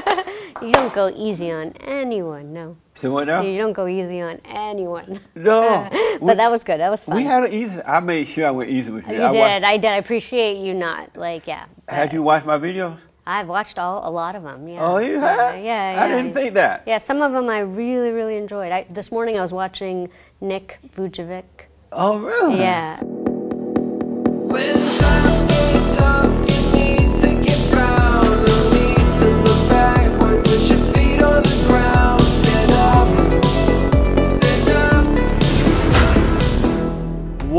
you 0.62 0.72
don't 0.72 0.92
go 0.94 1.12
easy 1.14 1.50
on 1.50 1.72
anyone, 1.80 2.52
no. 2.52 2.76
So 2.94 3.10
what 3.10 3.26
now? 3.26 3.42
You 3.42 3.58
don't 3.58 3.72
go 3.72 3.86
easy 3.86 4.20
on 4.20 4.40
anyone. 4.44 5.20
No. 5.34 5.88
but 5.90 6.22
we, 6.22 6.34
that 6.34 6.50
was 6.50 6.64
good. 6.64 6.80
That 6.80 6.90
was 6.90 7.04
fun. 7.04 7.16
we 7.16 7.24
had 7.24 7.44
it 7.44 7.52
easy. 7.52 7.80
I 7.82 8.00
made 8.00 8.28
sure 8.28 8.46
I 8.46 8.50
went 8.50 8.70
easy 8.70 8.90
with 8.90 9.06
you. 9.06 9.14
you 9.14 9.22
I 9.22 9.32
did. 9.32 9.38
wa- 9.38 9.68
I 9.68 9.76
did. 9.78 9.90
I 9.90 9.96
appreciate 9.96 10.58
you 10.58 10.74
not 10.74 11.16
like 11.16 11.46
yeah. 11.46 11.66
had 11.88 12.12
you 12.12 12.22
watched 12.22 12.46
my 12.46 12.58
videos? 12.58 12.98
I've 13.26 13.48
watched 13.48 13.78
all 13.78 14.06
a 14.08 14.10
lot 14.10 14.36
of 14.36 14.42
them. 14.42 14.68
Yeah. 14.68 14.84
Oh, 14.84 14.98
you 14.98 15.14
yeah, 15.14 15.52
had? 15.52 15.64
Yeah, 15.64 15.94
yeah. 15.94 16.04
I 16.04 16.08
didn't 16.08 16.34
think 16.34 16.54
that. 16.54 16.82
Yeah, 16.86 16.98
some 16.98 17.22
of 17.22 17.32
them 17.32 17.48
I 17.48 17.60
really, 17.60 18.10
really 18.10 18.36
enjoyed. 18.36 18.70
I, 18.70 18.86
this 18.90 19.10
morning 19.10 19.38
I 19.38 19.40
was 19.40 19.52
watching 19.52 20.10
Nick 20.40 20.78
Vujicic. 20.94 21.44
Oh, 21.90 22.18
really? 22.18 22.58
Yeah. 22.58 23.00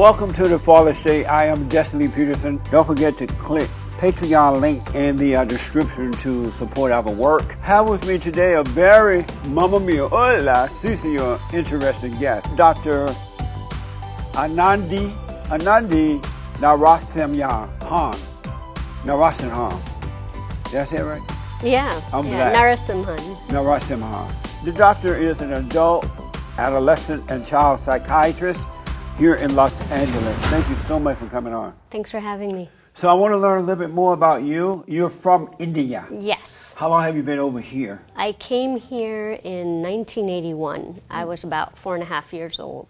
Welcome 0.06 0.34
to 0.34 0.48
the 0.48 0.60
Fallen 0.60 0.94
State. 0.94 1.26
I 1.26 1.46
am 1.46 1.68
Jesse 1.68 1.98
Lee 1.98 2.08
Peterson. 2.08 2.62
Don't 2.70 2.86
forget 2.86 3.18
to 3.18 3.26
click 3.26 3.68
Patreon 3.98 4.62
link 4.62 4.94
in 4.94 5.16
the 5.16 5.38
uh, 5.38 5.46
description 5.46 6.12
to 6.12 6.52
support 6.52 6.92
our 6.92 7.02
work. 7.02 7.54
Have 7.54 7.90
with 7.90 8.08
me 8.08 8.20
today 8.20 8.54
a 8.54 8.62
very 8.62 9.26
mamma 9.48 9.80
mia, 9.80 10.08
hola, 10.08 10.70
Cecil, 10.70 11.40
interesting 11.52 12.16
guest, 12.20 12.56
Dr. 12.56 13.08
Anandhi, 14.34 15.10
Anandhi 15.48 16.22
Narasimhan 16.60 17.84
Han. 17.86 18.14
Narasimhan. 19.06 20.70
Did 20.70 20.82
I 20.82 20.86
say 20.86 20.98
it 20.98 21.04
right? 21.04 21.22
Yeah. 21.64 22.00
I'm 22.14 22.28
yeah. 22.28 22.52
black. 22.52 22.78
Narasimhan. 22.78 23.18
Narasimhan. 23.48 24.64
The 24.66 24.72
doctor 24.72 25.18
is 25.18 25.42
an 25.42 25.54
adult, 25.54 26.06
adolescent, 26.60 27.32
and 27.32 27.44
child 27.44 27.80
psychiatrist 27.80 28.68
here 29.18 29.36
in 29.36 29.56
Los 29.56 29.80
Angeles. 29.92 30.38
Thank 30.48 30.68
you 30.70 30.76
so 30.88 31.00
much 31.00 31.18
for 31.18 31.28
coming 31.28 31.54
on. 31.54 31.74
Thanks 31.90 32.12
for 32.12 32.20
having 32.20 32.54
me. 32.54 32.70
So 32.94 33.10
I 33.10 33.14
want 33.14 33.32
to 33.32 33.38
learn 33.38 33.60
a 33.60 33.66
little 33.66 33.82
bit 33.82 33.94
more 33.94 34.14
about 34.14 34.44
you. 34.44 34.84
You're 34.88 35.10
from 35.10 35.54
India. 35.60 36.08
Yes. 36.12 36.74
How 36.76 36.90
long 36.90 37.04
have 37.04 37.16
you 37.16 37.24
been 37.24 37.40
over 37.40 37.60
here? 37.60 38.02
I 38.16 38.34
came 38.34 38.76
here 38.78 39.34
in 39.44 39.82
1981. 39.82 41.02
I 41.10 41.26
was 41.26 41.44
about 41.44 41.78
four 41.78 41.96
and 41.96 42.04
a 42.04 42.06
half 42.06 42.34
years 42.34 42.60
old. 42.60 42.88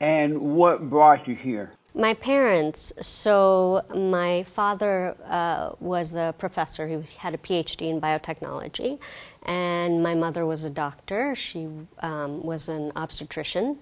And 0.00 0.38
what 0.40 0.90
brought 0.90 1.28
you 1.28 1.34
here? 1.34 1.72
My 1.94 2.14
parents, 2.14 2.92
so 3.02 3.82
my 3.94 4.42
father 4.44 5.14
uh, 5.26 5.72
was 5.80 6.14
a 6.14 6.34
professor, 6.38 6.88
he 6.88 6.98
had 7.18 7.34
a 7.34 7.38
PhD 7.38 7.90
in 7.90 8.00
biotechnology, 8.00 8.98
and 9.42 10.02
my 10.02 10.14
mother 10.14 10.46
was 10.46 10.64
a 10.64 10.70
doctor. 10.70 11.34
She 11.34 11.68
um, 12.00 12.42
was 12.42 12.70
an 12.70 12.92
obstetrician. 12.96 13.78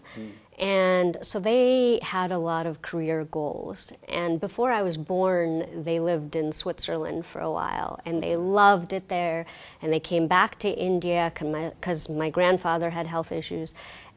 And 0.61 1.17
so 1.23 1.41
they 1.41 2.01
had 2.03 2.33
a 2.33 2.39
lot 2.39 2.67
of 2.67 2.83
career 2.83 3.25
goals. 3.25 3.95
And 4.11 4.39
before 4.39 4.71
I 4.71 4.83
was 4.83 4.99
born, 4.99 5.83
they 5.85 6.01
lived 6.01 6.37
in 6.37 6.53
Switzerland 6.53 7.25
for 7.25 7.41
a 7.41 7.51
while, 7.51 7.99
and 8.05 8.23
they 8.23 8.37
loved 8.37 8.93
it 8.93 9.09
there. 9.09 9.47
And 9.81 9.91
they 9.91 10.01
came 10.01 10.29
back 10.29 10.59
to 10.59 10.69
India 10.69 11.33
because 11.35 12.11
my, 12.11 12.17
my 12.19 12.31
grandfather 12.31 12.91
had 12.91 13.07
health 13.07 13.33
issues 13.33 13.73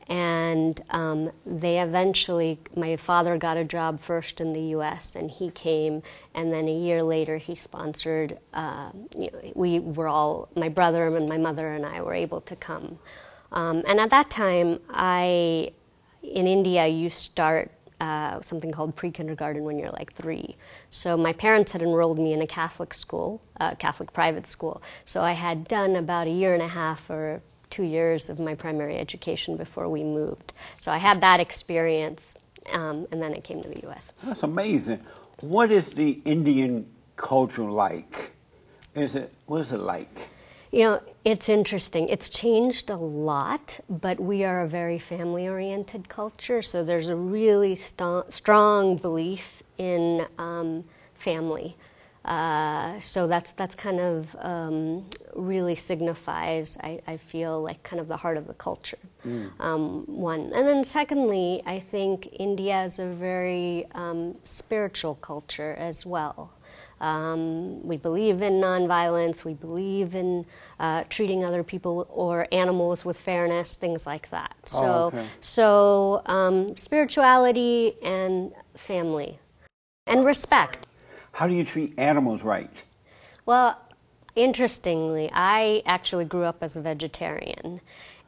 and 0.09 0.81
um, 0.89 1.31
they 1.45 1.79
eventually 1.79 2.59
my 2.75 2.97
father 2.97 3.37
got 3.37 3.55
a 3.55 3.63
job 3.63 3.99
first 3.99 4.41
in 4.41 4.51
the 4.51 4.61
us 4.61 5.15
and 5.15 5.31
he 5.31 5.49
came 5.51 6.03
and 6.35 6.51
then 6.51 6.67
a 6.67 6.75
year 6.75 7.01
later 7.01 7.37
he 7.37 7.55
sponsored 7.55 8.37
uh, 8.53 8.91
you 9.17 9.31
know, 9.31 9.51
we 9.55 9.79
were 9.79 10.07
all 10.07 10.49
my 10.55 10.67
brother 10.67 11.07
and 11.15 11.29
my 11.29 11.37
mother 11.37 11.71
and 11.71 11.85
i 11.85 12.01
were 12.01 12.13
able 12.13 12.41
to 12.41 12.55
come 12.55 12.99
um, 13.53 13.81
and 13.87 13.99
at 13.99 14.09
that 14.09 14.29
time 14.29 14.77
i 14.89 15.71
in 16.23 16.47
india 16.47 16.87
you 16.87 17.09
start 17.09 17.71
uh, 18.03 18.41
something 18.41 18.71
called 18.71 18.93
pre-kindergarten 18.95 19.63
when 19.63 19.79
you're 19.79 19.91
like 19.91 20.11
three. 20.11 20.57
So 20.89 21.15
my 21.15 21.31
parents 21.31 21.71
had 21.71 21.81
enrolled 21.81 22.19
me 22.19 22.33
in 22.33 22.41
a 22.41 22.47
Catholic 22.47 22.93
school, 22.93 23.41
uh, 23.61 23.75
Catholic 23.75 24.11
private 24.11 24.45
school. 24.45 24.81
So 25.05 25.21
I 25.21 25.31
had 25.31 25.69
done 25.69 25.95
about 25.95 26.27
a 26.27 26.29
year 26.31 26.53
and 26.53 26.61
a 26.61 26.67
half 26.67 27.09
or 27.09 27.41
two 27.69 27.83
years 27.83 28.29
of 28.29 28.39
my 28.39 28.55
primary 28.55 28.97
education 28.97 29.55
before 29.55 29.87
we 29.87 30.03
moved. 30.03 30.51
So 30.81 30.91
I 30.91 30.97
had 30.97 31.21
that 31.21 31.39
experience, 31.39 32.35
um, 32.73 33.07
and 33.11 33.21
then 33.21 33.33
I 33.33 33.39
came 33.39 33.63
to 33.63 33.69
the 33.69 33.79
U.S. 33.83 34.11
That's 34.23 34.43
amazing. 34.43 34.99
What 35.39 35.71
is 35.71 35.93
the 35.93 36.21
Indian 36.25 36.85
culture 37.15 37.63
like? 37.63 38.33
Is 38.95 39.15
it 39.15 39.33
what 39.45 39.61
is 39.61 39.71
it 39.71 39.79
like? 39.79 40.29
You 40.73 40.79
know, 40.85 41.01
it's 41.23 41.49
interesting. 41.49 42.09
It's 42.09 42.29
changed 42.29 42.89
a 42.89 42.95
lot, 42.95 43.79
but 43.87 44.19
we 44.19 44.43
are 44.43 44.63
a 44.63 44.67
very 44.67 44.97
family 44.97 45.47
oriented 45.47 46.09
culture, 46.09 46.63
so 46.63 46.83
there's 46.83 47.09
a 47.09 47.15
really 47.15 47.75
st- 47.75 48.33
strong 48.33 48.97
belief 48.97 49.61
in 49.77 50.25
um, 50.39 50.83
family. 51.13 51.77
Uh, 52.25 52.99
so 52.99 53.27
that's 53.27 53.51
that's 53.51 53.75
kind 53.75 53.99
of 53.99 54.35
um, 54.39 55.05
really 55.35 55.75
signifies 55.75 56.75
I, 56.81 56.99
I 57.05 57.17
feel 57.17 57.61
like 57.61 57.83
kind 57.83 57.99
of 57.99 58.07
the 58.07 58.17
heart 58.17 58.37
of 58.37 58.47
the 58.47 58.55
culture. 58.55 58.97
Um, 59.59 60.05
one 60.07 60.51
and 60.55 60.67
then 60.67 60.83
secondly, 60.83 61.61
I 61.67 61.79
think 61.79 62.29
India 62.39 62.83
is 62.83 62.97
a 62.97 63.05
very 63.05 63.85
um, 63.93 64.35
spiritual 64.43 65.15
culture 65.15 65.75
as 65.77 66.03
well. 66.03 66.51
Um, 67.03 67.85
we 67.85 67.97
believe 67.97 68.41
in 68.41 68.53
nonviolence. 68.61 69.43
We 69.43 69.55
believe 69.55 70.15
in 70.15 70.45
uh, 70.79 71.03
treating 71.09 71.43
other 71.43 71.61
people 71.61 72.07
or 72.09 72.47
animals 72.53 73.03
with 73.03 73.19
fairness, 73.19 73.75
things 73.75 74.07
like 74.07 74.29
that. 74.29 74.55
So, 74.63 74.85
okay. 75.07 75.27
so 75.41 76.21
um, 76.27 76.77
spirituality 76.77 77.95
and 78.01 78.53
family, 78.75 79.37
and 80.07 80.23
respect. 80.23 80.87
How 81.33 81.45
do 81.45 81.53
you 81.53 81.65
treat 81.65 81.93
animals 81.99 82.41
right? 82.41 82.83
Well, 83.45 83.77
interestingly, 84.37 85.29
I 85.33 85.83
actually 85.85 86.23
grew 86.23 86.43
up 86.43 86.63
as 86.63 86.77
a 86.77 86.81
vegetarian. 86.81 87.81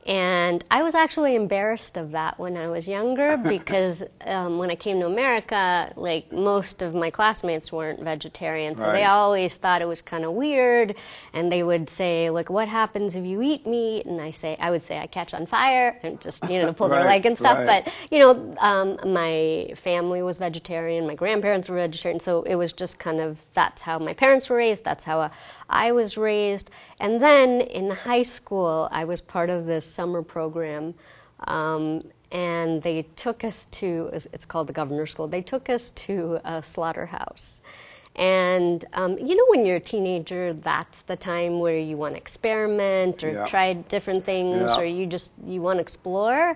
And 0.06 0.64
I 0.70 0.84
was 0.84 0.94
actually 0.94 1.36
embarrassed 1.36 1.98
of 1.98 2.12
that 2.12 2.38
when 2.38 2.58
I 2.58 2.68
was 2.68 2.88
younger 2.88 3.38
because 3.56 4.04
um, 4.26 4.60
when 4.60 4.70
I 4.70 4.76
came 4.76 5.00
to 5.00 5.08
America, 5.08 5.92
like 5.96 6.32
most 6.32 6.84
of 6.84 6.94
my 6.94 7.10
classmates 7.10 7.72
weren't 7.72 8.00
vegetarian, 8.02 8.78
so 8.78 8.92
they 8.92 9.06
always 9.06 9.58
thought 9.58 9.82
it 9.82 9.88
was 9.88 10.04
kind 10.04 10.24
of 10.24 10.34
weird. 10.34 10.96
And 11.34 11.52
they 11.52 11.64
would 11.64 11.90
say, 11.90 12.30
like, 12.30 12.52
"What 12.52 12.68
happens 12.68 13.16
if 13.16 13.26
you 13.26 13.42
eat 13.42 13.66
meat?" 13.66 14.06
And 14.06 14.22
I 14.22 14.30
say, 14.30 14.56
I 14.60 14.70
would 14.70 14.84
say, 14.84 15.00
"I 15.00 15.08
catch 15.08 15.34
on 15.34 15.48
fire," 15.48 16.00
and 16.04 16.22
just 16.22 16.48
you 16.50 16.62
know 16.62 16.72
pull 16.72 16.90
their 16.90 17.04
leg 17.04 17.26
and 17.26 17.38
stuff. 17.38 17.58
right. 17.58 17.84
But 17.84 17.94
you 18.12 18.20
know, 18.20 18.56
um, 18.60 19.00
my 19.12 19.72
family 19.76 20.22
was 20.22 20.38
vegetarian, 20.38 21.08
my 21.08 21.16
grandparents 21.16 21.68
were 21.68 21.78
vegetarian, 21.78 22.20
so 22.20 22.44
it 22.44 22.56
was 22.56 22.74
just 22.74 23.00
kind 23.00 23.20
of 23.20 23.40
that's 23.54 23.82
how 23.82 23.98
my 23.98 24.14
parents 24.14 24.50
were 24.50 24.58
raised, 24.58 24.84
that's 24.84 25.04
how 25.04 25.32
I 25.70 25.92
was 25.92 26.18
raised. 26.18 26.72
And 27.00 27.22
then 27.22 27.62
in 27.62 27.90
high 27.92 28.24
school, 28.24 28.88
I 28.92 29.06
was 29.06 29.22
part 29.22 29.50
of 29.50 29.66
this 29.66 29.86
summer 29.86 30.22
program. 30.22 30.94
Um, 31.48 32.04
and 32.32 32.82
they 32.82 33.04
took 33.16 33.44
us 33.44 33.66
to, 33.68 34.10
it's 34.14 34.46
called 34.46 34.68
the 34.68 34.74
Governor's 34.74 35.12
School, 35.12 35.28
they 35.28 35.42
took 35.42 35.70
us 35.70 35.92
to 35.92 36.40
a 36.44 36.62
slaughterhouse. 36.62 37.62
And 38.16 38.86
um, 38.94 39.18
you 39.18 39.36
know, 39.36 39.46
when 39.50 39.66
you're 39.66 39.76
a 39.76 39.82
teenager, 39.82 40.54
that's 40.54 41.02
the 41.02 41.16
time 41.18 41.60
where 41.60 41.78
you 41.78 41.98
want 41.98 42.14
to 42.14 42.18
experiment 42.18 43.24
or 43.24 43.32
Yeah. 43.32 43.46
try 43.46 43.74
different 43.74 44.24
things, 44.24 44.72
Yeah. 44.72 44.78
or 44.78 44.86
you 44.86 45.06
just 45.06 45.32
you 45.46 45.62
want 45.62 45.78
to 45.78 45.82
explore. 45.82 46.56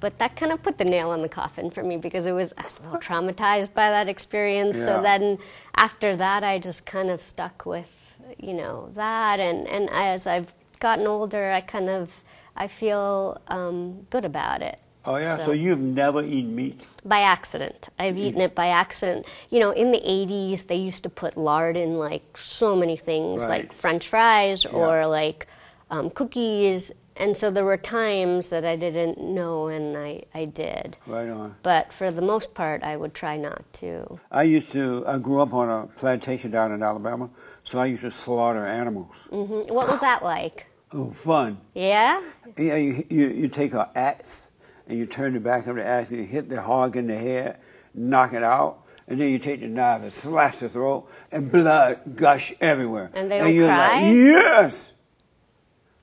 But 0.00 0.18
that 0.18 0.34
kind 0.36 0.50
of 0.52 0.62
put 0.62 0.78
the 0.78 0.84
nail 0.84 1.12
in 1.12 1.22
the 1.22 1.28
coffin 1.28 1.70
for 1.70 1.82
me 1.84 1.96
because 1.96 2.26
it 2.26 2.32
was 2.32 2.52
I 2.58 2.64
was 2.64 2.78
a 2.80 2.82
little 2.82 2.98
traumatized 2.98 3.72
by 3.72 3.88
that 3.90 4.08
experience. 4.08 4.74
Yeah. 4.76 4.86
So 4.86 5.02
then 5.02 5.38
after 5.76 6.16
that, 6.16 6.42
I 6.42 6.58
just 6.58 6.84
kind 6.86 7.08
of 7.08 7.20
stuck 7.20 7.64
with 7.66 8.05
you 8.38 8.54
know 8.54 8.90
that, 8.94 9.40
and 9.40 9.66
and 9.68 9.88
as 9.90 10.26
I've 10.26 10.52
gotten 10.80 11.06
older, 11.06 11.50
I 11.50 11.60
kind 11.60 11.88
of 11.88 12.22
I 12.56 12.68
feel 12.68 13.40
um, 13.48 14.06
good 14.10 14.24
about 14.24 14.62
it. 14.62 14.80
Oh 15.04 15.16
yeah. 15.16 15.36
So, 15.36 15.44
So- 15.46 15.52
you've 15.52 15.78
never 15.78 16.22
eaten 16.24 16.54
meat? 16.54 16.82
by 17.04 17.20
accident. 17.20 17.88
I've 17.98 18.18
eaten 18.18 18.40
it 18.40 18.54
by 18.56 18.68
accident. 18.68 19.26
You 19.50 19.60
know, 19.60 19.70
in 19.70 19.92
the 19.92 20.00
80s, 20.00 20.66
they 20.66 20.74
used 20.76 21.04
to 21.04 21.08
put 21.08 21.36
lard 21.36 21.76
in 21.76 21.96
like 21.98 22.36
so 22.36 22.74
many 22.74 22.96
things, 22.96 23.42
Right. 23.42 23.48
like 23.50 23.72
French 23.72 24.08
fries 24.08 24.64
Yeah. 24.64 24.70
or 24.72 25.06
like 25.06 25.46
um, 25.90 26.10
cookies. 26.10 26.90
And 27.18 27.34
so 27.36 27.50
there 27.52 27.64
were 27.64 27.76
times 27.78 28.48
that 28.50 28.64
I 28.64 28.74
didn't 28.76 29.18
know 29.20 29.68
and 29.68 29.96
I, 29.96 30.22
I 30.34 30.44
did. 30.46 30.98
Right 31.06 31.28
on. 31.30 31.54
But 31.62 31.92
for 31.92 32.10
the 32.10 32.20
most 32.20 32.52
part, 32.54 32.82
I 32.82 32.96
would 32.96 33.14
try 33.14 33.36
not 33.36 33.62
to. 33.74 34.18
I 34.32 34.42
used 34.42 34.72
to. 34.72 35.04
I 35.06 35.18
grew 35.18 35.40
up 35.40 35.54
on 35.54 35.70
a 35.70 35.86
plantation 35.98 36.50
down 36.50 36.72
in 36.72 36.82
Alabama, 36.82 37.30
so 37.66 37.78
I 37.78 37.86
used 37.86 38.02
to 38.02 38.10
slaughter 38.10 38.64
animals. 38.66 39.14
hmm 39.28 39.60
What 39.68 39.88
was 39.88 40.00
that 40.00 40.22
like? 40.24 40.66
Oh, 40.92 41.10
fun! 41.10 41.58
Yeah? 41.74 42.22
Yeah, 42.56 42.76
you, 42.76 43.04
you 43.10 43.26
you 43.28 43.48
take 43.48 43.74
an 43.74 43.86
axe 43.94 44.50
and 44.88 44.96
you 44.98 45.04
turn 45.04 45.34
the 45.34 45.40
back 45.40 45.66
of 45.66 45.76
the 45.76 45.84
axe 45.84 46.10
and 46.12 46.20
you 46.20 46.26
hit 46.26 46.48
the 46.48 46.62
hog 46.62 46.96
in 46.96 47.08
the 47.08 47.16
head, 47.18 47.58
knock 47.92 48.32
it 48.32 48.42
out, 48.44 48.78
and 49.08 49.20
then 49.20 49.28
you 49.30 49.38
take 49.40 49.60
the 49.60 49.66
knife 49.66 50.02
and 50.02 50.12
slash 50.12 50.58
the 50.58 50.68
throat, 50.68 51.10
and 51.32 51.50
blood 51.52 52.00
gush 52.16 52.54
everywhere. 52.60 53.10
And 53.14 53.28
they 53.30 53.38
don't 53.40 53.52
you're 53.54 53.68
cry? 53.68 54.00
like, 54.02 54.14
yes. 54.14 54.92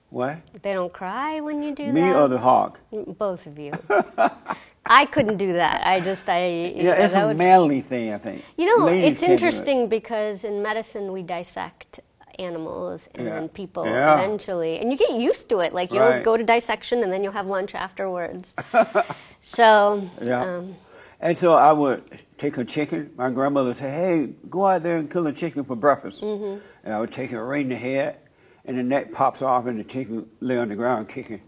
What? 0.09 0.38
They 0.62 0.74
don't 0.74 0.94
cry 0.94 1.39
when 1.39 1.63
you 1.63 1.74
do 1.74 1.92
Me 1.92 2.01
that. 2.01 2.16
or 2.16 2.27
the 2.27 2.38
hog? 2.38 2.77
Both 2.92 3.48
of 3.48 3.57
you. 3.57 3.71
I 4.85 5.06
couldn't 5.06 5.38
do 5.38 5.53
that. 5.53 5.85
I 5.88 6.00
just 6.01 6.27
I 6.30 6.74
Yeah, 6.75 6.94
it's 6.94 7.15
a 7.15 7.27
would- 7.27 7.38
manly 7.38 7.81
thing, 7.81 8.13
I 8.13 8.18
think. 8.18 8.44
You 8.57 8.65
know, 8.77 8.85
Ladies 8.85 9.12
it's 9.13 9.19
can't 9.21 9.31
it. 9.31 9.33
interesting 9.35 9.88
because 9.88 10.44
in 10.44 10.62
medicine 10.62 11.12
we 11.12 11.21
dissect 11.24 12.01
animals 12.39 13.07
and 13.15 13.27
Yeah. 13.27 13.35
then 13.35 13.50
people 13.50 13.85
Yeah. 13.85 14.15
eventually, 14.15 14.80
and 14.80 14.91
you 14.91 14.97
get 14.97 15.12
used 15.12 15.47
to 15.50 15.59
it. 15.59 15.74
Like 15.74 15.91
you'll 15.94 16.01
Right. 16.09 16.24
go 16.24 16.35
to 16.35 16.44
dissection 16.44 17.03
and 17.03 17.12
then 17.13 17.24
you'll 17.24 17.31
have 17.33 17.47
lunch 17.47 17.75
afterwards. 17.75 18.56
so 19.41 20.01
Yeah. 20.21 20.41
um, 20.41 20.75
And 21.21 21.38
so 21.38 21.53
I 21.53 21.71
would 21.71 22.03
take 22.38 22.57
a 22.57 22.65
chicken. 22.65 23.12
My 23.15 23.30
grandmother 23.30 23.69
would 23.69 23.77
say, 23.77 23.89
"Hey, 23.89 24.33
go 24.50 24.65
out 24.65 24.83
there 24.83 24.97
and 24.97 25.09
kill 25.09 25.25
a 25.27 25.31
chicken 25.31 25.63
for 25.63 25.75
breakfast." 25.77 26.21
Mm-hmm. 26.21 26.59
And 26.83 26.94
I 26.94 27.00
would 27.00 27.13
take 27.13 27.31
it 27.31 27.39
right 27.41 27.62
in 27.62 27.69
the 27.69 27.77
head, 27.77 28.18
and 28.65 28.77
the 28.77 28.83
neck 28.83 29.13
pops 29.13 29.41
off, 29.41 29.65
and 29.65 29.80
the 29.80 29.85
chicken 29.85 30.27
lay 30.41 30.57
on 30.57 30.68
the 30.68 30.75
ground 30.75 31.07
kicking. 31.07 31.39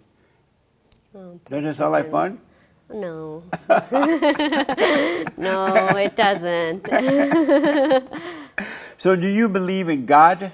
Oh, 1.14 1.40
Doesn't 1.50 1.66
that 1.66 1.76
sound 1.76 1.92
like 1.92 2.10
fun? 2.10 2.40
No, 2.90 3.44
no, 5.38 5.88
it 5.98 6.16
doesn't. 6.16 6.90
So, 8.98 9.16
do 9.16 9.28
you 9.28 9.50
believe 9.50 9.90
in 9.90 10.06
God? 10.06 10.52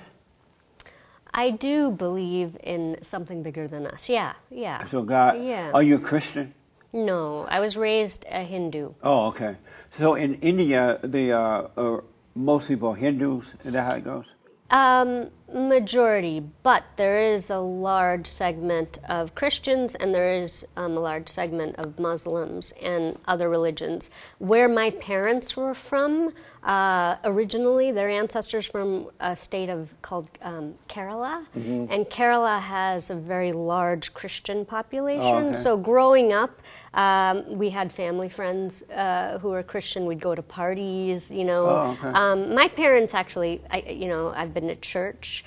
I 1.33 1.51
do 1.51 1.91
believe 1.91 2.57
in 2.63 2.97
something 3.01 3.43
bigger 3.43 3.67
than 3.67 3.85
us. 3.87 4.09
Yeah, 4.09 4.33
yeah. 4.49 4.83
So, 4.85 5.03
God. 5.03 5.41
Yeah. 5.41 5.71
Are 5.73 5.83
you 5.83 5.95
a 5.95 5.99
Christian? 5.99 6.53
No, 6.91 7.45
I 7.47 7.59
was 7.59 7.77
raised 7.77 8.25
a 8.29 8.43
Hindu. 8.43 8.93
Oh, 9.03 9.27
okay. 9.27 9.55
So, 9.91 10.15
in 10.15 10.35
India, 10.41 10.99
the 11.03 11.31
uh, 11.33 11.67
uh, 11.77 12.01
most 12.35 12.67
people 12.67 12.89
are 12.89 12.95
Hindus. 12.95 13.53
Is 13.63 13.73
that 13.73 13.83
how 13.83 13.95
it 13.95 14.03
goes? 14.03 14.25
Um, 14.71 15.29
majority, 15.53 16.41
but 16.63 16.83
there 16.95 17.21
is 17.21 17.49
a 17.49 17.59
large 17.59 18.27
segment 18.27 18.99
of 19.09 19.35
Christians 19.35 19.95
and 19.95 20.13
there 20.13 20.33
is 20.33 20.65
um, 20.77 20.97
a 20.97 20.99
large 20.99 21.29
segment 21.29 21.75
of 21.77 21.99
Muslims 21.99 22.73
and 22.81 23.17
other 23.27 23.49
religions. 23.49 24.09
Where 24.39 24.67
my 24.67 24.91
parents 24.91 25.55
were 25.57 25.73
from, 25.73 26.33
uh, 26.63 27.15
originally, 27.23 27.91
their 27.91 28.09
ancestors 28.09 28.65
from 28.67 29.09
a 29.19 29.35
state 29.35 29.69
of 29.69 29.93
called 30.03 30.29
um, 30.43 30.75
Kerala, 30.87 31.45
and 31.55 32.05
Kerala 32.05 32.59
has 32.59 33.09
a 33.09 33.15
very 33.15 33.51
large 33.51 34.13
Christian 34.13 34.63
population. 34.63 35.21
Oh, 35.23 35.47
okay. 35.47 35.53
So 35.53 35.75
growing 35.75 36.33
up, 36.33 36.61
um, 36.93 37.57
we 37.57 37.69
had 37.69 37.91
family 37.91 38.29
friends 38.29 38.83
uh, 38.83 39.39
who 39.39 39.49
were 39.49 39.63
Christian. 39.63 40.05
We'd 40.05 40.19
go 40.19 40.35
to 40.35 40.43
parties, 40.43 41.31
you 41.31 41.45
know. 41.45 41.65
Oh, 41.67 41.97
okay. 41.99 42.09
Um, 42.09 42.53
my 42.53 42.67
parents 42.67 43.15
actually, 43.15 43.61
I, 43.71 43.79
you 43.79 44.07
know, 44.07 44.31
I've 44.35 44.53
been 44.53 44.67
to 44.67 44.75
church. 44.75 45.40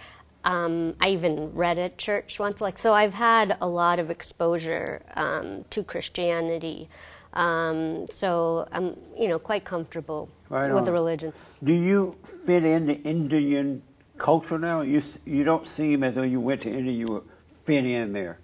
Um, 0.44 0.94
I 1.00 1.08
even 1.10 1.52
read 1.54 1.78
at 1.78 1.98
church 1.98 2.38
once. 2.38 2.60
Like, 2.60 2.78
so 2.78 2.92
I've 2.92 3.14
had 3.14 3.56
a 3.60 3.66
lot 3.66 3.98
of 3.98 4.10
exposure 4.10 5.02
um, 5.16 5.64
to 5.70 5.82
Christianity. 5.82 6.88
Um, 7.32 8.06
so 8.10 8.68
I'm, 8.70 8.96
you 9.18 9.28
know, 9.28 9.38
quite 9.38 9.64
comfortable 9.64 10.28
Right 10.48 10.72
with 10.72 10.84
the 10.84 10.92
religion. 10.92 11.32
Do 11.62 11.72
you 11.72 12.16
fit 12.44 12.64
in 12.64 12.86
the 12.86 13.00
Indian 13.02 13.82
culture 14.18 14.58
now? 14.58 14.82
You 14.82 15.02
you 15.24 15.42
don't 15.42 15.66
seem 15.66 16.04
as 16.04 16.14
though 16.14 16.22
you 16.22 16.40
went 16.40 16.60
to 16.62 16.70
India. 16.70 16.92
You 16.92 17.06
were 17.06 17.22
fit 17.64 17.84
in 17.84 18.12
there. 18.12 18.38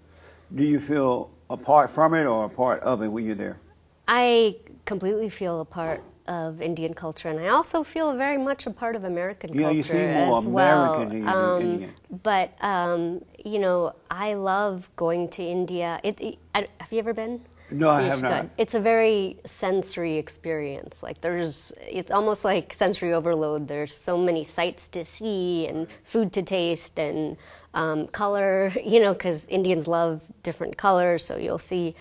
Do 0.52 0.64
you 0.64 0.81
feel 0.81 1.31
apart 1.49 1.91
from 1.91 2.14
it 2.14 2.25
or 2.25 2.47
a 2.47 2.49
part 2.49 2.82
of 2.82 3.02
it 3.02 3.08
when 3.08 3.25
you're 3.25 3.37
there? 3.37 3.61
I 4.08 4.56
completely 4.87 5.31
feel 5.31 5.61
a 5.61 5.64
part 5.64 6.02
of 6.31 6.62
Indian 6.62 6.94
culture, 6.94 7.29
and 7.29 7.41
I 7.41 7.49
also 7.49 7.82
feel 7.82 8.17
very 8.17 8.38
much 8.38 8.65
a 8.67 8.71
part 8.71 8.94
of 8.94 9.03
American 9.03 9.53
Yeah, 9.53 9.62
culture 9.62 9.77
you 9.77 9.82
seem 9.82 10.12
more 10.15 10.38
as 10.38 10.47
well. 10.47 10.94
American 10.94 11.17
you 11.19 11.25
do 11.25 11.29
Um, 11.29 11.62
Indian. 11.62 11.94
But 12.23 12.49
um, 12.62 13.25
you 13.44 13.59
know, 13.59 13.93
I 14.11 14.35
love 14.35 14.88
going 14.94 15.29
to 15.31 15.43
India. 15.43 16.00
It, 16.05 16.21
it, 16.21 16.38
I, 16.55 16.69
have 16.79 16.93
you 16.93 17.00
ever 17.00 17.12
been? 17.12 17.41
No, 17.73 17.91
I 17.91 18.03
have 18.03 18.23
not. 18.23 18.43
go. 18.43 18.50
It's 18.59 18.75
a 18.75 18.81
very 18.81 19.38
sensory 19.44 20.17
experience. 20.19 21.03
Like 21.03 21.21
there's, 21.21 21.73
it's 21.81 22.11
almost 22.11 22.44
like 22.44 22.75
sensory 22.75 23.12
overload. 23.12 23.67
There's 23.69 23.97
so 23.97 24.17
many 24.17 24.44
sights 24.44 24.88
to 24.88 25.05
see 25.05 25.67
and 25.69 25.87
food 26.05 26.33
to 26.35 26.43
taste 26.43 26.99
and 26.99 27.37
um, 27.75 28.06
color. 28.09 28.73
You 28.85 29.00
know, 29.00 29.12
because 29.15 29.47
Indians 29.47 29.87
love 29.88 30.21
different 30.43 30.76
colors, 30.76 31.25
so 31.25 31.37
you'll 31.37 31.59
see 31.75 31.94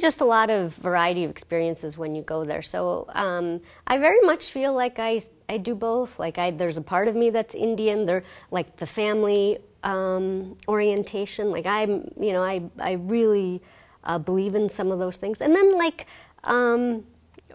just 0.00 0.20
a 0.20 0.24
lot 0.24 0.50
of 0.50 0.74
variety 0.74 1.24
of 1.24 1.30
experiences 1.30 1.96
when 1.96 2.14
you 2.14 2.22
go 2.22 2.44
there. 2.44 2.62
So 2.62 3.06
um, 3.10 3.60
I 3.86 3.98
very 3.98 4.20
much 4.22 4.50
feel 4.50 4.72
like 4.74 4.98
I 4.98 5.22
I 5.48 5.58
do 5.58 5.74
both. 5.74 6.18
Like 6.18 6.38
I 6.38 6.50
there's 6.50 6.76
a 6.76 6.82
part 6.82 7.08
of 7.08 7.14
me 7.14 7.30
that's 7.30 7.54
Indian. 7.54 8.04
There 8.04 8.22
like 8.50 8.76
the 8.76 8.86
family 8.86 9.58
um, 9.84 10.56
orientation. 10.68 11.50
Like 11.50 11.66
I'm 11.66 12.10
you 12.20 12.32
know 12.32 12.42
I 12.42 12.62
I 12.78 12.92
really 12.92 13.62
uh, 14.04 14.18
believe 14.18 14.54
in 14.54 14.68
some 14.68 14.90
of 14.90 14.98
those 14.98 15.18
things. 15.18 15.40
And 15.40 15.54
then 15.54 15.76
like 15.76 16.06
um, 16.44 17.04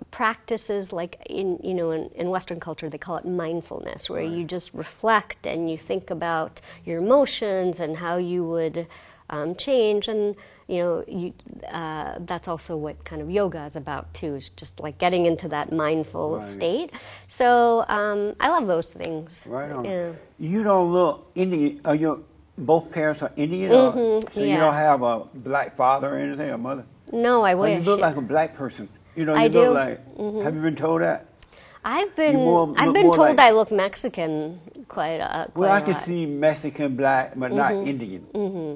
practices 0.10 0.92
like 0.92 1.22
in 1.30 1.60
you 1.64 1.74
know 1.74 1.92
in, 1.92 2.10
in 2.16 2.30
Western 2.30 2.60
culture 2.60 2.90
they 2.90 2.98
call 2.98 3.18
it 3.18 3.26
mindfulness, 3.26 4.10
where 4.10 4.22
you 4.22 4.46
just 4.46 4.74
reflect 4.74 5.46
and 5.46 5.70
you 5.70 5.78
think 5.78 6.10
about 6.10 6.62
your 6.86 7.00
emotions 7.00 7.80
and 7.82 7.98
how 7.98 8.16
you 8.18 8.44
would 8.44 8.88
um, 9.30 9.56
change 9.56 10.08
and 10.08 10.36
you 10.72 10.80
know 10.80 11.04
you, 11.08 11.34
uh, 11.72 12.16
that's 12.22 12.48
also 12.48 12.78
what 12.78 13.04
kind 13.04 13.22
of 13.22 13.30
yoga 13.30 13.66
is 13.66 13.76
about 13.76 14.12
too 14.14 14.36
is 14.36 14.50
just 14.62 14.80
like 14.80 14.98
getting 14.98 15.26
into 15.26 15.48
that 15.50 15.72
mindful 15.72 16.38
Right. 16.38 16.52
state 16.52 16.90
so 17.28 17.84
um, 17.90 18.34
i 18.40 18.48
love 18.48 18.66
those 18.68 18.90
things 18.90 19.44
Right 19.48 19.72
on. 19.72 19.84
yeah. 19.86 20.12
You 20.40 20.64
don't 20.64 20.92
look 20.94 21.30
Indian. 21.36 21.82
Are 21.86 21.94
your 21.96 22.20
both 22.58 22.90
parents 22.92 23.22
are 23.22 23.32
Indian? 23.36 23.72
or- 23.72 23.92
Mhm, 23.94 24.34
so 24.34 24.40
you 24.42 24.58
don't 24.58 24.74
have 24.74 25.02
a 25.04 25.16
black 25.36 25.76
father 25.76 26.08
or 26.16 26.18
anything, 26.18 26.50
or 26.50 26.58
mother? 26.58 26.86
no 27.12 27.42
i 27.44 27.54
Oh, 27.54 27.58
wish 27.62 27.78
you 27.78 27.84
look 27.92 28.00
like 28.00 28.16
a 28.16 28.22
black 28.34 28.56
person. 28.56 28.88
You 29.16 29.26
know, 29.26 29.36
I 29.36 29.44
you 29.46 29.50
do. 29.50 29.60
look 29.66 29.76
like. 29.76 30.00
Have 30.46 30.56
you 30.56 30.62
been 30.70 30.76
told 30.88 31.02
that? 31.02 31.26
i've 31.84 32.16
been 32.16 32.36
more- 32.36 32.72
i've 32.78 32.94
been 32.94 33.10
told 33.12 33.36
like- 33.36 33.40
i 33.40 33.50
look 33.60 33.72
mexican 33.72 34.60
quite, 34.88 35.20
uh, 35.20 35.46
quite 35.46 35.58
Well, 35.62 35.72
I 35.72 35.80
a 35.80 35.86
can 35.88 35.96
see 35.96 36.26
Mexican 36.28 36.96
black, 36.96 37.34
but 37.36 37.52
not 37.62 37.72
Mm-hmm. 37.72 37.88
Indian. 37.92 38.22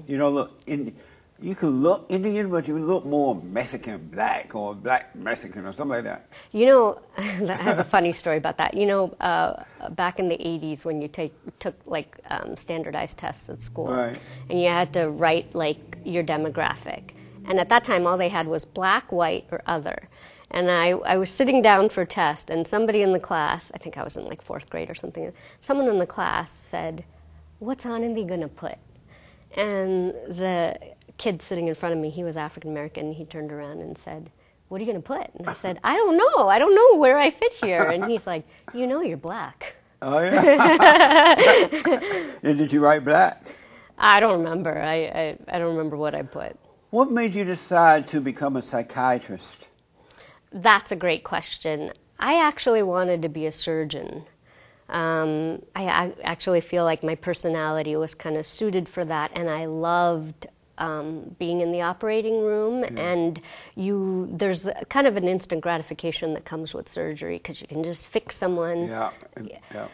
You 0.10 0.18
don't 0.22 0.34
look 0.40 0.52
Indian. 0.66 0.96
You 1.42 1.54
can 1.54 1.84
look 1.84 2.06
Indian, 2.08 2.50
but 2.50 2.66
you 2.68 2.80
look 2.80 3.06
more 3.06 3.36
Mexican 3.36 4.08
black 4.08 4.56
or 4.56 4.74
black 4.74 5.14
Mexican 5.16 5.66
or 5.66 5.74
something 5.74 5.96
like 5.98 6.06
that. 6.06 6.28
You 6.54 6.66
know, 6.66 7.02
I 7.18 7.22
have 7.56 7.80
a 7.80 7.84
funny 7.84 8.14
story 8.14 8.38
about 8.38 8.58
that. 8.58 8.74
You 8.74 8.86
know, 8.86 9.10
uh, 9.20 9.64
back 9.92 10.18
in 10.18 10.30
the 10.30 10.38
80s 10.38 10.86
when 10.86 11.02
you 11.02 11.10
take, 11.10 11.34
took 11.60 11.76
like 11.86 12.18
um, 12.30 12.56
standardized 12.56 13.18
tests 13.18 13.50
at 13.50 13.62
school, 13.62 13.88
Right. 13.88 14.20
and 14.50 14.62
you 14.62 14.70
had 14.70 14.94
to 14.94 15.10
write 15.10 15.54
like 15.54 15.98
your 16.06 16.24
demographic. 16.24 17.12
And 17.46 17.60
at 17.60 17.68
that 17.70 17.84
time, 17.84 18.08
all 18.08 18.18
they 18.18 18.30
had 18.30 18.48
was 18.48 18.64
black, 18.64 19.12
white, 19.12 19.46
or 19.52 19.62
other. 19.68 20.08
And 20.52 20.72
I, 20.72 20.92
I 20.92 21.18
was 21.18 21.30
sitting 21.30 21.62
down 21.62 21.90
for 21.90 22.02
a 22.02 22.08
test, 22.08 22.50
and 22.50 22.66
somebody 22.66 23.02
in 23.02 23.12
the 23.12 23.20
class, 23.20 23.72
I 23.74 23.78
think 23.78 23.98
I 23.98 24.04
was 24.04 24.16
in 24.16 24.24
like 24.26 24.42
fourth 24.42 24.70
grade 24.70 24.90
or 24.90 24.96
something, 24.96 25.34
someone 25.60 25.90
in 25.90 26.00
the 26.00 26.08
class 26.08 26.50
said, 26.52 27.04
What's 27.60 27.84
Anandhi 27.86 28.26
going 28.26 28.42
to 28.42 28.48
put? 28.48 28.78
And 29.56 30.10
the 30.30 30.78
kid 31.18 31.42
sitting 31.42 31.68
in 31.68 31.76
front 31.76 31.94
of 31.96 32.02
me, 32.02 32.10
he 32.10 32.24
was 32.24 32.38
African 32.38 32.72
American, 32.72 33.12
he 33.12 33.26
turned 33.26 33.52
around 33.52 33.82
and 33.82 33.98
said, 33.98 34.32
What 34.68 34.80
are 34.80 34.84
you 34.84 34.92
going 34.92 35.02
to 35.02 35.08
put? 35.08 35.28
And 35.36 35.50
I 35.50 35.54
said, 35.54 35.80
I 35.84 35.96
don't 35.96 36.18
know. 36.18 36.48
I 36.48 36.60
don't 36.60 36.76
know 36.76 37.00
where 37.00 37.18
I 37.18 37.30
fit 37.30 37.54
here. 37.54 37.84
And 37.84 38.06
he's 38.06 38.28
like, 38.28 38.46
You 38.74 38.88
know, 38.88 39.02
you're 39.02 39.18
black. 39.18 39.76
Oh 40.02 40.20
yeah. 40.20 41.36
and 42.44 42.58
did 42.58 42.72
you 42.72 42.80
write 42.80 43.04
black? 43.06 43.46
I 43.98 44.20
don't 44.20 44.44
remember. 44.44 44.78
I, 44.78 44.96
I, 45.06 45.38
I 45.48 45.60
don't 45.60 45.76
remember 45.76 45.98
what 45.98 46.14
I 46.14 46.22
put. 46.22 46.58
What 46.90 47.12
made 47.12 47.34
you 47.34 47.44
decide 47.44 48.08
to 48.08 48.20
become 48.20 48.56
a 48.56 48.62
psychiatrist? 48.62 49.68
That's 50.52 50.92
a 50.92 50.96
great 50.96 51.24
question. 51.24 51.92
I 52.20 52.40
actually 52.40 52.84
wanted 52.84 53.22
to 53.24 53.30
be 53.30 53.46
a 53.46 53.52
surgeon. 53.52 54.26
Um, 54.90 55.64
I, 55.76 55.86
I 55.88 56.14
actually 56.24 56.62
feel 56.62 56.84
like 56.84 57.04
my 57.04 57.16
personality 57.16 57.96
was 57.96 58.14
kind 58.14 58.38
of 58.38 58.46
suited 58.46 58.88
for 58.88 59.04
that, 59.06 59.32
and 59.34 59.50
I 59.50 59.66
loved 59.66 60.48
um, 60.78 61.36
being 61.40 61.62
in 61.62 61.72
the 61.72 61.82
operating 61.82 62.42
room. 62.42 62.84
And 62.98 63.42
you, 63.76 64.30
there's 64.32 64.68
a, 64.68 64.86
kind 64.86 65.08
of 65.08 65.18
an 65.18 65.28
instant 65.28 65.62
gratification 65.62 66.34
that 66.34 66.46
comes 66.46 66.74
with 66.74 66.90
surgery 66.90 67.38
because 67.38 67.62
you 67.62 67.68
can 67.68 67.84
just 67.84 68.08
fix 68.08 68.36
someone. 68.36 68.88
Yeah. 68.88 69.12
yeah. 69.74 69.88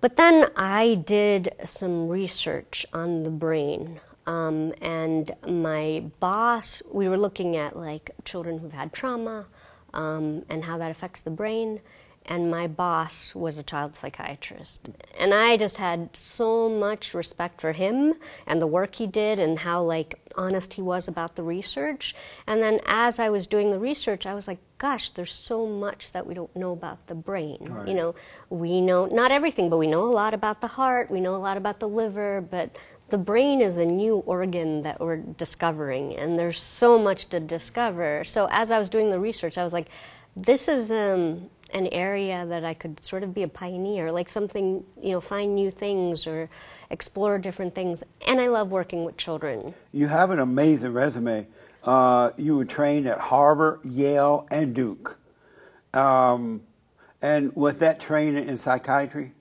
But 0.00 0.16
then 0.16 0.48
I 0.56 0.94
did 0.94 1.54
some 1.64 2.08
research 2.08 2.86
on 2.92 3.24
the 3.24 3.30
brain. 3.30 4.00
Um, 4.26 4.74
and 4.82 5.32
my 5.48 6.04
boss, 6.20 6.82
we 6.92 7.08
were 7.08 7.16
looking 7.16 7.56
at 7.56 7.76
like 7.76 8.10
children 8.24 8.58
who've 8.58 8.72
had 8.72 8.92
trauma 8.92 9.46
um, 9.94 10.44
and 10.50 10.64
how 10.64 10.78
that 10.78 10.90
affects 10.90 11.22
the 11.22 11.30
brain. 11.30 11.80
And 12.30 12.50
my 12.50 12.66
boss 12.66 13.34
was 13.34 13.56
a 13.56 13.62
child 13.62 13.96
psychiatrist. 13.96 14.90
And 15.18 15.32
I 15.32 15.56
just 15.56 15.78
had 15.78 16.14
so 16.14 16.68
much 16.68 17.14
respect 17.14 17.58
for 17.58 17.72
him 17.72 18.14
and 18.46 18.60
the 18.60 18.66
work 18.66 18.96
he 18.96 19.06
did 19.06 19.38
and 19.38 19.58
how 19.58 19.82
like 19.82 20.20
honest 20.36 20.74
he 20.74 20.82
was 20.82 21.08
about 21.08 21.36
the 21.36 21.42
research. 21.42 22.14
And 22.46 22.62
then 22.62 22.80
as 22.86 23.18
I 23.18 23.30
was 23.30 23.46
doing 23.46 23.70
the 23.70 23.78
research, 23.78 24.26
I 24.26 24.34
was 24.34 24.46
like, 24.46 24.58
gosh, 24.76 25.08
there's 25.10 25.32
so 25.32 25.66
much 25.66 26.12
that 26.12 26.26
we 26.26 26.34
don't 26.34 26.54
know 26.54 26.72
about 26.72 27.06
the 27.06 27.14
brain. 27.14 27.58
Right. 27.62 27.88
You 27.88 27.94
know, 27.94 28.14
we 28.50 28.82
know 28.82 29.06
not 29.06 29.32
everything, 29.32 29.70
but 29.70 29.78
we 29.78 29.86
know 29.86 30.02
a 30.02 30.12
lot 30.12 30.34
about 30.34 30.60
the 30.60 30.66
heart. 30.66 31.10
We 31.10 31.20
know 31.20 31.34
a 31.34 31.36
lot 31.36 31.56
about 31.56 31.80
the 31.80 31.88
liver, 31.88 32.42
but 32.42 32.76
the 33.08 33.18
brain 33.18 33.62
is 33.62 33.78
a 33.78 33.86
new 33.86 34.16
organ 34.16 34.82
that 34.82 35.00
we're 35.00 35.16
discovering, 35.16 36.14
and 36.16 36.38
there's 36.38 36.60
so 36.60 36.98
much 36.98 37.28
to 37.30 37.40
discover. 37.40 38.22
So 38.24 38.48
as 38.50 38.70
I 38.70 38.78
was 38.78 38.90
doing 38.90 39.10
the 39.10 39.18
research, 39.18 39.56
I 39.56 39.64
was 39.64 39.72
like, 39.72 39.88
this 40.36 40.68
is 40.68 40.92
um, 40.92 41.48
an 41.70 41.86
area 41.88 42.46
that 42.46 42.64
I 42.64 42.74
could 42.74 43.02
sort 43.04 43.22
of 43.22 43.34
be 43.34 43.42
a 43.42 43.48
pioneer, 43.48 44.10
like 44.10 44.28
something, 44.28 44.84
you 45.00 45.12
know, 45.12 45.20
find 45.20 45.54
new 45.54 45.70
things 45.70 46.26
or 46.26 46.48
explore 46.90 47.38
different 47.38 47.74
things. 47.74 48.02
And 48.26 48.40
I 48.40 48.48
love 48.48 48.70
working 48.70 49.04
with 49.04 49.16
children. 49.16 49.74
You 49.92 50.08
have 50.08 50.30
an 50.30 50.38
amazing 50.38 50.92
resume. 50.92 51.46
Uh, 51.84 52.30
you 52.36 52.56
were 52.56 52.64
trained 52.64 53.06
at 53.06 53.18
Harvard, 53.18 53.80
Yale, 53.84 54.46
and 54.50 54.74
Duke. 54.74 55.18
Um, 55.94 56.62
and 57.20 57.54
was 57.54 57.78
that 57.78 58.00
training 58.00 58.48
in 58.48 58.58
psychiatry? 58.58 59.32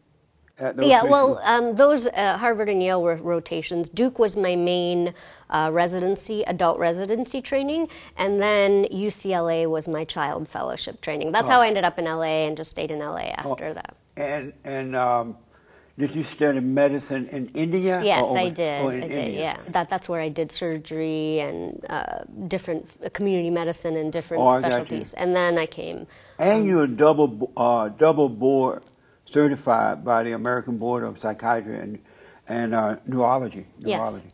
At 0.60 0.76
those 0.76 0.88
yeah, 0.88 1.02
three 1.02 1.12
well, 1.12 1.40
um, 1.44 1.76
those 1.76 2.08
uh, 2.08 2.38
Harvard 2.38 2.68
and 2.68 2.82
Yale 2.82 3.02
were 3.02 3.16
rotations. 3.18 3.90
Duke 3.90 4.18
was 4.18 4.36
my 4.36 4.56
main 4.56 5.14
uh, 5.50 5.70
residency, 5.72 6.44
adult 6.44 6.80
residency 6.80 7.42
training, 7.42 7.88
and 8.18 8.40
then 8.40 8.86
UCLA 8.86 9.70
was 9.70 9.88
my 9.88 10.04
child 10.06 10.48
fellowship 10.50 11.02
training. 11.02 11.32
That's 11.32 11.48
how 11.48 11.62
I 11.62 11.68
ended 11.68 11.84
up 11.86 11.98
in 12.00 12.06
LA 12.06 12.46
and 12.48 12.58
just 12.58 12.72
stayed 12.72 12.92
in 12.92 13.00
LA 13.00 13.32
after 13.38 13.74
that. 13.74 13.96
and 14.18 14.54
and 14.64 14.96
um, 14.96 15.38
did 15.98 16.16
you 16.16 16.22
study 16.24 16.60
medicine 16.60 17.28
in 17.30 17.48
India? 17.56 18.02
Yes, 18.04 18.26
or 18.28 18.38
I 18.38 18.50
did. 18.50 18.82
or 18.82 18.94
in 18.94 19.04
I 19.04 19.08
did. 19.08 19.18
India? 19.18 19.40
Yeah, 19.40 19.58
that 19.70 19.90
that's 19.90 20.08
where 20.08 20.22
I 20.22 20.30
did 20.30 20.52
surgery 20.52 21.40
and 21.40 21.84
uh, 21.90 22.20
different 22.48 22.88
uh, 23.04 23.10
community 23.10 23.50
medicine 23.50 23.96
and 23.96 24.14
different 24.14 24.44
Oh, 24.44 24.54
you. 24.56 24.60
specialties. 24.62 25.14
And 25.14 25.36
then 25.36 25.58
I 25.58 25.66
came. 25.66 26.06
And 26.40 26.66
you're 26.68 26.86
double 26.88 27.52
uh, 27.58 27.90
double 27.90 28.30
board 28.30 28.84
certified 29.26 30.06
by 30.06 30.24
the 30.24 30.32
American 30.34 30.78
Board 30.78 31.04
of 31.04 31.18
Psychiatry 31.20 31.78
and 31.80 32.00
and 32.48 32.74
uh, 32.76 32.98
Neurology. 33.06 33.66
Yes. 33.80 34.26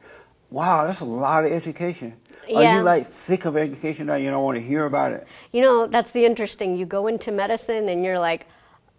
Wow, 0.53 0.85
that's 0.85 0.99
a 0.99 1.05
lot 1.05 1.45
of 1.45 1.51
education. 1.51 2.13
Are 2.55 2.77
you 2.77 2.83
like 2.83 3.07
sick 3.07 3.45
of 3.45 3.57
education 3.57 4.05
now? 4.05 4.15
You 4.15 4.29
don't 4.29 4.43
want 4.43 4.55
to 4.55 4.61
hear 4.61 4.85
about 4.85 5.11
it. 5.11 5.25
You 5.51 5.63
know, 5.63 5.87
that's 5.87 6.11
the 6.11 6.25
interesting. 6.27 6.75
You 6.75 6.85
go 6.85 7.07
into 7.07 7.31
medicine 7.31 7.89
and 7.89 8.05
you're 8.05 8.19
like, 8.19 8.45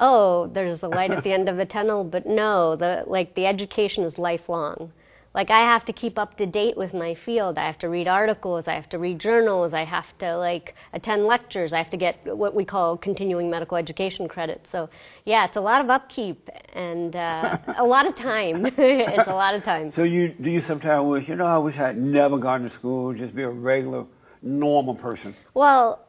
oh, 0.00 0.48
there's 0.48 0.80
the 0.80 0.88
light 0.88 1.12
at 1.12 1.22
the 1.22 1.32
end 1.32 1.48
of 1.48 1.56
the 1.56 1.64
tunnel, 1.64 2.02
but 2.02 2.26
no, 2.26 2.74
the 2.74 3.04
like 3.06 3.36
the 3.36 3.46
education 3.46 4.02
is 4.02 4.18
lifelong. 4.18 4.90
Like 5.34 5.50
I 5.50 5.60
have 5.60 5.84
to 5.86 5.92
keep 5.92 6.16
up 6.18 6.36
to 6.36 6.46
date 6.46 6.76
with 6.76 6.94
my 6.94 7.14
field. 7.14 7.58
I 7.58 7.66
have 7.66 7.78
to 7.78 7.88
read 7.88 8.06
articles, 8.06 8.68
I 8.68 8.74
have 8.74 8.88
to 8.90 8.98
read 8.98 9.18
journals, 9.18 9.74
I 9.74 9.82
have 9.82 10.16
to 10.18 10.36
like 10.36 10.76
attend 10.92 11.26
lectures, 11.26 11.72
I 11.72 11.78
have 11.78 11.90
to 11.90 11.96
get 11.96 12.24
what 12.36 12.54
we 12.54 12.64
call 12.64 12.96
continuing 12.96 13.50
medical 13.50 13.76
education 13.76 14.28
credits. 14.28 14.70
So, 14.70 14.88
yeah, 15.24 15.44
it's 15.44 15.56
a 15.56 15.60
lot 15.60 15.80
of 15.80 15.90
upkeep 15.90 16.48
and 16.72 17.16
uh, 17.16 17.58
a 17.76 17.84
lot 17.84 18.06
of 18.06 18.14
time. 18.14 18.66
it's 18.78 19.28
a 19.28 19.34
lot 19.34 19.54
of 19.54 19.64
time. 19.64 19.90
So 19.90 20.04
you 20.04 20.28
do 20.28 20.50
you 20.50 20.60
sometimes 20.60 21.04
wish 21.08 21.28
you 21.28 21.34
know 21.34 21.46
I 21.46 21.58
wish 21.58 21.78
I'd 21.78 21.98
never 21.98 22.38
gone 22.38 22.62
to 22.62 22.70
school, 22.70 23.12
just 23.12 23.34
be 23.34 23.42
a 23.42 23.50
regular, 23.50 24.06
normal 24.40 24.94
person. 24.94 25.34
Well, 25.52 26.03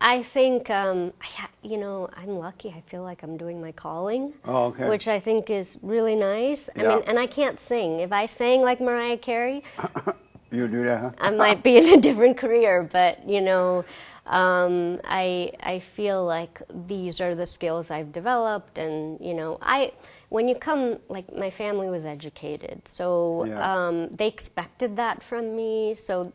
I 0.00 0.22
think 0.22 0.70
um, 0.70 1.12
I 1.20 1.26
ha- 1.26 1.50
you 1.62 1.76
know 1.76 2.08
I'm 2.16 2.38
lucky. 2.38 2.70
I 2.76 2.80
feel 2.90 3.02
like 3.02 3.22
I'm 3.22 3.36
doing 3.36 3.60
my 3.60 3.72
calling, 3.72 4.32
Oh, 4.44 4.66
okay. 4.66 4.88
which 4.88 5.06
I 5.08 5.20
think 5.20 5.50
is 5.50 5.78
really 5.82 6.16
nice. 6.16 6.70
I 6.76 6.82
Yeah. 6.82 6.88
mean, 6.88 7.02
and 7.06 7.18
I 7.18 7.26
can't 7.26 7.60
sing. 7.60 8.00
If 8.00 8.12
I 8.12 8.26
sang 8.26 8.62
like 8.62 8.80
Mariah 8.80 9.18
Carey, 9.18 9.62
You 10.52 10.66
do 10.66 10.82
that, 10.84 11.00
huh? 11.00 11.10
I 11.18 11.30
might 11.30 11.62
be 11.62 11.76
in 11.76 11.86
a 11.98 12.00
different 12.00 12.36
career. 12.36 12.82
But 12.90 13.28
you 13.28 13.40
know, 13.40 13.84
um, 14.26 15.00
I 15.04 15.52
I 15.62 15.78
feel 15.80 16.24
like 16.24 16.60
these 16.88 17.20
are 17.20 17.34
the 17.34 17.46
skills 17.46 17.90
I've 17.90 18.10
developed, 18.10 18.78
and 18.78 19.20
you 19.20 19.34
know, 19.34 19.58
I 19.60 19.92
when 20.30 20.48
you 20.48 20.54
come 20.54 20.98
like 21.08 21.26
my 21.36 21.50
family 21.50 21.88
was 21.90 22.04
educated, 22.06 22.88
so 22.88 23.44
Yeah. 23.44 23.60
um, 23.88 24.08
they 24.08 24.26
expected 24.28 24.96
that 24.96 25.22
from 25.22 25.54
me. 25.54 25.94
So. 25.94 26.32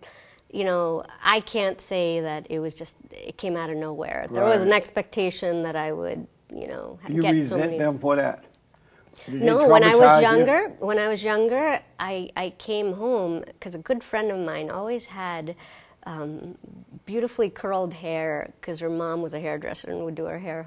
You 0.55 0.63
know, 0.63 1.03
I 1.23 1.41
can't 1.41 1.81
say 1.81 2.21
that 2.21 2.47
it 2.49 2.59
was 2.59 2.75
just 2.75 2.95
it 3.11 3.37
came 3.37 3.57
out 3.57 3.69
of 3.69 3.77
nowhere. 3.77 4.27
There 4.31 4.45
was 4.45 4.61
an 4.63 4.73
expectation 4.73 5.63
that 5.63 5.75
I 5.75 5.91
would, 5.91 6.27
you 6.49 6.67
know, 6.67 6.99
You 7.09 7.21
get 7.21 7.31
so 7.43 7.57
You 7.57 7.61
resent 7.61 7.61
many. 7.61 7.77
them 7.77 7.99
for 7.99 8.15
that? 8.15 8.45
Did 9.25 9.41
No, 9.41 9.67
when 9.67 9.83
I 9.83 9.95
was 9.95 10.11
traumatize 10.11 10.17
you? 10.17 10.21
younger, 10.29 10.61
when 10.79 10.99
I 10.99 11.07
was 11.09 11.23
younger, 11.23 11.81
I, 11.99 12.29
I 12.37 12.51
came 12.57 12.93
home 12.93 13.41
because 13.47 13.75
a 13.75 13.79
good 13.79 14.03
friend 14.03 14.31
of 14.31 14.39
mine 14.39 14.69
always 14.69 15.07
had 15.07 15.55
um, 16.05 16.57
beautifully 17.05 17.49
curled 17.49 17.93
hair 17.93 18.53
because 18.59 18.79
her 18.79 18.89
mom 18.89 19.21
was 19.21 19.33
a 19.33 19.39
hairdresser 19.39 19.89
and 19.91 20.05
would 20.05 20.15
do 20.15 20.25
her 20.25 20.39
hair. 20.39 20.65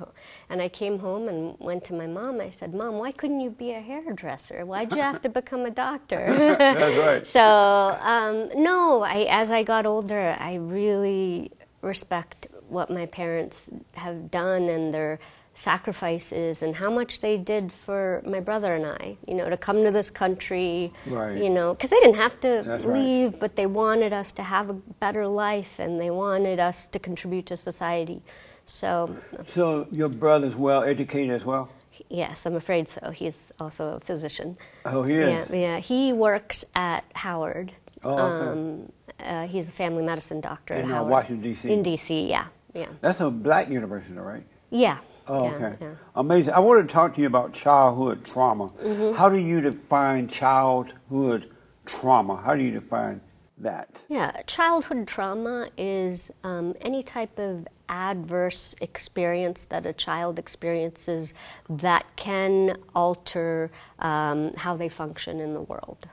And 0.50 0.60
I 0.60 0.68
came 0.68 0.98
home 0.98 1.28
and 1.28 1.56
went 1.60 1.84
to 1.84 1.94
my 1.94 2.06
mom. 2.06 2.40
I 2.40 2.50
said, 2.50 2.74
"Mom, 2.74 2.96
why 2.98 3.12
couldn't 3.12 3.40
you 3.40 3.50
be 3.50 3.72
a 3.72 3.80
hairdresser? 3.80 4.64
Why'd 4.66 4.92
you 4.92 5.02
have 5.02 5.20
to 5.22 5.28
become 5.28 5.66
a 5.66 5.70
doctor?" 5.70 6.56
That's 6.58 6.98
right. 6.98 7.26
So 7.38 7.42
um, 7.42 8.50
no, 8.56 9.02
I, 9.02 9.26
as 9.30 9.50
I 9.50 9.62
got 9.62 9.86
older, 9.86 10.36
I 10.38 10.54
really 10.56 11.52
respect 11.82 12.48
what 12.68 12.90
my 12.90 13.06
parents 13.06 13.70
have 13.94 14.30
done 14.30 14.68
and 14.68 14.92
their 14.92 15.18
sacrifices 15.58 16.62
and 16.62 16.74
how 16.74 16.90
much 16.90 17.20
they 17.20 17.36
did 17.36 17.72
for 17.72 18.22
my 18.24 18.40
brother 18.40 18.74
and 18.74 18.86
I. 18.86 19.16
You 19.26 19.34
know, 19.34 19.48
to 19.50 19.56
come 19.56 19.82
to 19.84 19.90
this 19.90 20.10
country. 20.10 20.92
Right. 21.06 21.36
You 21.42 21.50
know, 21.50 21.74
because 21.74 21.90
they 21.90 22.00
didn't 22.00 22.16
have 22.16 22.38
to 22.40 22.62
That's 22.64 22.84
right. 22.84 22.98
leave, 23.02 23.40
but 23.40 23.56
they 23.56 23.66
wanted 23.66 24.12
us 24.12 24.32
to 24.32 24.42
have 24.42 24.70
a 24.70 24.74
better 25.04 25.26
life 25.26 25.78
and 25.78 26.00
they 26.00 26.10
wanted 26.10 26.58
us 26.60 26.86
to 26.88 26.98
contribute 26.98 27.46
to 27.46 27.56
society. 27.56 28.22
So 28.66 29.16
So 29.46 29.86
your 29.90 30.08
brother's 30.08 30.56
well 30.56 30.82
educated 30.84 31.30
as 31.40 31.44
well? 31.44 31.68
yes, 32.10 32.46
I'm 32.46 32.54
afraid 32.54 32.88
so. 32.88 33.10
He's 33.10 33.50
also 33.58 33.84
a 33.98 34.00
physician. 34.00 34.56
Oh, 34.84 35.02
he 35.02 35.14
is. 35.16 35.28
Yeah, 35.28 35.56
yeah. 35.66 35.78
He 35.80 36.12
works 36.12 36.64
at 36.76 37.02
Howard. 37.14 37.72
Oh, 38.04 38.12
okay. 38.12 38.50
um, 38.52 38.92
uh, 39.24 39.46
he's 39.48 39.68
a 39.68 39.72
family 39.72 40.04
medicine 40.04 40.40
doctor 40.40 40.74
In, 40.74 40.80
at 40.80 40.84
uh, 40.84 40.88
Howard. 40.94 41.10
Washington, 41.10 41.42
D.C.? 41.42 41.72
In 41.72 41.82
D.C., 41.82 42.28
yeah, 42.30 42.46
yeah, 42.72 42.86
That's 43.00 43.20
a 43.20 43.28
black 43.30 43.68
university, 43.68 44.14
right? 44.14 44.44
yeah. 44.70 44.98
Oh, 45.28 45.44
yeah, 45.44 45.54
okay. 45.56 45.76
yeah. 45.80 45.94
Amazing. 46.16 46.54
I 46.54 46.60
want 46.60 46.86
to 46.86 46.92
talk 46.92 47.14
to 47.14 47.20
you 47.20 47.26
about 47.26 47.52
childhood 47.52 48.24
trauma. 48.24 48.68
Mm-hmm. 48.68 49.16
How 49.16 49.28
do 49.28 49.36
you 49.36 49.60
define 49.60 50.28
childhood 50.28 51.50
trauma? 51.86 52.36
How 52.36 52.54
do 52.56 52.62
you 52.62 52.70
define 52.70 53.20
that? 53.58 54.04
Yeah, 54.08 54.42
childhood 54.46 55.06
trauma 55.06 55.68
is 55.76 56.30
um, 56.44 56.74
any 56.80 57.02
type 57.02 57.38
of 57.38 57.66
adverse 57.88 58.74
experience 58.80 59.66
that 59.66 59.86
a 59.86 59.92
child 59.92 60.38
experiences 60.38 61.34
that 61.68 62.06
can 62.16 62.76
alter 62.94 63.70
um, 63.98 64.52
how 64.54 64.76
they 64.76 64.88
function 64.88 65.40
in 65.40 65.52
the 65.52 65.62
world. 65.62 66.08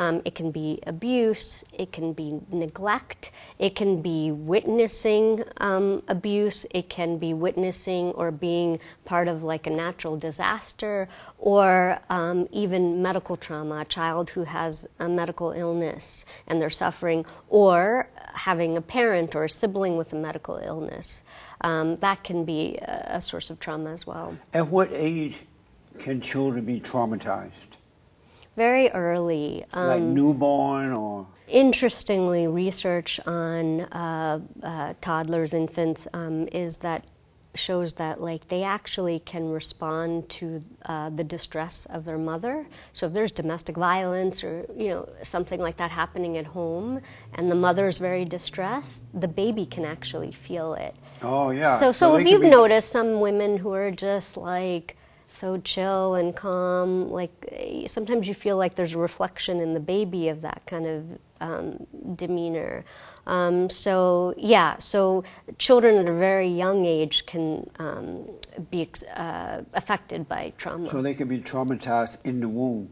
Um, 0.00 0.22
it 0.24 0.34
can 0.34 0.50
be 0.50 0.78
abuse, 0.86 1.62
it 1.74 1.92
can 1.92 2.14
be 2.14 2.40
neglect, 2.50 3.32
it 3.58 3.76
can 3.76 4.00
be 4.00 4.32
witnessing 4.32 5.44
um, 5.58 6.02
abuse, 6.08 6.64
it 6.70 6.88
can 6.88 7.18
be 7.18 7.34
witnessing 7.34 8.12
or 8.12 8.30
being 8.30 8.80
part 9.04 9.28
of 9.28 9.42
like 9.42 9.66
a 9.66 9.70
natural 9.70 10.16
disaster, 10.16 11.06
or 11.38 11.98
um, 12.08 12.48
even 12.50 13.02
medical 13.02 13.36
trauma, 13.36 13.80
a 13.80 13.84
child 13.84 14.30
who 14.30 14.42
has 14.42 14.88
a 15.00 15.06
medical 15.06 15.52
illness 15.52 16.24
and 16.46 16.58
they're 16.58 16.70
suffering, 16.70 17.26
or 17.50 18.08
having 18.32 18.78
a 18.78 18.80
parent 18.80 19.36
or 19.36 19.44
a 19.44 19.50
sibling 19.50 19.98
with 19.98 20.14
a 20.14 20.16
medical 20.16 20.56
illness. 20.56 21.24
Um, 21.60 21.96
that 21.98 22.24
can 22.24 22.46
be 22.46 22.78
a, 22.80 23.16
a 23.16 23.20
source 23.20 23.50
of 23.50 23.60
trauma 23.60 23.92
as 23.92 24.06
well. 24.06 24.34
At 24.54 24.68
what 24.68 24.88
age 24.94 25.36
can 25.98 26.22
children 26.22 26.64
be 26.64 26.80
traumatized? 26.80 27.69
Very 28.56 28.90
early. 28.90 29.64
Um, 29.72 29.86
like 29.88 30.02
newborn 30.02 30.92
or? 30.92 31.26
interestingly, 31.50 32.46
research 32.46 33.20
on 33.26 33.80
uh, 33.80 34.40
uh, 34.62 34.94
toddlers, 35.00 35.52
infants, 35.52 36.06
um, 36.12 36.48
is 36.52 36.78
that 36.78 37.04
shows 37.56 37.94
that 37.94 38.20
like 38.20 38.46
they 38.46 38.62
actually 38.62 39.18
can 39.20 39.50
respond 39.50 40.28
to 40.28 40.62
uh, 40.86 41.10
the 41.10 41.24
distress 41.24 41.84
of 41.86 42.04
their 42.04 42.16
mother. 42.18 42.64
So 42.92 43.08
if 43.08 43.12
there's 43.12 43.32
domestic 43.32 43.76
violence 43.76 44.44
or 44.44 44.64
you 44.76 44.88
know 44.88 45.08
something 45.22 45.60
like 45.60 45.76
that 45.78 45.90
happening 45.90 46.38
at 46.38 46.46
home, 46.46 47.00
and 47.34 47.50
the 47.50 47.56
mother's 47.56 47.98
very 47.98 48.24
distressed, 48.24 49.02
the 49.20 49.28
baby 49.28 49.66
can 49.66 49.84
actually 49.84 50.32
feel 50.32 50.74
it. 50.74 50.94
Oh, 51.22 51.50
yeah. 51.50 51.76
So, 51.78 51.92
so, 51.92 52.14
they 52.14 52.22
if 52.22 52.28
you've 52.28 52.42
be- 52.42 52.50
noticed 52.50 52.90
some 52.90 53.20
women 53.20 53.56
who 53.58 53.72
are 53.72 53.90
just 53.90 54.36
like 54.36 54.96
so 55.30 55.58
chill 55.58 56.14
and 56.14 56.34
calm, 56.34 57.10
like 57.10 57.30
sometimes 57.86 58.26
you 58.26 58.34
feel 58.34 58.56
like 58.56 58.74
there's 58.74 58.94
a 58.94 58.98
reflection 58.98 59.60
in 59.60 59.74
the 59.74 59.80
baby 59.80 60.28
of 60.28 60.40
that 60.42 60.62
kind 60.66 60.86
of 60.86 61.04
um, 61.40 61.86
demeanor. 62.16 62.84
Um, 63.26 63.70
so 63.70 64.34
yeah, 64.36 64.76
so 64.78 65.24
children 65.58 65.96
at 65.96 66.08
a 66.08 66.12
very 66.12 66.48
young 66.48 66.84
age 66.84 67.26
can 67.26 67.70
um, 67.78 68.28
be 68.70 68.82
ex- 68.82 69.04
uh, 69.04 69.62
affected 69.74 70.28
by 70.28 70.52
trauma. 70.58 70.90
So 70.90 71.00
they 71.00 71.14
can 71.14 71.28
be 71.28 71.38
traumatized 71.38 72.24
in 72.24 72.40
the 72.40 72.48
womb. 72.48 72.90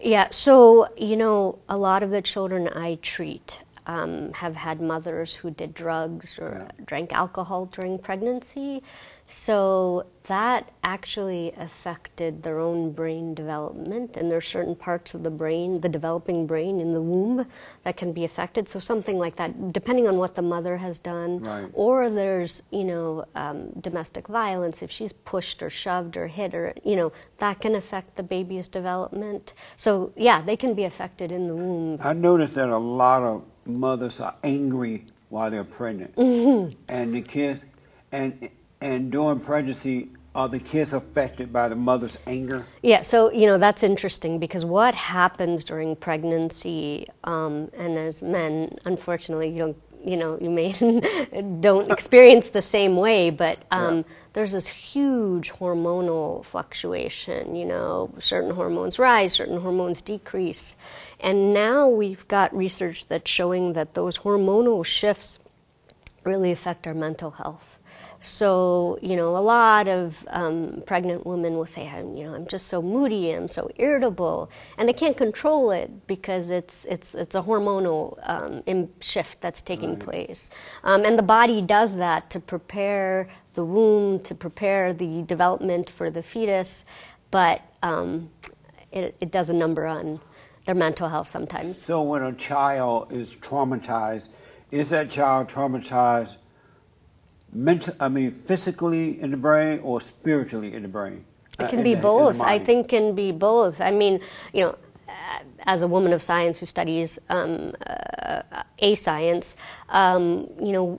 Yeah, 0.00 0.28
so 0.30 0.88
you 0.96 1.16
know, 1.16 1.58
a 1.68 1.76
lot 1.76 2.02
of 2.02 2.10
the 2.10 2.20
children 2.20 2.68
I 2.68 2.98
treat 3.00 3.60
um, 3.86 4.32
have 4.34 4.56
had 4.56 4.80
mothers 4.80 5.34
who 5.34 5.50
did 5.50 5.74
drugs 5.74 6.38
or 6.38 6.66
Yeah. 6.66 6.84
drank 6.84 7.12
alcohol 7.12 7.66
during 7.66 7.98
pregnancy. 7.98 8.82
So 9.26 10.06
that 10.24 10.70
actually 10.82 11.52
affected 11.56 12.42
their 12.42 12.58
own 12.58 12.92
brain 12.92 13.34
development, 13.34 14.16
and 14.18 14.30
there's 14.30 14.46
certain 14.46 14.74
parts 14.74 15.14
of 15.14 15.22
the 15.22 15.30
brain, 15.30 15.80
the 15.80 15.88
developing 15.88 16.46
brain 16.46 16.78
in 16.80 16.92
the 16.92 17.00
womb, 17.00 17.46
that 17.84 17.96
can 17.96 18.12
be 18.12 18.24
affected. 18.24 18.68
So 18.68 18.78
something 18.80 19.18
like 19.18 19.36
that, 19.36 19.72
depending 19.72 20.06
on 20.08 20.18
what 20.18 20.34
the 20.34 20.42
mother 20.42 20.76
has 20.76 20.98
done, 20.98 21.40
Right. 21.40 21.68
or 21.72 22.10
there's 22.10 22.62
you 22.70 22.84
know 22.84 23.24
um, 23.34 23.70
domestic 23.80 24.28
violence 24.28 24.82
if 24.82 24.90
she's 24.90 25.12
pushed 25.12 25.62
or 25.62 25.70
shoved 25.70 26.16
or 26.16 26.26
hit 26.26 26.54
or 26.54 26.74
you 26.84 26.96
know 26.96 27.12
that 27.38 27.60
can 27.60 27.74
affect 27.74 28.16
the 28.16 28.22
baby's 28.22 28.68
development. 28.68 29.54
So 29.76 30.12
yeah, 30.16 30.42
they 30.42 30.56
can 30.56 30.74
be 30.74 30.84
affected 30.84 31.32
in 31.32 31.48
the 31.48 31.54
womb. 31.56 31.98
I 32.02 32.12
noticed 32.12 32.54
that 32.54 32.68
a 32.68 32.78
lot 32.78 33.22
of 33.22 33.42
mothers 33.66 34.20
are 34.20 34.34
angry 34.44 35.06
while 35.30 35.50
they're 35.50 35.64
pregnant, 35.64 36.14
Mm-hmm. 36.16 36.74
and 36.88 37.14
the 37.14 37.22
kids, 37.22 37.62
and 38.12 38.48
and 38.84 39.10
during 39.10 39.40
pregnancy, 39.40 40.10
are 40.34 40.48
the 40.48 40.58
kids 40.58 40.92
affected 40.92 41.52
by 41.52 41.68
the 41.68 41.74
mother's 41.74 42.18
anger? 42.26 42.66
Yeah, 42.82 43.02
so 43.02 43.32
you 43.32 43.46
know 43.46 43.56
that's 43.56 43.82
interesting 43.82 44.38
because 44.38 44.64
what 44.64 44.94
happens 44.94 45.64
during 45.64 45.96
pregnancy, 45.96 47.08
um, 47.24 47.70
and 47.76 47.96
as 47.96 48.22
men, 48.22 48.76
unfortunately, 48.84 49.48
you 49.48 49.58
don't, 49.58 49.76
you 50.04 50.18
know, 50.18 50.36
you 50.38 50.50
may 50.50 50.72
don't 51.60 51.90
experience 51.90 52.50
the 52.50 52.60
same 52.60 52.96
way, 52.96 53.30
but 53.30 53.58
um, 53.70 53.98
Yeah. 53.98 54.02
there's 54.34 54.52
this 54.52 54.66
huge 54.66 55.50
hormonal 55.52 56.44
fluctuation. 56.44 57.56
You 57.56 57.64
know, 57.64 58.10
certain 58.18 58.50
hormones 58.50 58.98
rise, 58.98 59.32
certain 59.32 59.60
hormones 59.60 60.02
decrease, 60.02 60.74
and 61.20 61.54
now 61.54 61.88
we've 61.88 62.26
got 62.28 62.54
research 62.54 63.08
that's 63.08 63.30
showing 63.30 63.72
that 63.72 63.94
those 63.94 64.18
hormonal 64.18 64.84
shifts 64.84 65.38
really 66.24 66.52
affect 66.52 66.86
our 66.86 66.94
mental 66.94 67.30
health. 67.30 67.73
So, 68.26 68.98
you 69.02 69.16
know, 69.16 69.36
a 69.36 69.38
lot 69.38 69.86
of 69.86 70.24
um, 70.30 70.82
pregnant 70.86 71.26
women 71.26 71.56
will 71.56 71.66
say, 71.66 71.86
I'm, 71.86 72.16
you 72.16 72.24
know, 72.24 72.34
I'm 72.34 72.46
just 72.46 72.68
so 72.68 72.80
moody, 72.80 73.32
I'm 73.32 73.48
so 73.48 73.70
irritable, 73.76 74.50
and 74.78 74.88
they 74.88 74.94
can't 74.94 75.16
control 75.16 75.70
it 75.70 76.06
because 76.06 76.48
it's, 76.48 76.86
it's, 76.86 77.14
it's 77.14 77.34
a 77.34 77.42
hormonal 77.42 78.18
um, 78.22 78.88
shift 79.00 79.42
that's 79.42 79.60
taking 79.60 79.96
place. 79.96 80.48
Um, 80.84 81.04
and 81.04 81.18
the 81.18 81.22
body 81.22 81.60
does 81.60 81.96
that 81.96 82.30
to 82.30 82.40
prepare 82.40 83.28
the 83.52 83.64
womb, 83.64 84.20
to 84.20 84.34
prepare 84.34 84.94
the 84.94 85.22
development 85.24 85.90
for 85.90 86.10
the 86.10 86.22
fetus, 86.22 86.86
but 87.30 87.60
um, 87.82 88.30
it, 88.90 89.14
it 89.20 89.32
does 89.32 89.50
a 89.50 89.54
number 89.54 89.86
on 89.86 90.18
their 90.64 90.74
mental 90.74 91.08
health 91.08 91.28
sometimes. 91.28 91.78
So 91.78 92.00
when 92.00 92.22
a 92.22 92.32
child 92.32 93.12
is 93.12 93.34
traumatized, 93.34 94.30
is 94.70 94.90
that 94.90 95.10
child 95.10 95.48
traumatized 95.48 96.36
mental 97.54 97.94
I 98.00 98.08
mean 98.08 98.42
physically 98.46 99.20
in 99.20 99.30
the 99.30 99.36
brain 99.36 99.80
or 99.82 100.00
spiritually 100.00 100.74
in 100.74 100.82
the 100.82 100.88
brain? 100.88 101.24
It 101.58 101.64
Uh, 101.64 101.68
can 101.68 101.78
in 101.80 101.84
be 101.84 101.94
the- 101.94 102.00
both. 102.02 102.40
I 102.40 102.58
think 102.58 102.88
can 102.88 103.14
be 103.14 103.30
both. 103.32 103.80
I 103.80 103.90
mean, 103.92 104.20
you 104.52 104.62
know, 104.62 104.74
uh, 105.08 105.38
as 105.66 105.82
a 105.82 105.86
woman 105.86 106.12
of 106.12 106.20
science 106.22 106.58
who 106.58 106.66
studies 106.66 107.18
um, 107.28 107.74
uh, 107.86 108.42
a 108.80 108.94
science, 108.96 109.56
um, 109.90 110.48
you 110.60 110.72
know, 110.72 110.98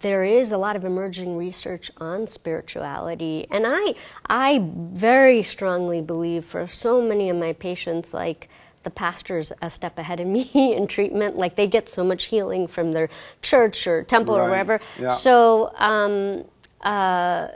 there 0.00 0.24
is 0.24 0.52
a 0.52 0.58
lot 0.58 0.74
of 0.76 0.84
emerging 0.84 1.36
research 1.36 1.90
on 1.98 2.26
spirituality, 2.26 3.46
and 3.50 3.64
I, 3.66 3.94
I 4.28 4.62
very 4.74 5.42
strongly 5.42 6.00
believe 6.00 6.44
for 6.44 6.66
so 6.66 7.00
many 7.02 7.28
of 7.30 7.36
my 7.36 7.52
patients, 7.52 8.12
like 8.14 8.48
the 8.82 8.90
pastor's 8.90 9.52
a 9.62 9.70
step 9.70 9.98
ahead 9.98 10.20
of 10.20 10.26
me 10.36 10.48
in 10.76 10.86
treatment. 10.86 11.36
Like 11.36 11.56
they 11.56 11.66
get 11.66 11.88
so 11.88 12.04
much 12.04 12.24
healing 12.24 12.66
from 12.66 12.92
their 12.92 13.08
church 13.42 13.86
or 13.86 14.02
temple 14.04 14.36
or 14.36 14.42
Right. 14.42 14.50
wherever. 14.50 14.80
Yeah. 14.98 15.10
So. 15.10 15.72
Um, 15.76 16.44
uh, 16.82 17.48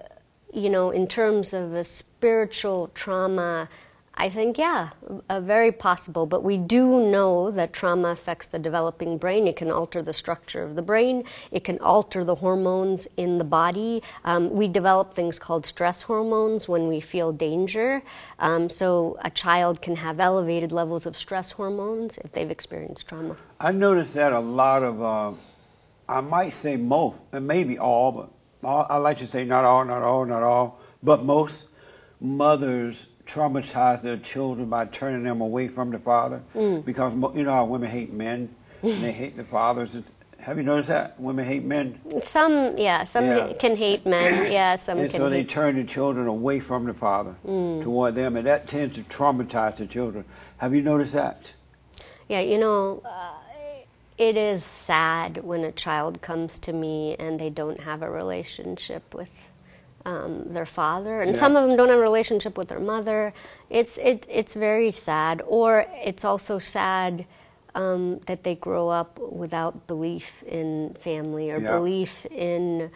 you 0.53 0.71
know, 0.71 0.91
in 0.91 1.09
terms 1.09 1.53
of 1.53 1.73
a 1.75 1.83
spiritual 1.83 2.89
trauma, 2.95 3.69
I 4.17 4.29
think, 4.29 4.59
yeah, 4.59 4.91
very 5.29 5.73
possible. 5.73 6.25
But 6.25 6.45
we 6.45 6.57
do 6.57 7.11
know 7.11 7.51
that 7.51 7.73
trauma 7.73 8.09
affects 8.09 8.49
the 8.49 8.59
developing 8.59 9.19
brain. 9.19 9.49
It 9.49 9.57
can 9.57 9.71
alter 9.71 10.03
the 10.03 10.13
structure 10.13 10.63
of 10.63 10.77
the 10.77 10.83
brain, 10.83 11.25
it 11.51 11.65
can 11.65 11.79
alter 11.79 12.25
the 12.25 12.37
hormones 12.37 13.09
in 13.17 13.39
the 13.39 13.45
body. 13.45 14.03
Um, 14.25 14.51
we 14.51 14.69
develop 14.69 15.15
things 15.15 15.39
called 15.39 15.67
stress 15.67 16.03
hormones 16.03 16.69
when 16.69 16.87
we 16.87 17.01
feel 17.01 17.33
danger. 17.33 18.03
Um, 18.39 18.71
so 18.71 19.19
a 19.23 19.31
child 19.31 19.83
can 19.83 19.97
have 19.97 20.21
elevated 20.21 20.71
levels 20.71 21.07
of 21.07 21.17
stress 21.17 21.51
hormones 21.51 22.19
if 22.19 22.33
they've 22.33 22.51
experienced 22.51 23.09
trauma. 23.09 23.37
I 23.59 23.73
noticed 23.73 24.15
that 24.15 24.33
a 24.33 24.41
lot 24.41 24.83
of, 24.83 25.03
uh, 25.03 25.33
I 26.09 26.21
might 26.21 26.55
say 26.55 26.77
most, 26.77 27.17
and 27.33 27.47
maybe 27.47 27.79
all, 27.79 28.13
but 28.13 28.31
all, 28.63 28.87
I 28.89 28.99
like 28.99 29.19
to 29.19 29.27
say 29.27 29.45
not 29.45 29.65
all, 29.65 29.85
not 29.85 30.03
all, 30.03 30.25
not 30.25 30.43
all, 30.43 30.79
but 31.03 31.25
most 31.25 31.67
mothers 32.21 33.07
traumatize 33.27 34.03
their 34.03 34.17
children 34.19 34.69
by 34.69 34.85
turning 34.87 35.23
them 35.25 35.41
away 35.41 35.69
from 35.69 35.91
the 35.91 35.99
father 35.99 36.43
Mm. 36.55 36.85
because 36.85 37.13
you 37.37 37.43
know 37.45 37.53
how 37.53 37.65
women 37.65 37.91
hate 37.91 38.13
men 38.13 38.55
and 38.83 39.03
they 39.03 39.13
hate 39.13 39.37
the 39.37 39.45
fathers. 39.45 39.95
It's- 39.95 40.11
Have 40.41 40.59
you 40.59 40.63
noticed 40.63 40.89
that 40.91 41.19
women 41.19 41.47
hate 41.47 41.65
men, 41.65 41.99
Some, 42.23 42.77
yeah, 42.77 43.05
some 43.05 43.25
Yeah. 43.25 43.47
ha- 43.49 43.53
can 43.59 43.77
hate 43.77 44.05
men. 44.05 44.53
Yeah, 44.53 44.75
some 44.87 44.99
and 44.99 45.11
can 45.11 45.19
so 45.19 45.31
they 45.31 45.39
hate. 45.39 45.49
turn 45.49 45.77
the 45.77 45.85
children 45.85 46.27
away 46.27 46.61
from 46.61 46.85
the 46.85 46.93
father 46.93 47.35
Mm. 47.47 47.83
toward 47.83 48.15
them, 48.15 48.37
and 48.37 48.47
that 48.47 48.67
tends 48.67 48.95
to 48.97 49.03
traumatize 49.05 49.77
the 49.77 49.87
children. 49.87 50.27
Have 50.59 50.75
you 50.75 50.83
noticed 50.83 51.15
that? 51.15 51.53
Yeah, 52.29 52.41
you 52.41 52.59
know, 52.59 53.01
uh, 53.07 53.33
it 54.19 54.37
is 54.37 54.63
sad 54.65 55.39
when 55.43 55.65
a 55.65 55.73
child 55.73 56.21
comes 56.21 56.61
to 56.61 56.75
me 56.75 57.17
and 57.19 57.39
they 57.39 57.49
don't 57.51 57.81
have 57.81 58.03
a 58.03 58.11
relationship 58.11 59.15
with 59.15 59.49
um, 60.05 60.45
their 60.53 60.67
father, 60.67 61.23
and 61.23 61.33
Yeah. 61.35 61.41
some 61.41 61.57
of 61.57 61.67
them 61.67 61.77
don't 61.77 61.89
have 61.89 61.99
a 61.99 62.03
relationship 62.03 62.57
with 62.59 62.69
their 62.69 62.81
mother. 62.81 63.33
It's 63.71 63.97
it, 63.99 64.27
it's 64.29 64.55
very 64.55 64.93
sad, 64.93 65.43
or 65.47 65.87
it's 66.05 66.25
also 66.25 66.59
sad. 66.59 67.27
Um, 67.77 68.21
that 68.27 68.45
they 68.45 68.55
grow 68.55 68.89
up 68.89 69.19
without 69.19 69.89
belief 69.89 70.45
in 70.45 70.95
family 70.95 71.51
or 71.51 71.59
Yeah. 71.59 71.77
belief 71.77 72.25
in 72.27 72.89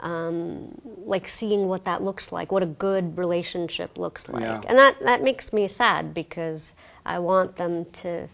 um, 0.00 0.74
like 1.06 1.28
seeing 1.28 1.68
what 1.68 1.84
that 1.84 2.02
looks 2.02 2.32
like, 2.32 2.50
what 2.50 2.62
a 2.64 2.66
good 2.66 3.16
relationship 3.16 3.96
looks 3.96 4.28
like, 4.28 4.42
Yeah. 4.42 4.60
and 4.66 4.76
that 4.76 4.98
that 5.04 5.22
makes 5.22 5.52
me 5.52 5.68
sad 5.68 6.12
because 6.14 6.74
I 7.06 7.20
want 7.20 7.54
them 7.54 7.84
to 8.02 8.26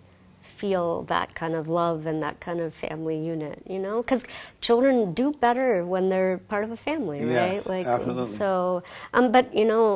feel 0.61 1.03
that 1.14 1.29
kind 1.35 1.55
of 1.55 1.68
love 1.68 2.07
and 2.11 2.23
that 2.23 2.37
kind 2.46 2.61
of 2.61 2.75
family 2.75 3.18
unit, 3.35 3.57
you 3.75 3.79
know, 3.79 3.96
because 4.03 4.25
children 4.61 5.12
do 5.14 5.33
better 5.46 5.85
when 5.92 6.09
they're 6.11 6.38
part 6.53 6.64
of 6.64 6.70
a 6.70 6.77
family, 6.77 7.18
Yes, 7.20 7.66
right? 7.66 7.87
absolutely. 7.87 8.37
so, 8.37 8.83
um, 9.14 9.33
but 9.33 9.46
you 9.61 9.64
know, 9.64 9.87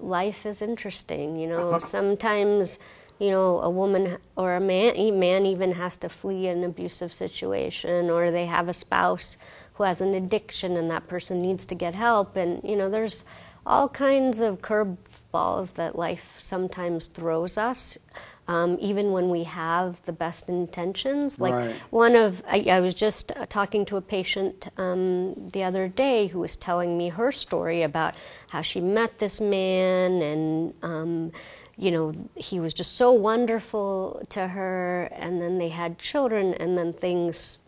life 0.00 0.46
is 0.46 0.62
interesting, 0.62 1.36
you 1.36 1.48
know. 1.48 1.78
Sometimes, 1.78 2.78
you 3.18 3.30
know, 3.30 3.60
a 3.60 3.70
woman 3.70 4.16
or 4.36 4.54
a 4.56 4.60
man, 4.60 4.94
a 4.96 5.10
man 5.10 5.46
even 5.46 5.72
has 5.72 5.96
to 5.98 6.08
flee 6.08 6.48
an 6.48 6.64
abusive 6.64 7.12
situation, 7.12 8.10
or 8.10 8.30
they 8.30 8.46
have 8.46 8.68
a 8.68 8.74
spouse 8.74 9.36
who 9.74 9.84
has 9.84 10.00
an 10.00 10.14
addiction, 10.14 10.76
and 10.76 10.90
that 10.90 11.04
person 11.08 11.38
needs 11.40 11.66
to 11.66 11.74
get 11.74 11.94
help, 11.94 12.36
and 12.36 12.62
you 12.64 12.76
know, 12.76 12.88
there's 12.90 13.24
all 13.64 13.88
kinds 13.88 14.40
of 14.40 14.60
curveballs 14.60 15.74
that 15.74 15.96
life 15.96 16.36
sometimes 16.38 17.06
throws 17.08 17.56
us. 17.56 17.98
Um, 18.48 18.76
even 18.80 19.12
when 19.12 19.30
we 19.30 19.44
have 19.44 20.04
the 20.04 20.12
best 20.12 20.48
intentions, 20.48 21.38
like 21.38 21.54
Right. 21.54 21.76
one 21.90 22.16
of 22.16 22.42
I, 22.48 22.58
I 22.70 22.80
was 22.80 22.94
just 22.94 23.30
uh, 23.32 23.46
talking 23.46 23.84
to 23.86 23.96
a 23.96 24.00
patient 24.00 24.68
um, 24.76 25.48
the 25.50 25.62
other 25.62 25.86
day 25.86 26.26
who 26.26 26.40
was 26.40 26.56
telling 26.56 26.98
me 26.98 27.08
her 27.08 27.30
story 27.30 27.82
about 27.82 28.14
how 28.48 28.60
she 28.62 28.80
met 28.80 29.18
this 29.18 29.40
man 29.40 30.22
and 30.22 30.74
um, 30.82 31.32
you 31.76 31.90
know 31.92 32.12
he 32.34 32.58
was 32.58 32.74
just 32.74 32.96
so 32.96 33.12
wonderful 33.12 34.22
to 34.30 34.46
her 34.48 35.04
and 35.12 35.40
then 35.40 35.58
they 35.58 35.68
had 35.68 35.98
children 35.98 36.54
and 36.54 36.76
then 36.76 36.92
things 36.92 37.58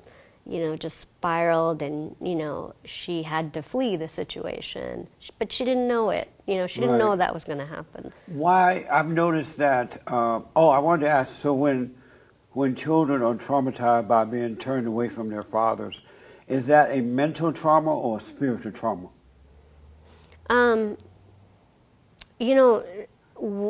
you 0.46 0.60
know 0.60 0.76
just 0.76 0.98
spiraled 0.98 1.80
and 1.80 2.14
you 2.20 2.34
know 2.34 2.74
she 2.84 3.22
had 3.22 3.52
to 3.54 3.62
flee 3.62 3.96
the 3.96 4.08
situation 4.08 5.06
but 5.38 5.50
she 5.50 5.64
didn't 5.64 5.88
know 5.88 6.10
it 6.10 6.30
you 6.46 6.56
know 6.56 6.66
she 6.66 6.80
didn't 6.80 6.98
know 6.98 7.16
that 7.16 7.32
was 7.32 7.44
going 7.44 7.58
to 7.58 7.64
happen 7.64 8.12
Why 8.26 8.86
I've 8.90 9.08
noticed 9.08 9.58
that. 9.58 10.00
Um, 10.10 10.46
oh, 10.54 10.68
I 10.68 10.78
wanted 10.78 11.06
to 11.06 11.10
ask. 11.10 11.38
So 11.38 11.54
when 11.54 11.94
when 12.52 12.74
children 12.74 13.22
are 13.22 13.34
traumatized 13.34 14.06
by 14.06 14.24
being 14.24 14.56
turned 14.56 14.86
away 14.86 15.08
from 15.08 15.28
their 15.28 15.42
fathers, 15.42 16.00
is 16.46 16.66
that 16.66 16.90
a 16.96 17.00
mental 17.00 17.52
trauma 17.52 17.92
or 17.92 18.18
a 18.18 18.20
spiritual 18.20 18.72
trauma? 18.72 19.08
Um, 20.48 20.96
you 22.38 22.54
know, 22.54 22.84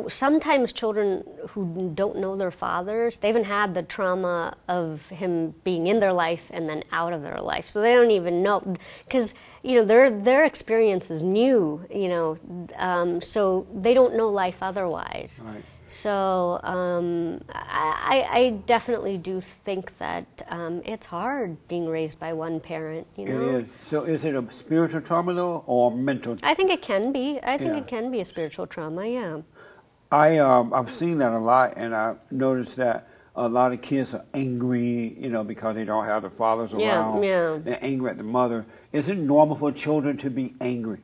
sometimes 0.07 0.71
children 0.71 1.23
who 1.49 1.91
don't 1.95 2.17
know 2.17 2.37
their 2.37 2.51
fathers, 2.51 3.17
they 3.17 3.27
haven't 3.27 3.45
had 3.45 3.73
the 3.73 3.83
trauma 3.83 4.55
of 4.67 5.07
him 5.09 5.53
being 5.63 5.87
in 5.87 5.99
their 5.99 6.13
life 6.13 6.49
and 6.53 6.69
then 6.69 6.83
out 6.91 7.13
of 7.13 7.21
their 7.21 7.39
life, 7.41 7.67
so 7.67 7.81
they 7.81 7.93
don't 7.93 8.11
even 8.11 8.41
know 8.43 8.61
because 9.05 9.33
you 9.63 9.75
know 9.75 9.83
their 9.83 10.09
their 10.09 10.45
experience 10.45 11.11
is 11.11 11.23
new. 11.23 11.85
You 11.89 12.09
know, 12.09 12.37
um, 12.77 13.21
so 13.21 13.67
they 13.73 13.93
don't 13.93 14.15
know 14.15 14.29
life 14.29 14.59
otherwise. 14.61 15.41
Right. 15.43 15.63
So 15.87 16.59
um, 16.63 17.41
I, 17.53 18.27
I 18.31 18.49
definitely 18.65 19.17
do 19.17 19.39
think 19.39 19.97
that 19.99 20.25
um, 20.49 20.81
it's 20.83 21.05
hard 21.05 21.55
being 21.67 21.87
raised 21.87 22.19
by 22.19 22.33
one 22.33 22.59
parent. 22.59 23.05
You 23.15 23.25
know, 23.25 23.57
is. 23.57 23.67
So 23.89 24.03
is 24.03 24.25
it 24.25 24.35
a 24.35 24.51
spiritual 24.51 25.01
trauma 25.01 25.33
though, 25.33 25.63
or 25.67 25.91
mental? 25.91 26.37
I 26.43 26.53
think 26.53 26.71
it 26.71 26.81
can 26.81 27.11
be. 27.11 27.39
I 27.43 27.57
think 27.57 27.73
Yeah. 27.73 27.81
it 27.81 27.87
can 27.87 28.11
be 28.11 28.19
a 28.21 28.25
spiritual 28.25 28.67
trauma. 28.67 29.05
Yeah. 29.05 29.41
I 30.11 30.37
um, 30.37 30.73
I've 30.73 30.91
seen 30.91 31.17
that 31.19 31.31
a 31.31 31.39
lot, 31.39 31.73
and 31.77 31.95
I 31.95 32.15
noticed 32.31 32.75
that 32.77 33.07
a 33.35 33.49
lot 33.49 33.73
of 33.73 33.81
kids 33.81 34.13
are 34.13 34.23
angry, 34.33 35.15
you 35.19 35.29
know, 35.29 35.43
because 35.43 35.75
they 35.75 35.83
don't 35.83 36.05
have 36.05 36.21
their 36.21 36.31
fathers 36.31 36.71
Yeah, 36.71 36.99
around. 36.99 37.23
yeah. 37.23 37.59
They're 37.61 37.79
angry 37.81 38.11
at 38.11 38.17
the 38.17 38.23
mother. 38.23 38.65
Is 38.93 39.09
it 39.09 39.17
normal 39.17 39.57
for 39.57 39.71
children 39.71 40.17
to 40.17 40.29
be 40.29 40.53
angry? 40.61 40.99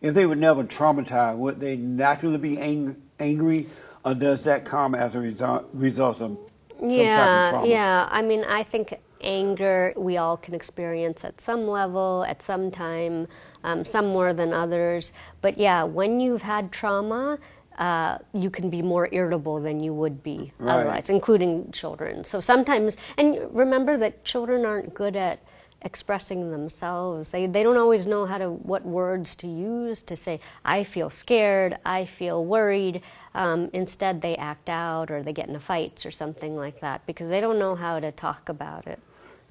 If 0.00 0.14
they 0.14 0.26
were 0.26 0.36
never 0.36 0.62
traumatized, 0.62 1.38
would 1.38 1.58
they 1.58 1.76
naturally 1.76 2.38
be 2.38 2.58
ang- 2.58 3.02
angry, 3.18 3.68
or 4.04 4.14
does 4.14 4.44
that 4.44 4.64
come 4.64 4.94
as 4.94 5.14
a 5.14 5.18
result, 5.18 5.68
result 5.72 6.20
of 6.20 6.38
some 6.78 6.88
type 6.88 6.88
of 6.88 7.50
trauma? 7.50 7.66
yeah. 7.66 8.06
I 8.10 8.22
mean, 8.22 8.44
I 8.44 8.62
think 8.62 9.00
anger 9.22 9.92
we 9.96 10.18
all 10.18 10.36
can 10.36 10.54
experience 10.54 11.24
at 11.24 11.40
some 11.40 11.66
level, 11.66 12.24
at 12.28 12.42
some 12.42 12.70
time, 12.70 13.26
um, 13.64 13.84
some 13.84 14.06
more 14.06 14.32
than 14.34 14.52
others. 14.52 15.12
But 15.40 15.58
yeah, 15.58 15.82
when 15.82 16.20
you've 16.20 16.42
had 16.42 16.70
trauma, 16.70 17.38
uh, 17.78 18.18
you 18.32 18.50
can 18.50 18.70
be 18.70 18.82
more 18.82 19.08
irritable 19.12 19.60
than 19.60 19.80
you 19.80 19.92
would 19.92 20.22
be 20.22 20.52
Right. 20.58 20.74
otherwise, 20.74 21.10
including 21.10 21.70
children. 21.72 22.24
So 22.24 22.40
sometimes, 22.40 22.96
and 23.18 23.38
remember 23.52 23.96
that 23.98 24.24
children 24.24 24.64
aren't 24.64 24.94
good 24.94 25.16
at 25.16 25.40
expressing 25.82 26.50
themselves. 26.50 27.30
They 27.30 27.46
they 27.46 27.62
don't 27.62 27.76
always 27.76 28.06
know 28.06 28.24
how 28.24 28.38
to 28.38 28.50
what 28.50 28.84
words 28.84 29.36
to 29.36 29.46
use 29.46 30.02
to 30.04 30.16
say 30.16 30.40
I 30.64 30.84
feel 30.84 31.10
scared, 31.10 31.78
I 31.84 32.06
feel 32.06 32.44
worried. 32.44 33.02
Um, 33.34 33.70
instead, 33.72 34.20
they 34.20 34.36
act 34.36 34.68
out 34.68 35.10
or 35.10 35.22
they 35.22 35.32
get 35.32 35.48
into 35.48 35.60
fights 35.60 36.06
or 36.06 36.10
something 36.10 36.56
like 36.56 36.80
that 36.80 37.06
because 37.06 37.28
they 37.28 37.40
don't 37.40 37.58
know 37.58 37.74
how 37.74 38.00
to 38.00 38.10
talk 38.10 38.48
about 38.48 38.86
it. 38.86 38.98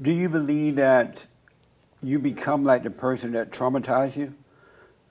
Do 0.01 0.11
you 0.11 0.27
believe 0.27 0.75
that 0.75 1.25
you 2.03 2.19
become 2.19 2.63
like 2.65 2.83
the 2.83 2.89
person 2.89 3.31
that 3.33 3.51
traumatized 3.51 4.17
you? 4.17 4.33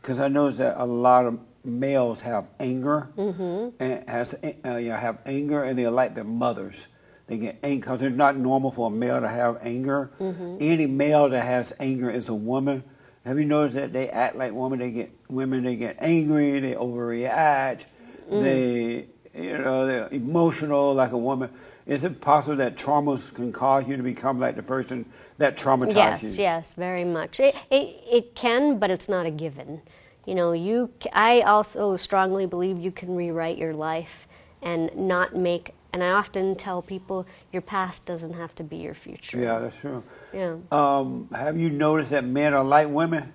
Because 0.02 0.18
I 0.18 0.28
notice 0.28 0.58
that 0.58 0.74
a 0.76 0.84
lot 0.84 1.24
of 1.24 1.38
males 1.64 2.20
have 2.20 2.46
anger 2.60 3.08
Mm-hmm. 3.16 3.82
and 3.82 4.08
has 4.08 4.34
uh, 4.34 4.76
you 4.76 4.90
know, 4.90 4.96
have 4.96 5.18
anger, 5.26 5.64
and 5.64 5.78
they're 5.78 5.90
like 5.90 6.14
their 6.14 6.24
mothers. 6.24 6.86
They 7.26 7.38
get 7.38 7.58
angry 7.62 7.76
because 7.78 8.02
it's 8.02 8.16
not 8.16 8.36
normal 8.36 8.70
for 8.70 8.88
a 8.88 8.90
male 8.90 9.20
to 9.20 9.28
have 9.28 9.58
anger. 9.62 10.10
Mm-hmm. 10.20 10.56
Any 10.60 10.86
male 10.86 11.28
that 11.30 11.44
has 11.44 11.72
anger 11.80 12.10
is 12.10 12.28
a 12.28 12.34
woman. 12.34 12.84
Have 13.24 13.38
you 13.38 13.46
noticed 13.46 13.76
that 13.76 13.92
they 13.94 14.10
act 14.10 14.36
like 14.36 14.52
women? 14.52 14.78
They 14.78 14.90
get 14.90 15.10
women. 15.28 15.64
They 15.64 15.76
get 15.76 15.96
angry. 16.00 16.60
They 16.60 16.74
overreact. 16.74 17.84
Mm. 18.30 18.42
They 18.42 19.06
you 19.34 19.58
know 19.58 19.86
they're 19.86 20.08
emotional 20.12 20.92
like 20.94 21.12
a 21.12 21.18
woman. 21.18 21.50
Is 21.86 22.04
it 22.04 22.20
possible 22.20 22.56
that 22.56 22.76
traumas 22.76 23.32
can 23.34 23.52
cause 23.52 23.86
you 23.88 23.96
to 23.96 24.02
become 24.02 24.38
like 24.38 24.56
the 24.56 24.62
person 24.62 25.04
that 25.38 25.56
traumatized 25.56 25.94
Yes, 25.96 26.22
you? 26.22 26.30
yes, 26.42 26.74
very 26.74 27.04
much. 27.04 27.40
It, 27.40 27.54
it 27.70 27.96
it 28.10 28.34
can, 28.34 28.78
but 28.78 28.90
it's 28.90 29.08
not 29.08 29.24
a 29.24 29.30
given. 29.30 29.80
You 30.26 30.34
know, 30.34 30.52
you. 30.52 30.90
I 31.12 31.42
also 31.42 31.96
strongly 31.96 32.46
believe 32.46 32.78
you 32.78 32.90
can 32.90 33.14
rewrite 33.14 33.58
your 33.58 33.74
life 33.74 34.26
and 34.62 34.94
not 34.96 35.36
make. 35.36 35.74
And 35.92 36.02
I 36.02 36.10
often 36.10 36.56
tell 36.56 36.82
people, 36.82 37.26
your 37.52 37.62
past 37.62 38.04
doesn't 38.04 38.34
have 38.34 38.54
to 38.56 38.64
be 38.64 38.76
your 38.78 38.94
future. 38.94 39.38
Yeah, 39.38 39.60
that's 39.60 39.76
true. 39.76 40.02
Yeah. 40.32 40.56
Um, 40.72 41.28
have 41.32 41.56
you 41.56 41.70
noticed 41.70 42.10
that 42.10 42.24
men 42.24 42.52
are 42.52 42.64
like 42.64 42.88
women? 42.88 43.32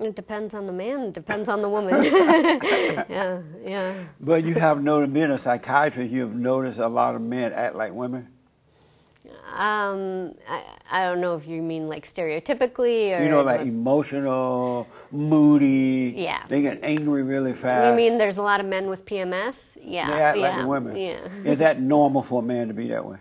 It 0.00 0.14
depends 0.14 0.54
on 0.54 0.66
the 0.66 0.72
man. 0.72 1.00
It 1.02 1.12
depends 1.14 1.48
on 1.48 1.62
the 1.62 1.68
woman. 1.68 2.02
yeah, 2.04 3.40
yeah. 3.64 3.94
But 4.20 4.44
you 4.44 4.54
have 4.54 4.82
noticed, 4.82 5.12
being 5.14 5.30
a 5.30 5.38
psychiatrist, 5.38 6.12
you 6.12 6.22
have 6.22 6.34
noticed 6.34 6.78
a 6.78 6.88
lot 6.88 7.14
of 7.14 7.22
men 7.22 7.52
act 7.52 7.76
like 7.76 7.92
women. 7.92 8.28
Um, 9.54 10.34
I, 10.48 10.64
I 10.90 11.04
don't 11.04 11.20
know 11.20 11.36
if 11.36 11.46
you 11.46 11.62
mean 11.62 11.88
like 11.88 12.04
stereotypically 12.04 13.18
or. 13.18 13.22
You 13.22 13.28
know, 13.30 13.42
like 13.42 13.62
emotional, 13.62 14.86
moody. 15.12 16.14
Yeah. 16.16 16.44
They 16.48 16.62
get 16.62 16.80
angry 16.82 17.22
really 17.22 17.54
fast. 17.54 17.86
You 17.86 17.96
mean 17.96 18.18
there's 18.18 18.36
a 18.36 18.42
lot 18.42 18.60
of 18.60 18.66
men 18.66 18.88
with 18.88 19.04
PMS? 19.06 19.78
Yeah. 19.82 20.10
they 20.10 20.22
act 20.22 20.38
yeah, 20.38 20.56
like 20.58 20.66
women. 20.66 20.96
Yeah. 20.96 21.28
Is 21.44 21.58
that 21.58 21.80
normal 21.80 22.22
for 22.22 22.42
a 22.42 22.44
man 22.44 22.68
to 22.68 22.74
be 22.74 22.88
that 22.88 23.04
way? 23.04 23.18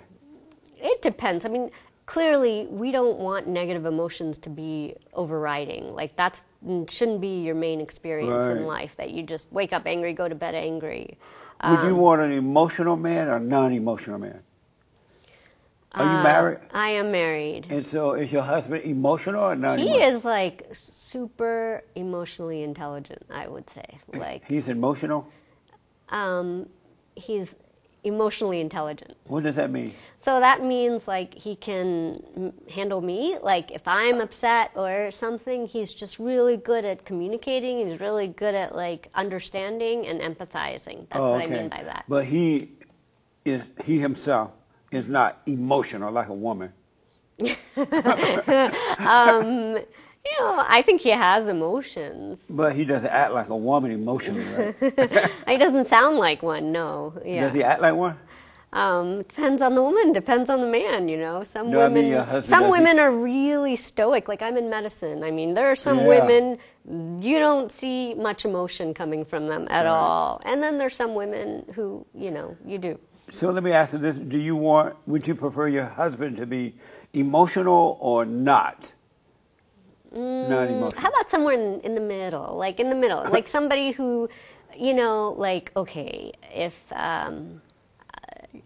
It 0.77 1.01
depends. 1.01 1.45
I 1.45 1.49
mean, 1.49 1.71
clearly, 2.05 2.67
we 2.69 2.91
don't 2.91 3.17
want 3.17 3.47
negative 3.47 3.85
emotions 3.85 4.37
to 4.39 4.49
be 4.49 4.95
overriding. 5.13 5.93
Like 5.93 6.15
that's 6.15 6.45
shouldn't 6.87 7.21
be 7.21 7.41
your 7.41 7.55
main 7.55 7.81
experience 7.81 8.45
in 8.57 8.65
life. 8.65 8.95
That 8.97 9.11
you 9.11 9.23
just 9.23 9.51
wake 9.51 9.73
up 9.73 9.83
angry, 9.85 10.13
go 10.13 10.27
to 10.27 10.35
bed 10.35 10.55
angry. 10.55 11.17
Would 11.63 11.79
Um, 11.79 11.87
you 11.87 11.95
want 11.95 12.21
an 12.21 12.31
emotional 12.31 12.97
man 12.97 13.29
or 13.29 13.39
non-emotional 13.39 14.19
man? 14.19 14.41
Are 15.95 16.03
you 16.03 16.10
Uh, 16.19 16.23
married? 16.23 16.60
I 16.73 16.89
am 16.89 17.12
married. 17.12 17.67
And 17.69 17.86
so, 17.86 18.13
is 18.13 18.31
your 18.31 18.43
husband 18.43 18.84
emotional 18.84 19.43
or 19.43 19.55
not? 19.55 19.79
He 19.79 19.86
non-emotional? 19.86 20.17
is 20.17 20.25
like 20.25 20.67
super 20.73 21.84
emotionally 21.95 22.63
intelligent. 22.63 23.23
I 23.29 23.47
would 23.47 23.69
say. 23.69 23.86
Like, 24.13 24.45
He's 24.45 24.67
emotional. 24.69 25.27
um, 26.10 26.67
he's 27.15 27.55
emotionally 28.03 28.62
intelligent. 28.62 29.15
What 29.25 29.41
does 29.43 29.55
that 29.55 29.71
mean? 29.71 29.91
So 30.17 30.39
that 30.39 30.62
means 30.63 31.08
like 31.08 31.34
he 31.34 31.55
can 31.55 32.21
m- 32.36 32.53
handle 32.69 33.01
me. 33.01 33.38
Like 33.41 33.71
if 33.71 33.88
I'm 33.88 34.21
upset 34.21 34.71
or 34.75 35.10
something, 35.12 35.65
he's 35.65 35.91
just 35.93 36.19
really 36.19 36.58
good 36.58 36.86
at 36.86 37.03
communicating. 37.05 37.88
He's 37.88 37.99
really 37.99 38.27
good 38.27 38.53
at 38.53 38.75
like 38.75 39.10
understanding 39.15 40.05
and 40.05 40.21
empathizing. 40.21 41.08
That's 41.10 41.25
Oh, 41.25 41.31
what 41.31 41.41
I 41.41 41.47
mean 41.47 41.69
by 41.69 41.81
that. 41.84 42.05
But 42.08 42.25
he 42.25 42.73
is 43.43 43.63
he 43.86 43.97
himself 43.99 44.51
is 44.95 45.08
not 45.08 45.41
emotional 45.45 46.12
like 46.12 46.29
a 46.29 46.34
woman. 46.34 46.73
You 50.27 50.31
know, 50.39 50.63
I 50.67 50.81
think 50.81 51.01
he 51.01 51.12
has 51.12 51.47
emotions. 51.47 52.41
But 52.49 52.75
he 52.75 52.84
doesn't 52.84 53.10
act 53.10 53.34
like 53.34 53.49
a 53.49 53.55
woman 53.55 53.91
emotionally, 53.91 54.43
right? 54.58 55.29
He 55.47 55.58
doesn't 55.58 55.88
sound 55.88 56.17
like 56.17 56.41
one. 56.41 56.71
No. 56.71 57.13
Yeah. 57.23 57.41
Does 57.41 57.53
he 57.53 57.62
act 57.62 57.81
like 57.81 57.93
one? 57.93 58.17
Um, 58.73 59.19
depends 59.21 59.62
on 59.62 59.75
the 59.75 59.81
woman, 59.81 60.12
depends 60.12 60.49
on 60.49 60.60
the 60.62 60.67
man, 60.67 61.08
you 61.08 61.17
know. 61.17 61.43
Some 61.43 61.69
No, 61.71 61.81
I 61.81 61.88
mean 61.89 62.10
women 62.10 62.25
husband 62.25 62.45
some 62.45 62.69
women 62.71 62.99
are 62.99 63.12
really 63.12 63.75
stoic. 63.75 64.27
Like 64.27 64.41
I'm 64.41 64.58
in 64.58 64.69
medicine. 64.69 65.23
I 65.23 65.31
mean, 65.31 65.53
there 65.53 65.69
are 65.71 65.75
some 65.77 65.99
Yeah. 65.99 66.08
women 66.08 66.58
you 67.21 67.39
don't 67.39 67.71
see 67.71 68.15
much 68.15 68.43
emotion 68.45 68.93
coming 68.93 69.23
from 69.23 69.47
them 69.47 69.67
at 69.69 69.86
Right. 69.86 69.91
all. 69.91 70.41
And 70.43 70.62
then 70.62 70.77
there's 70.77 70.95
some 70.95 71.13
women 71.15 71.65
who, 71.75 72.05
you 72.13 72.31
know, 72.31 72.58
you 72.65 72.77
do. 72.79 72.99
So 73.29 73.51
let 73.51 73.63
me 73.63 73.71
ask 73.71 73.93
you 73.93 73.99
this: 73.99 74.17
Do 74.17 74.38
you 74.38 74.55
want? 74.55 74.95
Would 75.07 75.27
you 75.27 75.35
prefer 75.35 75.67
your 75.67 75.85
husband 75.85 76.38
to 76.38 76.45
be 76.45 76.75
emotional 77.13 77.97
or 77.99 78.25
not? 78.25 78.93
not 80.15 80.69
emotional. 80.69 81.01
How 81.01 81.09
about 81.09 81.29
somewhere 81.29 81.55
in, 81.55 81.81
in 81.81 81.93
the 81.95 82.01
middle? 82.01 82.55
Like 82.55 82.79
in 82.79 82.89
the 82.89 82.95
middle. 82.95 83.23
Like 83.29 83.47
somebody 83.47 83.91
who, 83.91 84.29
you 84.75 84.93
know, 84.93 85.33
like 85.38 85.71
okay, 85.75 86.31
if 86.53 86.75
um, 86.93 87.61
uh, 88.13 88.59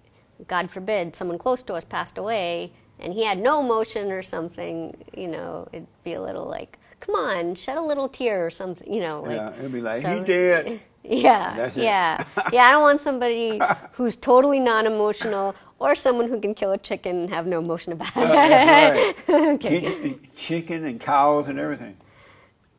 God 0.48 0.70
forbid 0.70 1.16
someone 1.16 1.38
close 1.38 1.64
to 1.64 1.74
us 1.74 1.84
passed 1.84 2.18
away 2.18 2.72
and 3.00 3.14
he 3.14 3.24
had 3.26 3.40
no 3.40 3.62
emotion 3.62 4.12
or 4.12 4.22
something, 4.22 4.96
you 5.16 5.28
know, 5.28 5.68
it'd 5.72 5.88
be 6.04 6.14
a 6.14 6.22
little 6.22 6.46
like, 6.46 6.78
come 7.00 7.16
on, 7.16 7.56
shed 7.56 7.78
a 7.78 7.82
little 7.82 8.10
tear 8.10 8.46
or 8.46 8.50
something, 8.50 8.92
you 8.94 9.02
know. 9.02 9.22
Like, 9.22 9.38
yeah, 9.38 9.58
it'd 9.58 9.74
be 9.74 9.82
like 9.82 10.02
so- 10.02 10.20
he 10.20 10.26
dead. 10.26 10.80
Yeah, 11.26 11.72
yeah, 11.76 12.24
yeah. 12.54 12.66
I 12.68 12.72
don't 12.72 12.84
want 12.84 13.02
somebody 13.02 13.60
who's 13.94 14.16
totally 14.16 14.60
non-emotional 14.60 15.56
or 15.80 15.96
someone 15.96 16.30
who 16.30 16.40
can 16.40 16.54
kill 16.54 16.72
a 16.72 16.78
chicken 16.78 17.22
and 17.22 17.30
have 17.32 17.48
no 17.48 17.58
emotion 17.58 17.94
about 17.94 18.10
it. 18.16 18.16
Uh, 18.30 18.32
that's 18.32 19.28
right. 19.28 19.56
Okay. 19.56 19.82
Chicken- 19.82 20.28
Chicken 20.36 20.86
and 20.86 21.00
cows 21.00 21.48
and 21.48 21.58
everything. 21.60 21.98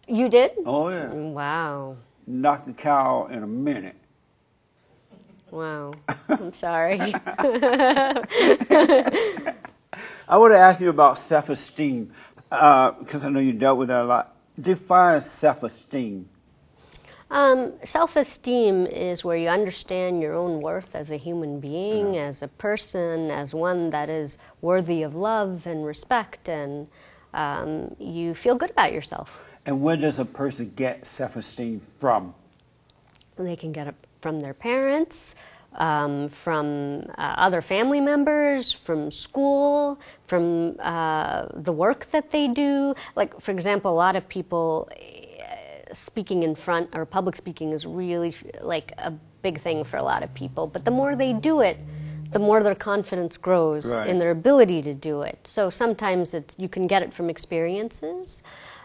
You 0.06 0.28
did? 0.28 0.52
Oh 0.64 0.88
yeah, 0.90 1.08
Wow. 1.12 1.96
knock 2.26 2.66
the 2.66 2.72
cow 2.72 3.26
in 3.26 3.42
a 3.42 3.46
minute. 3.48 3.96
Wow. 5.50 5.94
I'm 6.28 6.52
sorry. 6.52 7.00
I 10.28 10.36
want 10.38 10.52
to 10.54 10.58
ask 10.58 10.80
you 10.80 10.90
about 10.90 11.18
self-esteem 11.18 12.12
because 12.48 13.24
I 13.24 13.28
know 13.28 13.40
you 13.40 13.52
dealt 13.52 13.78
with 13.78 13.88
that 13.88 14.02
a 14.02 14.04
lot. 14.04 14.36
Define 14.60 15.20
self-esteem. 15.20 16.28
Um, 17.30 17.72
Self 17.84 18.16
esteem 18.16 18.86
is 18.86 19.24
where 19.24 19.36
you 19.36 19.48
understand 19.48 20.20
your 20.20 20.34
own 20.34 20.60
worth 20.60 20.94
as 20.94 21.10
a 21.10 21.16
human 21.16 21.60
being, 21.60 22.16
as 22.16 22.42
a 22.42 22.48
person, 22.48 23.30
as 23.30 23.54
one 23.54 23.90
that 23.90 24.08
is 24.08 24.38
worthy 24.60 25.02
of 25.02 25.14
love 25.14 25.66
and 25.66 25.84
respect, 25.84 26.48
and 26.48 26.88
um, 27.34 27.94
you 27.98 28.34
feel 28.34 28.56
good 28.56 28.70
about 28.70 28.92
yourself. 28.92 29.40
And 29.66 29.80
where 29.80 29.96
does 29.96 30.18
a 30.18 30.24
person 30.24 30.72
get 30.74 31.06
self-esteem 31.06 31.82
from? 31.98 32.34
They 33.36 33.56
can 33.56 33.72
get 33.72 33.86
it 33.86 33.94
from 34.20 34.40
their 34.40 34.54
parents, 34.54 35.34
um, 35.74 36.28
from 36.28 37.04
uh, 37.16 37.34
other 37.36 37.62
family 37.62 38.00
members, 38.00 38.72
from 38.72 39.10
school, 39.10 40.00
from 40.26 40.76
uh, 40.80 41.46
the 41.54 41.72
work 41.72 42.06
that 42.06 42.30
they 42.30 42.48
do. 42.48 42.94
Like, 43.16 43.40
for 43.40 43.52
example, 43.52 43.92
a 43.92 43.94
lot 43.94 44.16
of 44.16 44.28
people, 44.28 44.90
speaking 45.92 46.42
in 46.42 46.54
front 46.54 46.90
or 46.94 47.04
public 47.04 47.36
speaking 47.36 47.70
is 47.72 47.86
really 47.86 48.34
like 48.60 48.92
a 48.98 49.12
big 49.42 49.58
thing 49.58 49.84
for 49.84 49.96
a 49.96 50.04
lot 50.04 50.22
of 50.22 50.32
people. 50.34 50.66
But 50.66 50.84
the 50.84 50.90
more 50.90 51.16
they 51.16 51.32
do 51.32 51.60
it, 51.60 51.78
the 52.30 52.38
more 52.38 52.62
their 52.62 52.74
confidence 52.74 53.36
grows 53.36 53.92
Right. 53.92 54.08
in 54.08 54.18
their 54.18 54.30
ability 54.30 54.82
to 54.82 54.94
do 54.94 55.22
it. 55.22 55.38
So 55.44 55.70
sometimes 55.70 56.34
it's 56.34 56.56
you 56.58 56.68
can 56.68 56.86
get 56.86 57.02
it 57.02 57.12
from 57.12 57.28
experiences. 57.30 58.42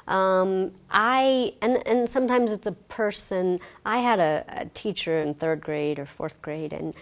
Um, 0.07 0.71
I 0.91 1.53
and 1.61 1.85
and 1.87 2.09
sometimes 2.09 2.51
it's 2.51 2.67
a 2.67 2.71
person. 2.71 3.59
I 3.85 3.99
had 3.99 4.19
a, 4.19 4.43
a 4.47 4.65
teacher 4.67 5.19
in 5.19 5.33
third 5.33 5.61
grade 5.61 5.99
or 5.99 6.05
fourth 6.05 6.41
grade, 6.41 6.73
and 6.73 6.93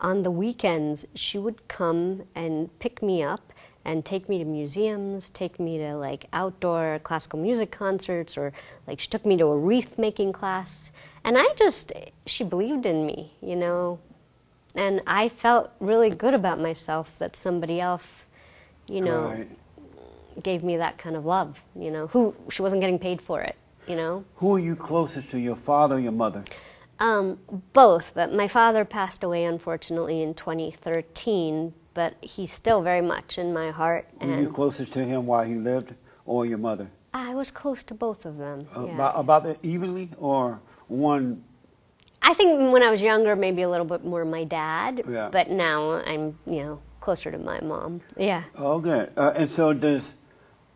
on 0.00 0.22
the 0.22 0.30
weekends 0.30 1.06
she 1.14 1.38
would 1.38 1.66
come 1.68 2.22
and 2.34 2.68
pick 2.78 3.02
me 3.02 3.22
up 3.22 3.52
and 3.86 4.04
take 4.04 4.28
me 4.28 4.36
to 4.38 4.44
museums, 4.44 5.30
take 5.30 5.60
me 5.60 5.78
to 5.78 5.96
like 5.96 6.26
outdoor 6.32 6.98
classical 7.04 7.38
music 7.38 7.70
concerts, 7.70 8.36
or 8.36 8.52
like 8.88 8.98
she 8.98 9.06
took 9.06 9.24
me 9.24 9.36
to 9.36 9.46
a 9.46 9.56
wreath 9.56 9.96
making 9.96 10.32
class. 10.32 10.90
And 11.22 11.38
I 11.38 11.46
just, 11.56 11.92
she 12.26 12.42
believed 12.42 12.84
in 12.84 13.06
me, 13.06 13.32
you 13.40 13.54
know, 13.54 14.00
and 14.74 15.00
I 15.06 15.28
felt 15.28 15.70
really 15.78 16.10
good 16.10 16.34
about 16.34 16.60
myself 16.60 17.16
that 17.20 17.36
somebody 17.36 17.80
else, 17.80 18.26
you 18.88 19.00
know, 19.00 19.28
Right. 19.28 19.48
gave 20.42 20.64
me 20.64 20.76
that 20.78 20.98
kind 20.98 21.14
of 21.14 21.24
love, 21.24 21.62
you 21.78 21.92
know, 21.92 22.08
who 22.08 22.34
she 22.50 22.62
wasn't 22.62 22.80
getting 22.80 22.98
paid 22.98 23.22
for 23.22 23.40
it, 23.40 23.54
you 23.86 23.94
know. 23.94 24.24
Who 24.36 24.56
are 24.56 24.58
you 24.58 24.74
closest 24.74 25.30
to, 25.30 25.38
your 25.38 25.56
father 25.56 25.94
or 25.94 26.00
your 26.00 26.12
mother? 26.12 26.42
Um, 26.98 27.38
both, 27.72 28.14
but 28.16 28.32
my 28.32 28.48
father 28.48 28.84
passed 28.84 29.22
away 29.22 29.44
unfortunately 29.44 30.22
in 30.22 30.34
2013, 30.34 31.72
but 31.96 32.14
he's 32.20 32.52
still 32.52 32.82
very 32.82 33.00
much 33.00 33.38
in 33.38 33.52
my 33.54 33.70
heart, 33.70 34.06
Were 34.20 34.26
you 34.28 34.32
and 34.34 34.54
closest 34.54 34.92
to 34.92 35.02
him 35.04 35.24
while 35.26 35.44
he 35.44 35.54
lived 35.54 35.94
or 36.26 36.44
your 36.44 36.58
mother? 36.58 36.88
I 37.14 37.34
was 37.34 37.50
close 37.50 37.82
to 37.84 37.94
both 37.94 38.26
of 38.26 38.36
them. 38.36 38.68
yeah. 38.76 38.94
About, 38.94 39.18
about 39.18 39.58
evenly 39.64 40.10
or 40.18 40.60
one? 40.88 41.42
I 42.20 42.34
think 42.34 42.70
when 42.70 42.82
I 42.82 42.90
was 42.90 43.00
younger, 43.00 43.34
maybe 43.34 43.62
a 43.62 43.68
little 43.70 43.86
bit 43.86 44.04
more 44.04 44.24
my 44.26 44.44
dad, 44.44 45.02
Yeah. 45.08 45.30
but 45.32 45.48
now 45.50 45.92
I'm, 46.04 46.38
you 46.46 46.62
know, 46.64 46.80
closer 47.00 47.30
to 47.30 47.38
my 47.38 47.60
mom. 47.62 48.02
Yeah. 48.18 48.42
Oh, 48.56 48.78
good. 48.78 49.10
Uh, 49.16 49.32
and 49.34 49.48
so 49.48 49.72
does 49.72 50.14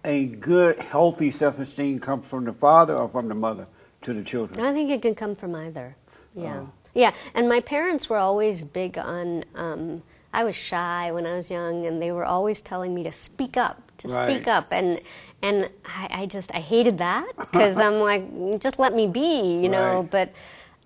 a 0.02 0.26
good, 0.26 0.78
healthy 0.78 1.30
self-esteem 1.30 2.00
come 2.00 2.22
from 2.22 2.46
the 2.46 2.54
father 2.54 2.96
or 2.96 3.08
from 3.10 3.28
the 3.28 3.34
mother 3.34 3.66
to 4.02 4.14
the 4.14 4.22
children? 4.24 4.64
I 4.64 4.72
think 4.72 4.90
it 4.90 5.02
can 5.02 5.14
come 5.14 5.36
from 5.36 5.54
either. 5.54 5.96
Yeah. 6.34 6.60
Oh. 6.60 6.70
Yeah. 6.94 7.12
And 7.34 7.46
my 7.50 7.60
parents 7.60 8.08
were 8.08 8.16
always 8.16 8.64
big 8.64 8.96
on, 8.96 9.44
um, 9.54 10.02
I 10.32 10.44
was 10.44 10.54
shy 10.54 11.10
when 11.12 11.26
I 11.26 11.34
was 11.34 11.50
young, 11.50 11.86
and 11.86 12.00
they 12.00 12.12
were 12.12 12.24
always 12.24 12.62
telling 12.62 12.94
me 12.94 13.02
to 13.04 13.12
speak 13.12 13.56
up, 13.56 13.82
to 13.98 14.08
speak 14.08 14.46
up. 14.46 14.68
And, 14.70 15.00
and 15.42 15.68
I, 15.84 16.08
I 16.22 16.26
just, 16.26 16.54
I 16.54 16.60
hated 16.60 16.98
that 16.98 17.26
because 17.36 17.76
I'm 17.76 18.00
like, 18.00 18.60
just 18.60 18.78
let 18.78 18.94
me 18.94 19.06
be, 19.06 19.60
you 19.60 19.68
know, 19.68 20.00
Right. 20.00 20.10
but 20.10 20.32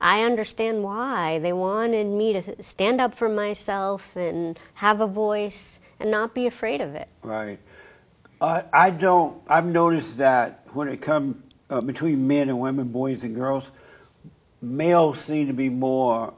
I 0.01 0.23
understand 0.23 0.83
why. 0.83 1.39
They 1.41 1.53
wanted 1.53 2.07
me 2.07 2.33
to 2.35 2.63
stand 2.63 3.01
up 3.01 3.15
for 3.15 3.29
myself 3.29 4.17
and 4.17 4.59
have 4.75 5.01
a 5.01 5.07
voice 5.07 5.81
and 6.01 6.11
not 6.11 6.35
be 6.35 6.47
afraid 6.47 6.81
of 6.81 6.95
it. 6.95 7.09
Right. 7.23 7.59
Uh, 8.41 8.63
I 8.73 8.91
don't. 8.91 9.41
I've 9.49 9.67
noticed 9.67 10.19
that 10.19 10.67
when 10.73 10.89
it 10.89 11.01
comes 11.01 11.37
uh, 11.71 11.81
between 11.81 12.27
men 12.27 12.49
and 12.49 12.61
women, 12.61 12.89
boys 12.89 13.25
and 13.25 13.35
girls, 13.35 13.71
males 14.61 15.21
seem 15.21 15.47
to 15.47 15.53
be 15.53 15.69
more 15.69 16.35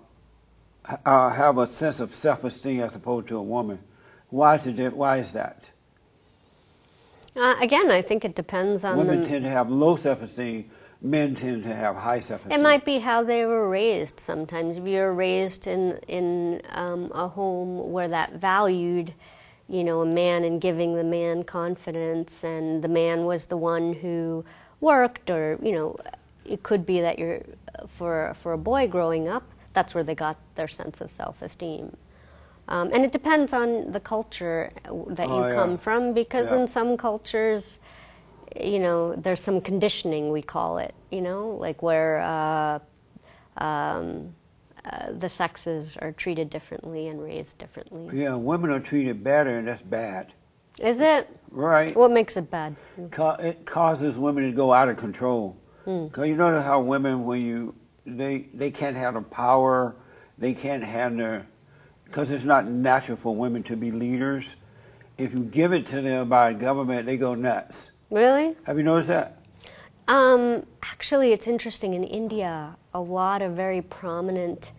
uh, 1.04 1.30
have 1.30 1.58
a 1.58 1.66
sense 1.66 2.00
of 2.00 2.14
self-esteem 2.14 2.80
as 2.80 2.94
opposed 2.94 3.28
to 3.28 3.36
a 3.36 3.42
woman. 3.42 3.78
Why 4.30 4.56
is 4.56 4.66
it? 4.66 4.92
Why 4.92 5.18
is 5.18 5.32
that? 5.32 5.70
Uh, 7.36 7.54
again, 7.60 7.90
I 7.90 8.02
think 8.02 8.24
it 8.24 8.34
depends 8.34 8.82
on 8.84 8.96
Women 8.96 9.20
the. 9.20 9.26
tend 9.26 9.44
to 9.44 9.50
have 9.50 9.70
low 9.70 9.96
self-esteem. 9.96 10.70
Men 11.02 11.34
tend 11.34 11.62
to 11.64 11.74
have 11.74 11.94
high 11.94 12.20
self-esteem. 12.20 12.58
It 12.58 12.62
might 12.62 12.84
be 12.84 12.98
how 12.98 13.22
they 13.22 13.44
were 13.44 13.68
raised. 13.68 14.18
Sometimes, 14.18 14.78
if 14.78 14.86
you're 14.86 15.12
raised 15.12 15.66
in 15.66 15.98
in 16.08 16.62
um, 16.70 17.12
a 17.14 17.28
home 17.28 17.92
where 17.92 18.08
that 18.08 18.32
valued, 18.32 19.12
you 19.68 19.84
know, 19.84 20.00
a 20.00 20.06
man 20.06 20.44
and 20.44 20.60
giving 20.60 20.94
the 20.96 21.04
man 21.04 21.44
confidence, 21.44 22.42
and 22.42 22.82
the 22.82 22.88
man 22.88 23.26
was 23.26 23.46
the 23.46 23.58
one 23.58 23.92
who 23.92 24.44
worked, 24.80 25.28
or 25.28 25.58
you 25.62 25.72
know, 25.72 25.98
it 26.46 26.62
could 26.62 26.86
be 26.86 27.02
that 27.02 27.18
you're 27.18 27.42
for 27.86 28.32
for 28.34 28.54
a 28.54 28.58
boy 28.58 28.88
growing 28.88 29.28
up. 29.28 29.44
That's 29.76 29.94
where 29.94 30.02
they 30.02 30.14
got 30.14 30.38
their 30.54 30.68
sense 30.68 31.02
of 31.02 31.10
self-esteem. 31.10 31.94
Um, 32.66 32.90
and 32.94 33.04
it 33.04 33.12
depends 33.12 33.52
on 33.52 33.90
the 33.90 34.00
culture 34.00 34.72
that 35.08 35.28
Oh, 35.28 35.36
you 35.36 35.42
yeah. 35.48 35.54
come 35.54 35.76
from, 35.76 36.14
because 36.14 36.50
Yeah. 36.50 36.60
in 36.60 36.66
some 36.66 36.96
cultures, 36.96 37.78
you 38.58 38.78
know, 38.78 39.14
there's 39.14 39.42
some 39.42 39.60
conditioning 39.60 40.32
we 40.32 40.40
call 40.40 40.78
it, 40.78 40.94
you 41.10 41.20
know, 41.20 41.58
like 41.60 41.82
where 41.82 42.20
uh, 42.22 42.78
um, 43.62 44.34
uh, 44.86 45.12
the 45.12 45.28
sexes 45.28 45.98
are 46.00 46.12
treated 46.12 46.48
differently 46.48 47.08
and 47.08 47.22
raised 47.22 47.58
differently. 47.58 48.22
Yeah, 48.22 48.34
women 48.36 48.70
are 48.70 48.80
treated 48.80 49.22
better, 49.22 49.58
and 49.58 49.68
that's 49.68 49.82
bad. 49.82 50.32
Is 50.78 51.02
it? 51.02 51.28
Right. 51.50 51.94
What 51.94 52.10
makes 52.10 52.38
it 52.38 52.50
bad? 52.50 52.76
ca- 53.10 53.36
it 53.40 53.66
causes 53.66 54.16
women 54.16 54.44
to 54.44 54.52
go 54.52 54.72
out 54.72 54.88
of 54.88 54.96
control. 54.96 55.58
Hmm. 55.84 56.08
Cause 56.08 56.26
you 56.28 56.34
notice 56.34 56.64
how 56.64 56.80
women, 56.80 57.24
when 57.26 57.42
you 57.42 57.74
they 58.06 58.46
they 58.54 58.70
can't 58.70 58.96
have 58.96 59.14
the 59.14 59.22
power, 59.22 59.94
they 60.38 60.54
can't 60.54 60.84
have 60.84 61.16
the, 61.16 61.42
because 62.04 62.30
it's 62.30 62.44
not 62.44 62.66
natural 62.66 63.16
for 63.16 63.34
women 63.34 63.62
to 63.64 63.76
be 63.76 63.90
leaders. 63.90 64.54
If 65.18 65.32
you 65.32 65.44
give 65.44 65.72
it 65.72 65.86
to 65.86 66.00
them 66.00 66.28
by 66.28 66.52
government, 66.52 67.06
they 67.06 67.16
go 67.16 67.34
nuts. 67.34 67.90
Really? 68.10 68.54
Have 68.64 68.76
you 68.76 68.84
noticed 68.84 69.08
that? 69.08 69.38
Um, 70.08 70.66
actually, 70.82 71.32
it's 71.32 71.48
interesting. 71.48 71.94
In 71.94 72.04
India, 72.04 72.76
a 72.94 73.00
lot 73.00 73.42
of 73.42 73.52
very 73.52 73.82
prominent 73.82 74.72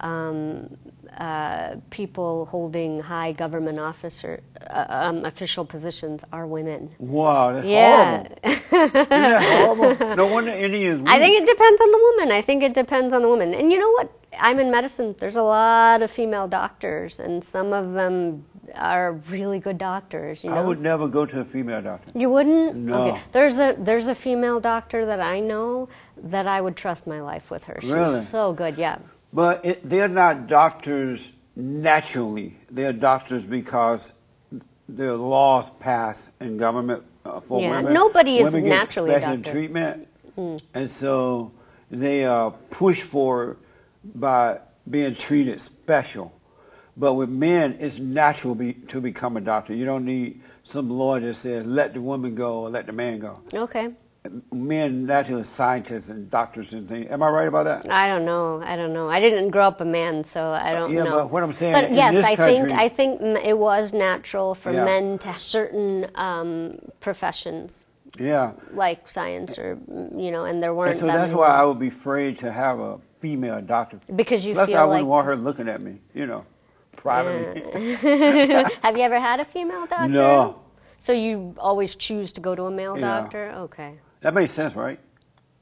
um, 0.00 0.76
uh, 1.16 1.76
people 1.90 2.46
holding 2.46 3.00
high 3.00 3.32
government 3.32 3.78
officer 3.78 4.40
uh, 4.70 4.86
um, 4.88 5.24
official 5.24 5.64
positions 5.64 6.24
are 6.32 6.46
women. 6.46 6.90
Wow, 6.98 7.52
that's 7.54 7.66
Yeah. 7.66 8.28
horrible. 8.70 9.04
That 9.08 9.42
horrible? 9.66 10.16
No 10.16 10.26
wonder 10.26 10.52
Indians. 10.52 11.08
I 11.08 11.18
think 11.18 11.42
it 11.42 11.46
depends 11.46 11.80
on 11.80 11.90
the 11.90 11.98
woman. 11.98 12.32
I 12.32 12.42
think 12.42 12.62
it 12.62 12.74
depends 12.74 13.12
on 13.14 13.22
the 13.22 13.28
woman. 13.28 13.54
And 13.54 13.72
you 13.72 13.78
know 13.78 13.90
what? 13.92 14.12
I'm 14.38 14.58
in 14.60 14.70
medicine. 14.70 15.16
There's 15.18 15.36
a 15.36 15.42
lot 15.42 16.02
of 16.02 16.10
female 16.10 16.46
doctors, 16.46 17.18
and 17.18 17.42
some 17.42 17.72
of 17.72 17.92
them 17.92 18.44
are 18.74 19.12
really 19.30 19.58
good 19.58 19.78
doctors. 19.78 20.44
You 20.44 20.50
know, 20.50 20.56
I 20.58 20.60
would 20.60 20.80
never 20.82 21.08
go 21.08 21.24
to 21.24 21.40
a 21.40 21.44
female 21.44 21.80
doctor. 21.80 22.12
you 22.14 22.28
wouldn't. 22.30 22.76
No. 22.76 23.08
Okay. 23.08 23.20
There's 23.32 23.58
a 23.58 23.74
there's 23.78 24.08
a 24.08 24.14
female 24.14 24.60
doctor 24.60 25.06
that 25.06 25.20
I 25.20 25.40
know 25.40 25.88
that 26.22 26.46
I 26.46 26.60
would 26.60 26.76
trust 26.76 27.06
my 27.06 27.20
life 27.22 27.50
with 27.50 27.64
her. 27.64 27.78
She's 27.80 27.90
Really? 27.90 28.20
so 28.20 28.52
good. 28.52 28.76
Yeah. 28.76 28.98
But 29.32 29.64
it, 29.64 29.88
they're 29.88 30.08
not 30.08 30.46
doctors 30.46 31.30
naturally. 31.54 32.56
They're 32.70 32.92
doctors 32.92 33.42
because 33.42 34.12
there 34.88 35.10
are 35.10 35.16
laws 35.16 35.66
passed 35.80 36.30
in 36.40 36.56
government 36.56 37.04
uh, 37.24 37.40
for 37.40 37.60
Yeah, 37.60 37.76
women. 37.78 37.92
nobody 37.92 38.38
is 38.38 38.44
women 38.44 38.64
get 38.64 38.70
naturally 38.70 39.14
a 39.14 39.20
doctor. 39.20 39.52
treatment, 39.52 40.08
and 40.72 40.90
so 40.90 41.52
they 41.90 42.24
are 42.24 42.50
pushed 42.70 43.02
for 43.02 43.58
by 44.02 44.60
being 44.88 45.14
treated 45.14 45.60
special. 45.60 46.32
But 46.96 47.14
with 47.14 47.28
men, 47.28 47.76
it's 47.80 47.98
natural 47.98 48.54
be, 48.54 48.72
to 48.88 49.00
become 49.00 49.36
a 49.36 49.40
doctor. 49.40 49.74
You 49.74 49.84
don't 49.84 50.04
need 50.04 50.40
some 50.64 50.90
lawyer 50.90 51.20
that 51.20 51.34
says 51.34 51.66
let 51.66 51.94
the 51.94 52.00
woman 52.00 52.34
go 52.34 52.60
or 52.62 52.70
let 52.70 52.86
the 52.86 52.92
man 52.92 53.18
go. 53.20 53.40
Okay. 53.54 53.90
Men 54.52 55.06
naturally 55.06 55.40
are 55.42 55.44
scientists 55.44 56.08
and 56.08 56.30
doctors 56.30 56.72
and 56.72 56.88
things. 56.88 57.10
Am 57.10 57.22
I 57.22 57.28
right 57.28 57.48
about 57.48 57.64
that? 57.64 57.90
I 57.92 58.08
don't 58.08 58.24
know. 58.24 58.62
I 58.64 58.76
don't 58.76 58.92
know. 58.92 59.08
I 59.08 59.20
didn't 59.20 59.50
grow 59.50 59.66
up 59.66 59.80
a 59.80 59.84
man, 59.84 60.24
so 60.24 60.50
I 60.50 60.72
don't 60.72 60.92
yeah, 60.92 61.04
know. 61.04 61.10
but 61.18 61.30
what 61.30 61.42
I'm 61.42 61.52
saying 61.52 61.72
But 61.74 61.92
yes, 61.92 62.16
I 62.24 62.36
think 62.36 62.70
I 62.72 62.88
think 62.88 63.20
it 63.22 63.58
was 63.58 63.92
natural 63.92 64.54
for 64.54 64.72
Yeah. 64.72 64.84
men 64.84 65.18
to 65.20 65.28
have 65.28 65.38
certain 65.38 66.06
um, 66.14 66.78
professions 67.00 67.86
Yeah. 68.18 68.52
like 68.72 69.08
science 69.10 69.58
or 69.58 69.76
mm, 69.76 70.22
you 70.24 70.30
know, 70.30 70.44
and 70.44 70.62
there 70.62 70.74
weren't 70.74 70.92
And 70.92 71.00
so 71.00 71.06
that 71.06 71.14
that's 71.14 71.30
many. 71.32 71.40
why 71.40 71.48
I 71.48 71.64
would 71.64 71.78
be 71.78 71.88
afraid 71.88 72.38
to 72.38 72.50
have 72.52 72.78
a 72.80 72.98
female 73.20 73.60
doctor. 73.62 73.98
because 74.16 74.44
you 74.44 74.54
feel 74.54 74.62
like. 74.62 74.68
Plus, 74.68 74.68
feel 74.70 74.78
I 74.78 74.82
like. 74.82 74.90
wouldn't 74.90 75.08
want 75.08 75.26
her 75.26 75.36
looking 75.36 75.68
at 75.68 75.80
me, 75.80 75.98
you 76.14 76.26
know, 76.26 76.44
privately. 76.96 77.62
have 78.82 78.96
you 78.96 79.02
ever 79.04 79.20
had 79.20 79.40
a 79.40 79.44
female 79.44 79.86
doctor? 79.86 80.08
No. 80.08 80.60
So 80.98 81.12
you 81.12 81.54
always 81.58 81.94
choose 81.94 82.32
to 82.32 82.40
go 82.40 82.54
to 82.54 82.64
a 82.64 82.70
male 82.70 82.96
Yeah. 82.98 83.20
doctor? 83.20 83.52
Okay. 83.66 83.94
That 84.20 84.34
makes 84.34 84.52
sense, 84.52 84.74
right? 84.74 85.00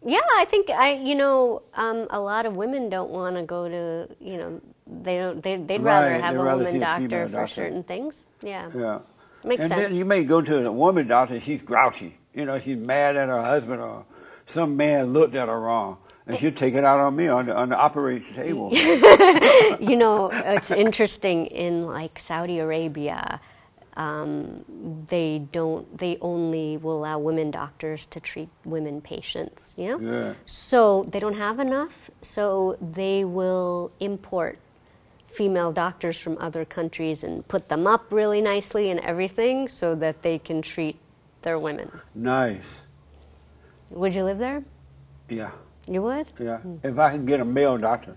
Yeah, 0.05 0.21
I 0.37 0.45
think 0.47 0.71
I, 0.71 0.95
you 0.95 1.15
know, 1.15 1.63
um, 1.75 2.07
a 2.11 2.21
lot 2.21 2.47
of 2.47 2.55
women 2.57 2.89
don't 2.89 3.11
want 3.11 3.37
to 3.37 3.43
go 3.43 3.69
to, 3.69 4.09
you 4.21 4.37
know, 4.39 4.61
they 4.87 5.19
don't. 5.19 5.43
They, 5.43 5.57
they'd 5.57 5.83
rather 5.83 6.11
Right, 6.13 6.21
have 6.21 6.37
a 6.37 6.43
rather 6.45 6.59
woman 6.59 6.73
see 6.73 6.79
a 6.79 6.81
doctor 6.81 7.27
for 7.29 7.33
doctor. 7.33 7.55
certain 7.55 7.83
things. 7.83 8.27
Yeah. 8.43 8.71
Yeah. 8.75 9.01
Makes 9.45 9.63
and 9.63 9.69
sense. 9.71 9.83
then 9.91 9.95
you 9.97 10.05
may 10.05 10.25
go 10.25 10.41
to 10.43 10.67
a 10.67 10.73
woman 10.73 11.09
doctor, 11.09 11.35
and 11.35 11.43
she's 11.43 11.63
grouchy. 11.63 12.19
You 12.35 12.45
know, 12.45 12.59
she's 12.59 12.77
mad 12.79 13.17
at 13.17 13.29
her 13.29 13.43
husband 13.43 13.81
or 13.83 14.05
some 14.47 14.77
man 14.77 15.13
looked 15.13 15.35
at 15.35 15.49
her 15.49 15.61
wrong. 15.61 15.99
And 16.29 16.39
she'll 16.39 16.53
take 16.53 16.75
it 16.75 16.85
out 16.85 17.01
on 17.01 17.15
me 17.17 17.29
on 17.29 17.47
the, 17.47 17.57
on 17.57 17.69
the 17.69 17.77
operating 17.77 18.35
table. 18.35 18.71
You 19.81 19.97
know, 19.97 20.31
it's 20.33 20.71
interesting 20.73 21.47
in 21.47 21.87
like 21.87 22.19
Saudi 22.19 22.59
Arabia. 22.61 23.41
Um, 23.97 24.65
they 25.09 25.47
don't. 25.53 25.97
They 25.97 26.19
only 26.21 26.77
will 26.77 26.99
allow 26.99 27.19
women 27.19 27.51
doctors 27.51 28.07
to 28.09 28.21
treat 28.21 28.49
women 28.65 29.01
patients. 29.01 29.75
You 29.79 29.99
know. 29.99 30.13
Yeah. 30.13 30.35
So 30.45 31.05
they 31.05 31.19
don't 31.19 31.37
have 31.37 31.61
enough. 31.61 32.11
So 32.21 32.77
they 32.81 33.25
will 33.25 33.91
import 34.01 34.59
female 35.29 35.73
doctors 35.73 36.19
from 36.19 36.37
other 36.39 36.65
countries 36.65 37.23
and 37.23 37.47
put 37.49 37.69
them 37.69 37.87
up 37.87 38.13
really 38.13 38.41
nicely 38.41 38.91
and 38.91 39.01
everything, 39.01 39.69
so 39.69 39.95
that 39.95 40.23
they 40.23 40.39
can 40.39 40.63
treat 40.63 40.97
their 41.43 41.59
women. 41.59 41.91
Nice. 42.15 42.83
Would 43.91 44.15
you 44.15 44.25
live 44.25 44.39
there? 44.39 44.63
Yeah. 45.29 45.51
You 45.87 46.03
would. 46.03 46.27
Yeah. 46.39 46.59
If 46.83 46.99
I 46.99 47.13
can 47.13 47.25
get 47.25 47.41
a 47.41 47.45
male 47.45 47.79
doctor. 47.79 48.17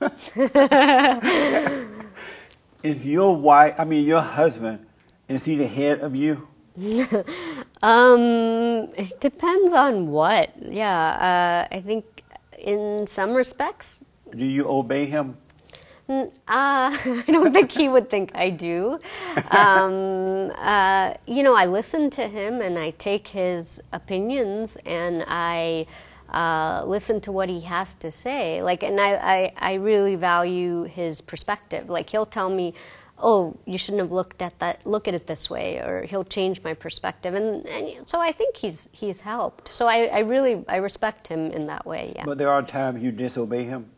is 2.82 3.04
your 3.04 3.36
wife, 3.36 3.74
I 3.78 3.84
mean, 3.84 4.04
your 4.06 4.20
husband, 4.20 4.86
is 5.28 5.44
he 5.44 5.56
the 5.56 5.66
head 5.66 6.00
of 6.00 6.16
you? 6.16 6.48
Um, 7.82 8.92
it 8.96 9.20
depends 9.20 9.72
on 9.72 10.08
what. 10.10 10.50
Yeah, 10.60 11.66
uh, 11.70 11.74
I 11.74 11.80
think 11.80 12.22
in 12.58 13.06
some 13.06 13.32
respects, 13.32 14.00
Do 14.36 14.44
you 14.44 14.68
obey 14.68 15.06
him? 15.06 15.36
uh, 16.08 16.26
I 16.48 17.24
don't 17.26 17.52
think 17.52 17.70
he 17.70 17.88
would 17.88 18.10
think 18.10 18.32
I 18.34 18.50
do. 18.50 18.98
Um, 19.50 20.50
uh, 20.58 21.14
you 21.26 21.42
know, 21.42 21.54
I 21.54 21.66
listen 21.66 22.10
to 22.10 22.28
him 22.28 22.60
and 22.60 22.78
I 22.78 22.90
take 22.92 23.28
his 23.28 23.80
opinions 23.92 24.76
and 24.84 25.24
I 25.28 25.86
uh, 26.30 26.84
listen 26.86 27.20
to 27.22 27.32
what 27.32 27.48
he 27.48 27.60
has 27.60 27.94
to 27.96 28.12
say. 28.12 28.62
Like, 28.62 28.82
and 28.82 29.00
I, 29.00 29.14
I, 29.14 29.52
I 29.56 29.74
really 29.74 30.16
value 30.16 30.84
his 30.84 31.20
perspective. 31.20 31.90
Like, 31.90 32.08
he'll 32.10 32.26
tell 32.26 32.48
me, 32.48 32.74
"Oh, 33.18 33.56
you 33.66 33.78
shouldn't 33.78 34.00
have 34.00 34.12
looked 34.12 34.40
at 34.40 34.58
that. 34.60 34.86
Look 34.86 35.08
at 35.08 35.14
it 35.14 35.26
this 35.26 35.50
way," 35.50 35.78
or 35.78 36.02
he'll 36.02 36.24
change 36.24 36.62
my 36.62 36.74
perspective. 36.74 37.34
And, 37.34 37.66
and 37.66 38.08
so 38.08 38.20
I 38.20 38.32
think 38.32 38.56
he's 38.56 38.88
he's 38.92 39.20
helped. 39.20 39.68
So 39.68 39.88
I, 39.88 40.04
I 40.06 40.18
really 40.20 40.64
I 40.68 40.76
respect 40.76 41.26
him 41.26 41.50
in 41.50 41.66
that 41.66 41.84
way. 41.84 42.12
Yeah. 42.14 42.24
But 42.24 42.38
there 42.38 42.50
are 42.50 42.62
times 42.62 43.02
you 43.02 43.10
disobey 43.10 43.64
him. 43.64 43.90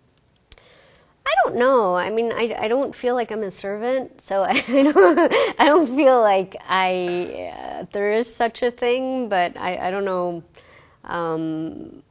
I 1.25 1.35
don't 1.45 1.57
know. 1.57 1.95
I 1.95 2.11
mean, 2.11 2.33
I, 2.33 2.55
I 2.59 2.69
don't 2.69 2.95
feel 2.95 3.15
like 3.15 3.31
I'm 3.31 3.43
a 3.43 3.51
servant, 3.51 4.21
so 4.21 4.43
I 4.49 4.61
don't, 4.61 5.33
I 5.61 5.65
don't 5.67 5.87
feel 5.87 6.21
like 6.21 6.57
I 6.69 7.53
uh, 7.55 7.87
there 7.93 8.13
is 8.13 8.35
such 8.35 8.63
a 8.63 8.71
thing, 8.71 9.29
but 9.29 9.57
I, 9.57 9.77
I 9.77 9.91
don't 9.91 10.05
know 10.05 10.43
um, 11.05 12.03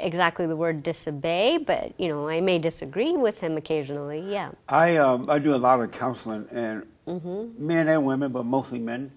exactly 0.00 0.46
the 0.46 0.56
word 0.56 0.82
disobey. 0.82 1.58
But 1.58 1.98
you 1.98 2.08
know, 2.08 2.28
I 2.28 2.40
may 2.40 2.58
disagree 2.58 3.12
with 3.12 3.38
him 3.38 3.56
occasionally. 3.56 4.20
Yeah. 4.20 4.50
I 4.68 4.96
um, 4.96 5.28
I 5.30 5.38
do 5.38 5.54
a 5.54 5.56
lot 5.56 5.80
of 5.80 5.90
counseling 5.90 6.46
and 6.50 6.84
men 7.58 7.88
and 7.88 8.04
women, 8.04 8.32
but 8.32 8.44
mostly 8.44 8.78
men. 8.78 9.10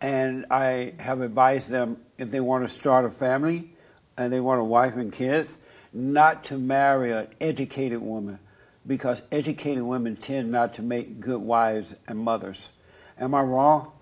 And 0.00 0.46
I 0.50 0.94
have 0.98 1.20
advised 1.20 1.70
them 1.70 1.96
if 2.18 2.30
they 2.30 2.40
want 2.40 2.66
to 2.66 2.72
start 2.72 3.04
a 3.04 3.10
family 3.10 3.70
and 4.16 4.32
they 4.32 4.40
want 4.40 4.60
a 4.60 4.64
wife 4.64 4.96
and 4.96 5.12
kids, 5.12 5.56
not 5.92 6.44
to 6.44 6.58
marry 6.58 7.12
an 7.12 7.28
educated 7.40 8.00
woman 8.00 8.38
because 8.86 9.22
educated 9.30 9.82
women 9.82 10.16
tend 10.16 10.50
not 10.50 10.74
to 10.74 10.82
make 10.82 11.20
good 11.20 11.40
wives 11.40 11.94
and 12.08 12.18
mothers. 12.18 12.70
Am 13.18 13.34
I 13.34 13.42
wrong? 13.42 13.92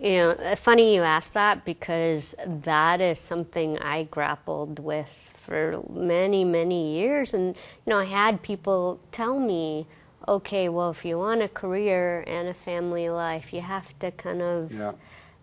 You 0.00 0.10
know, 0.10 0.54
funny 0.56 0.94
you 0.94 1.02
ask 1.02 1.32
that 1.34 1.64
because 1.64 2.34
that 2.44 3.00
is 3.00 3.18
something 3.18 3.78
I 3.78 4.04
grappled 4.04 4.78
with 4.78 5.29
for 5.50 5.82
many, 5.92 6.44
many 6.44 6.94
years. 6.96 7.34
And, 7.34 7.56
you 7.84 7.90
know, 7.90 7.98
I 7.98 8.04
had 8.04 8.40
people 8.40 9.00
tell 9.10 9.40
me, 9.40 9.84
okay, 10.28 10.68
well, 10.68 10.90
if 10.90 11.04
you 11.04 11.18
want 11.18 11.42
a 11.42 11.48
career 11.48 12.22
and 12.28 12.46
a 12.46 12.54
family 12.54 13.10
life, 13.10 13.52
you 13.52 13.60
have 13.60 13.98
to 13.98 14.12
kind 14.12 14.40
of 14.42 14.70
Yeah. 14.72 14.92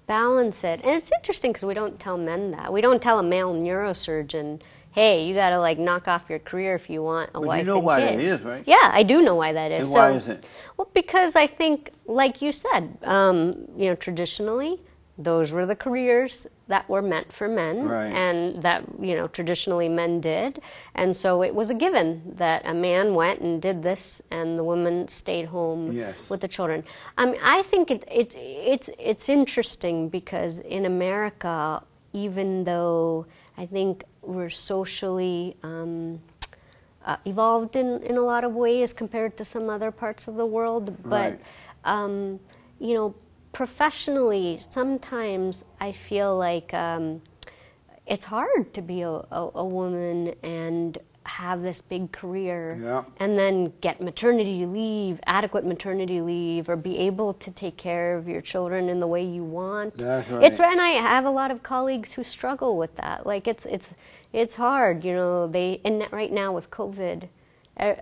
balance 0.06 0.64
it. 0.64 0.80
And 0.86 0.92
it's 0.96 1.12
interesting 1.12 1.52
because 1.52 1.66
we 1.66 1.74
don't 1.74 2.00
tell 2.00 2.18
men 2.18 2.52
that. 2.52 2.72
We 2.72 2.80
don't 2.80 3.02
tell 3.02 3.20
a 3.20 3.24
male 3.24 3.54
neurosurgeon, 3.54 4.62
hey, 4.92 5.26
you 5.26 5.36
got 5.36 5.50
to 5.50 5.60
like 5.60 5.78
knock 5.78 6.08
off 6.08 6.24
your 6.30 6.40
career 6.40 6.74
if 6.74 6.90
you 6.90 7.04
want 7.04 7.30
a 7.32 7.34
But 7.34 7.42
you 7.42 7.48
wife 7.48 7.66
know 7.68 7.76
and 7.80 7.86
why 7.86 8.00
kids. 8.00 8.24
is, 8.24 8.42
right? 8.44 8.64
Yeah, 8.66 8.90
I 8.94 9.04
do 9.04 9.22
know 9.22 9.36
why 9.36 9.52
that 9.52 9.74
is. 9.74 9.88
And 9.88 9.94
why 9.94 10.12
So- 10.12 10.16
is 10.16 10.30
it? 10.30 10.46
well, 10.78 10.90
because 10.94 11.36
I 11.36 11.48
think, 11.48 11.92
like 12.06 12.42
you 12.42 12.54
said, 12.54 12.98
um, 13.04 13.68
you 13.76 13.90
know, 13.90 13.96
traditionally, 13.96 14.80
those 15.18 15.52
were 15.52 15.66
the 15.66 15.76
careers 15.76 16.46
that 16.68 16.88
were 16.90 17.02
meant 17.02 17.34
for 17.34 17.48
men, 17.48 17.84
Right. 17.88 18.12
and 18.12 18.62
that 18.62 18.84
you 19.00 19.16
know 19.16 19.28
traditionally 19.28 19.90
men 19.90 20.22
did, 20.22 20.62
and 20.96 21.16
so 21.16 21.42
it 21.42 21.56
was 21.56 21.70
a 21.70 21.74
given 21.74 22.22
that 22.36 22.62
a 22.66 22.74
man 22.74 23.16
went 23.16 23.40
and 23.42 23.62
did 23.62 23.82
this, 23.82 24.22
and 24.32 24.58
the 24.60 24.64
woman 24.64 25.08
stayed 25.08 25.46
home 25.46 25.88
Yes. 25.92 26.30
with 26.30 26.42
the 26.42 26.48
children. 26.48 26.84
I 27.18 27.26
mean, 27.26 27.40
I 27.44 27.64
think 27.64 27.90
it, 27.90 28.04
it, 28.12 28.36
it's 28.36 28.90
it's 29.00 29.28
interesting 29.30 30.10
because 30.10 30.60
in 30.60 30.86
America, 30.86 31.82
even 32.14 32.64
though 32.64 33.26
I 33.58 33.66
think 33.66 34.04
we're 34.22 34.50
socially 34.52 35.56
um, 35.64 36.22
uh, 37.06 37.16
evolved 37.26 37.76
in, 37.76 38.04
in 38.04 38.18
a 38.18 38.22
lot 38.22 38.44
of 38.44 38.54
ways 38.54 38.94
compared 38.94 39.38
to 39.38 39.46
some 39.46 39.70
other 39.70 39.90
parts 39.90 40.28
of 40.28 40.36
the 40.36 40.46
world. 40.46 40.96
But, 41.04 41.32
Right. 41.32 41.40
um, 41.86 42.40
you 42.80 42.94
know, 42.94 43.16
professionally, 43.58 44.60
sometimes 44.70 45.64
I 45.80 45.92
feel 45.92 46.38
like 46.38 46.72
um, 46.76 47.20
it's 48.06 48.24
hard 48.24 48.72
to 48.76 48.84
be 48.84 49.02
a, 49.02 49.10
a, 49.10 49.50
a 49.56 49.66
woman 49.66 50.36
and 50.44 50.96
have 51.24 51.64
this 51.64 51.82
big 51.82 52.12
career 52.12 52.80
Yeah. 52.80 53.04
and 53.20 53.36
then 53.36 53.74
get 53.82 54.00
maternity 54.00 54.68
leave, 54.68 55.20
adequate 55.26 55.66
maternity 55.66 56.22
leave, 56.22 56.70
or 56.70 56.76
be 56.76 57.00
able 57.00 57.34
to 57.34 57.50
take 57.50 57.78
care 57.78 58.16
of 58.16 58.28
your 58.28 58.42
children 58.42 58.90
in 58.90 59.00
the 59.00 59.08
way 59.08 59.24
you 59.24 59.44
want. 59.44 59.98
That's 59.98 60.30
It's 60.30 60.60
right. 60.60 60.72
and 60.74 60.80
I 60.80 60.90
have 60.90 61.26
a 61.26 61.32
lot 61.32 61.50
of 61.50 61.64
colleagues 61.64 62.14
who 62.14 62.22
struggle 62.22 62.78
with 62.78 62.96
that. 62.98 63.26
Like 63.26 63.48
it's 63.48 63.66
it's 63.66 63.96
it's 64.34 64.54
hard, 64.54 65.04
you 65.04 65.16
know. 65.16 65.48
They 65.48 65.82
and 65.84 66.08
right 66.12 66.32
now 66.32 66.52
with 66.54 66.70
COVID, 66.70 67.28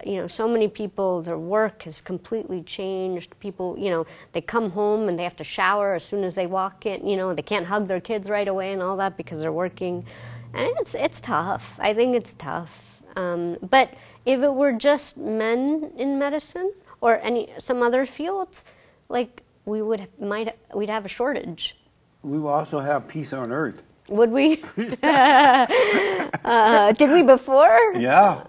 you 0.06 0.18
know, 0.18 0.28
so 0.28 0.48
many 0.48 0.68
people 0.68 1.22
their 1.22 1.38
work 1.38 1.84
has 1.84 2.02
completely 2.02 2.62
changed. 2.64 3.38
People, 3.40 3.76
you 3.78 3.90
know, 3.90 4.06
they 4.32 4.42
come 4.42 4.70
home 4.70 5.10
and 5.10 5.20
they 5.20 5.24
have 5.24 5.36
to 5.38 5.44
shower 5.44 5.96
as 5.96 6.04
soon 6.04 6.24
as 6.24 6.36
they 6.36 6.48
walk 6.48 6.86
in. 6.86 7.08
You 7.08 7.18
know, 7.18 7.34
they 7.34 7.42
can't 7.42 7.66
hug 7.66 7.88
their 7.88 8.00
kids 8.00 8.30
right 8.30 8.48
away 8.48 8.74
and 8.74 8.82
all 8.82 8.98
that 8.98 9.18
because 9.18 9.40
they're 9.40 9.52
working, 9.52 10.06
and 10.54 10.70
it's 10.80 10.96
it's 10.96 11.20
tough. 11.20 11.64
I 11.80 11.94
think 11.94 12.16
it's 12.16 12.34
tough. 12.34 13.02
Um, 13.16 13.58
but 13.70 13.94
if 14.26 14.42
it 14.42 14.54
were 14.54 14.74
just 14.74 15.18
men 15.18 15.92
in 15.98 16.20
medicine 16.20 16.74
or 17.02 17.20
any 17.20 17.50
some 17.58 17.82
other 17.82 18.06
fields, 18.06 18.66
like 19.10 19.44
we 19.66 19.82
would 19.82 20.08
might 20.20 20.56
we'd 20.74 20.90
have 20.90 21.06
a 21.06 21.10
shortage. 21.10 21.78
We 22.22 22.40
will 22.40 22.50
also 22.50 22.80
have 22.80 23.08
peace 23.08 23.34
on 23.34 23.52
earth. 23.52 23.84
Would 24.10 24.32
we? 24.32 24.64
uh, 25.04 26.92
did 26.94 27.12
we 27.12 27.24
before? 27.24 27.94
Yeah. 27.96 28.44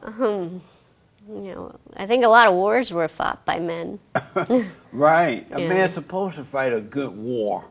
You 1.29 1.55
know, 1.55 1.75
I 1.97 2.07
think 2.07 2.25
a 2.25 2.29
lot 2.29 2.47
of 2.47 2.55
wars 2.55 2.93
were 2.93 3.09
fought 3.09 3.45
by 3.45 3.59
men. 3.59 3.99
Right. 4.93 5.47
A 5.51 5.61
Yeah. 5.61 5.69
man's 5.69 5.95
supposed 5.95 6.37
to 6.37 6.45
fight 6.45 6.73
a 6.73 6.81
good 6.81 7.15
war. 7.17 7.65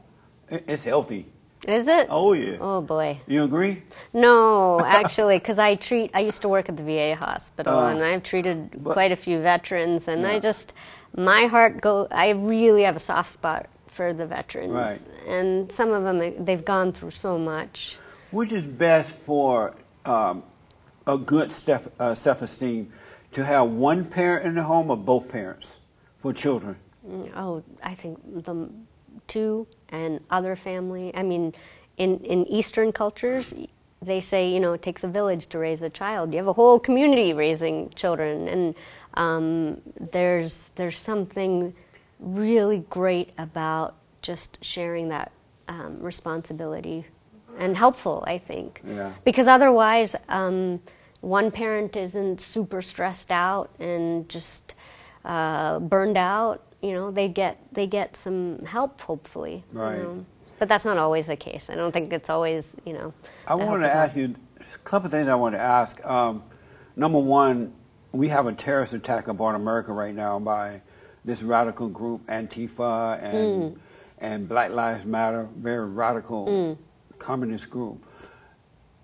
It's 0.50 0.84
healthy. 0.84 1.26
Is 1.68 1.88
it? 1.88 2.08
Oh, 2.12 2.34
yeah. 2.34 2.58
Oh 2.62 2.82
boy. 2.82 3.20
You 3.28 3.44
agree? 3.46 3.82
No, 4.14 4.80
actually, 4.82 5.40
because 5.40 5.58
I 5.58 5.74
treat. 5.76 6.12
I 6.14 6.20
used 6.20 6.42
to 6.44 6.50
work 6.50 6.70
at 6.70 6.78
the 6.78 6.84
VA 6.84 7.16
hospital, 7.16 7.74
Uh, 7.80 7.90
and 7.92 8.04
I've 8.04 8.22
treated 8.22 8.84
but- 8.84 8.94
quite 8.94 9.12
a 9.12 9.16
few 9.16 9.40
veterans, 9.40 10.08
and 10.08 10.28
I 10.28 10.38
just, 10.40 10.74
my 11.18 11.48
heart 11.48 11.82
go. 11.82 12.08
I 12.12 12.30
really 12.32 12.84
have 12.84 12.96
a 12.96 13.00
soft 13.00 13.32
spot 13.32 13.66
for 13.88 14.14
the 14.14 14.28
veterans, 14.28 14.72
Right. 14.74 15.04
and 15.28 15.72
some 15.72 15.92
of 15.92 16.04
them 16.04 16.46
they've 16.46 16.64
gone 16.66 16.92
through 16.92 17.12
so 17.12 17.40
much. 17.40 17.98
Which 18.30 18.52
is 18.52 18.66
best 18.68 19.10
for 19.10 19.74
um, 20.06 20.44
a 21.08 21.18
good 21.18 21.50
self, 21.52 21.88
uh, 22.00 22.14
self-esteem? 22.14 22.92
To 23.36 23.44
have 23.44 23.70
one 23.70 24.06
parent 24.06 24.46
in 24.46 24.56
the 24.56 24.64
home 24.64 24.90
or 24.90 24.96
both 24.96 25.28
parents 25.28 25.80
for 26.20 26.32
children? 26.32 26.78
Oh, 27.36 27.62
I 27.84 27.94
think 27.94 28.18
the 28.46 28.70
two 29.28 29.68
and 29.90 30.22
other 30.30 30.56
family. 30.56 31.14
I 31.14 31.22
mean, 31.22 31.54
in 31.98 32.20
in 32.20 32.48
Eastern 32.48 32.94
cultures, 32.94 33.54
they 34.02 34.22
say 34.22 34.50
you 34.50 34.62
know 34.62 34.72
it 34.72 34.82
takes 34.82 35.04
a 35.04 35.10
village 35.10 35.48
to 35.48 35.60
raise 35.60 35.84
a 35.84 35.90
child. 35.90 36.32
You 36.32 36.38
have 36.38 36.48
a 36.48 36.54
whole 36.54 36.80
community 36.80 37.34
raising 37.34 37.90
children, 37.90 38.48
and 38.48 38.76
um, 39.16 39.82
there's 40.14 40.72
there's 40.78 40.98
something 40.98 41.74
really 42.22 42.86
great 42.90 43.34
about 43.38 43.96
just 44.22 44.64
sharing 44.64 45.10
that 45.10 45.34
um, 45.68 46.00
responsibility 46.00 47.04
and 47.58 47.76
helpful. 47.76 48.24
I 48.26 48.38
think 48.38 48.82
Yeah. 48.88 49.12
because 49.26 49.50
otherwise. 49.50 50.16
Um, 50.30 50.80
one 51.26 51.50
parent 51.50 51.96
isn't 51.96 52.40
super 52.40 52.82
stressed 52.84 53.32
out 53.32 53.72
and 53.80 54.30
just 54.30 54.76
uh, 55.26 55.80
burned 55.80 56.18
out, 56.18 56.62
you 56.84 56.94
know, 56.94 57.10
they 57.10 57.28
get 57.28 57.58
they 57.74 57.88
get 57.88 58.16
some 58.16 58.60
help 58.66 59.02
hopefully. 59.02 59.64
you 59.74 59.80
Right. 59.80 59.98
know. 59.98 60.26
But 60.60 60.70
that's 60.70 60.86
not 60.86 60.98
always 60.98 61.28
the 61.28 61.36
case. 61.36 61.70
I 61.70 61.76
don't 61.76 61.92
think 61.92 62.14
it's 62.14 62.30
always, 62.30 62.76
you 62.86 62.94
know. 62.94 63.14
I 63.48 63.56
wanted 63.56 63.88
to 63.88 63.94
ask 63.94 64.16
you 64.16 64.36
a 64.60 64.78
couple 64.80 65.08
of 65.08 65.12
things. 65.12 65.28
I 65.28 65.36
want 65.36 65.56
to 65.56 65.60
ask. 65.60 66.04
Um, 66.06 66.44
number 66.96 67.20
one, 67.20 67.74
we 68.12 68.30
have 68.30 68.46
a 68.46 68.54
terrorist 68.54 68.94
attack 68.94 69.28
upon 69.28 69.56
America 69.56 69.92
right 69.92 70.14
now 70.16 70.40
by 70.40 70.82
this 71.26 71.42
radical 71.44 71.90
group 71.90 72.26
Antifa, 72.28 73.22
and 73.22 73.80
and 74.20 74.48
Black 74.48 74.72
Lives 74.72 75.06
Matter, 75.06 75.50
very 75.58 75.88
radical 75.90 76.46
Mm. 76.48 76.78
communist 77.20 77.70
group. 77.70 78.06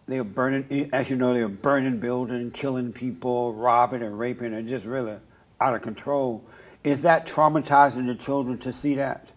They 0.08 0.18
were 0.18 0.26
burning, 0.26 0.90
as 0.92 1.10
you 1.10 1.16
know, 1.16 1.34
they 1.34 1.44
were 1.44 1.50
burning 1.50 2.00
buildings, 2.00 2.52
killing 2.54 2.92
people, 2.92 3.54
robbing 3.54 4.02
and 4.04 4.18
raping, 4.18 4.54
and 4.54 4.68
just 4.68 4.86
really 4.86 5.18
out 5.60 5.76
of 5.76 5.82
control. 5.82 6.44
Is 6.84 7.02
that 7.02 7.28
traumatizing 7.28 8.08
the 8.08 8.16
children 8.16 8.58
to 8.60 8.74
see 8.74 8.96
that? 8.96 9.28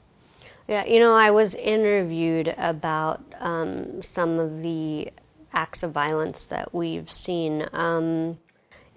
Yeah, 0.66 0.86
you 0.86 0.98
know, 0.98 1.14
I 1.14 1.30
was 1.30 1.54
interviewed 1.54 2.54
about 2.56 3.22
um, 3.38 4.02
some 4.02 4.38
of 4.38 4.62
the 4.62 5.12
acts 5.52 5.82
of 5.82 5.92
violence 5.92 6.46
that 6.46 6.74
we've 6.74 7.12
seen. 7.12 7.68
Um, 7.72 8.38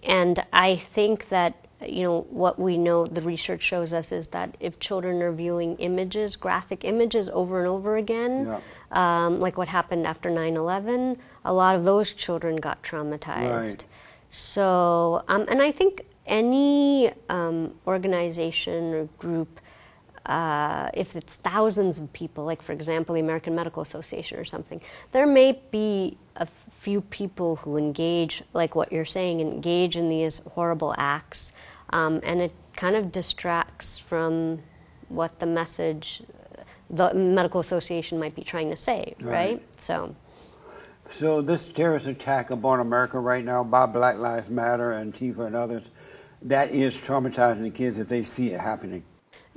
and 0.01 0.39
I 0.53 0.77
think 0.77 1.27
that, 1.29 1.66
you 1.85 2.03
know, 2.03 2.21
what 2.29 2.57
we 2.59 2.77
know, 2.77 3.05
the 3.05 3.21
research 3.21 3.61
shows 3.61 3.93
us 3.93 4.11
is 4.11 4.27
that 4.29 4.55
if 4.59 4.79
children 4.79 5.21
are 5.21 5.31
viewing 5.31 5.75
images, 5.77 6.35
graphic 6.35 6.83
images 6.83 7.29
over 7.29 7.59
and 7.59 7.67
over 7.67 7.97
again, 7.97 8.45
um, 8.91 9.39
like 9.39 9.57
what 9.57 9.67
happened 9.67 10.07
after 10.07 10.29
9 10.29 10.55
11, 10.55 11.17
a 11.45 11.53
lot 11.53 11.75
of 11.75 11.83
those 11.83 12.13
children 12.13 12.55
got 12.55 12.81
traumatized. 12.81 13.61
Right. 13.61 13.85
So, 14.29 15.23
um, 15.27 15.45
and 15.49 15.61
I 15.61 15.71
think 15.71 16.03
any 16.25 17.11
um, 17.29 17.73
organization 17.85 18.93
or 18.93 19.03
group, 19.19 19.61
uh, 20.25 20.89
if 20.93 21.15
it's 21.15 21.35
thousands 21.35 21.99
of 21.99 22.11
people, 22.11 22.43
like 22.43 22.61
for 22.61 22.73
example, 22.73 23.13
the 23.15 23.21
American 23.21 23.55
Medical 23.55 23.83
Association 23.83 24.39
or 24.39 24.45
something, 24.45 24.81
there 25.11 25.27
may 25.27 25.61
be 25.71 26.17
a 26.37 26.47
few 26.87 27.01
people 27.01 27.57
who 27.57 27.75
engage, 27.75 28.41
like 28.53 28.73
what 28.73 28.93
you're 28.93 29.03
saying, 29.03 29.41
engage 29.41 29.97
in 29.97 30.07
these 30.07 30.37
horrible 30.53 30.95
acts, 30.97 31.51
um, 31.89 32.21
and 32.23 32.39
it 32.39 32.53
kind 32.77 32.95
of 32.95 33.11
distracts 33.11 33.97
from 33.97 34.57
what 35.09 35.37
the 35.39 35.45
message 35.45 36.23
the 36.89 37.13
medical 37.13 37.59
association 37.59 38.17
might 38.17 38.35
be 38.35 38.41
trying 38.41 38.69
to 38.69 38.77
say, 38.77 39.15
right? 39.19 39.33
Right. 39.33 39.81
So, 39.81 40.15
So 41.11 41.41
this 41.41 41.67
terrorist 41.67 42.07
attack 42.07 42.51
upon 42.51 42.79
America 42.79 43.19
right 43.19 43.43
now 43.43 43.65
by 43.65 43.85
Black 43.85 44.17
Lives 44.17 44.47
Matter 44.47 44.93
and 44.93 45.13
Antifa 45.13 45.45
and 45.45 45.57
others, 45.57 45.83
that 46.43 46.71
is 46.71 46.95
traumatizing 46.95 47.63
the 47.63 47.69
kids 47.69 47.97
if 47.97 48.07
they 48.07 48.23
see 48.23 48.53
it 48.53 48.61
happening. 48.61 49.03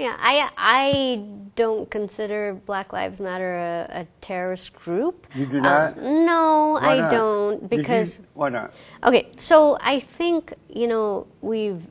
Yeah, 0.01 0.17
I 0.21 0.51
I 0.59 1.25
don't 1.57 1.91
consider 1.91 2.55
Black 2.67 2.93
Lives 2.95 3.21
Matter 3.21 3.57
a, 3.91 4.01
a 4.03 4.07
terrorist 4.23 4.75
group. 4.75 5.29
You 5.37 5.47
do 5.47 5.61
not? 5.61 5.99
Um, 5.99 6.27
no, 6.27 6.79
Why 6.81 6.95
I 6.95 6.99
not? 7.03 7.11
don't 7.13 7.61
Did 7.71 7.73
you- 7.73 7.79
because 7.85 8.21
why 8.35 8.51
not? 8.51 8.75
okay. 9.05 9.29
So 9.39 9.79
I 9.83 10.01
think 10.01 10.55
you 10.71 10.89
know 10.89 11.27
we've 11.43 11.87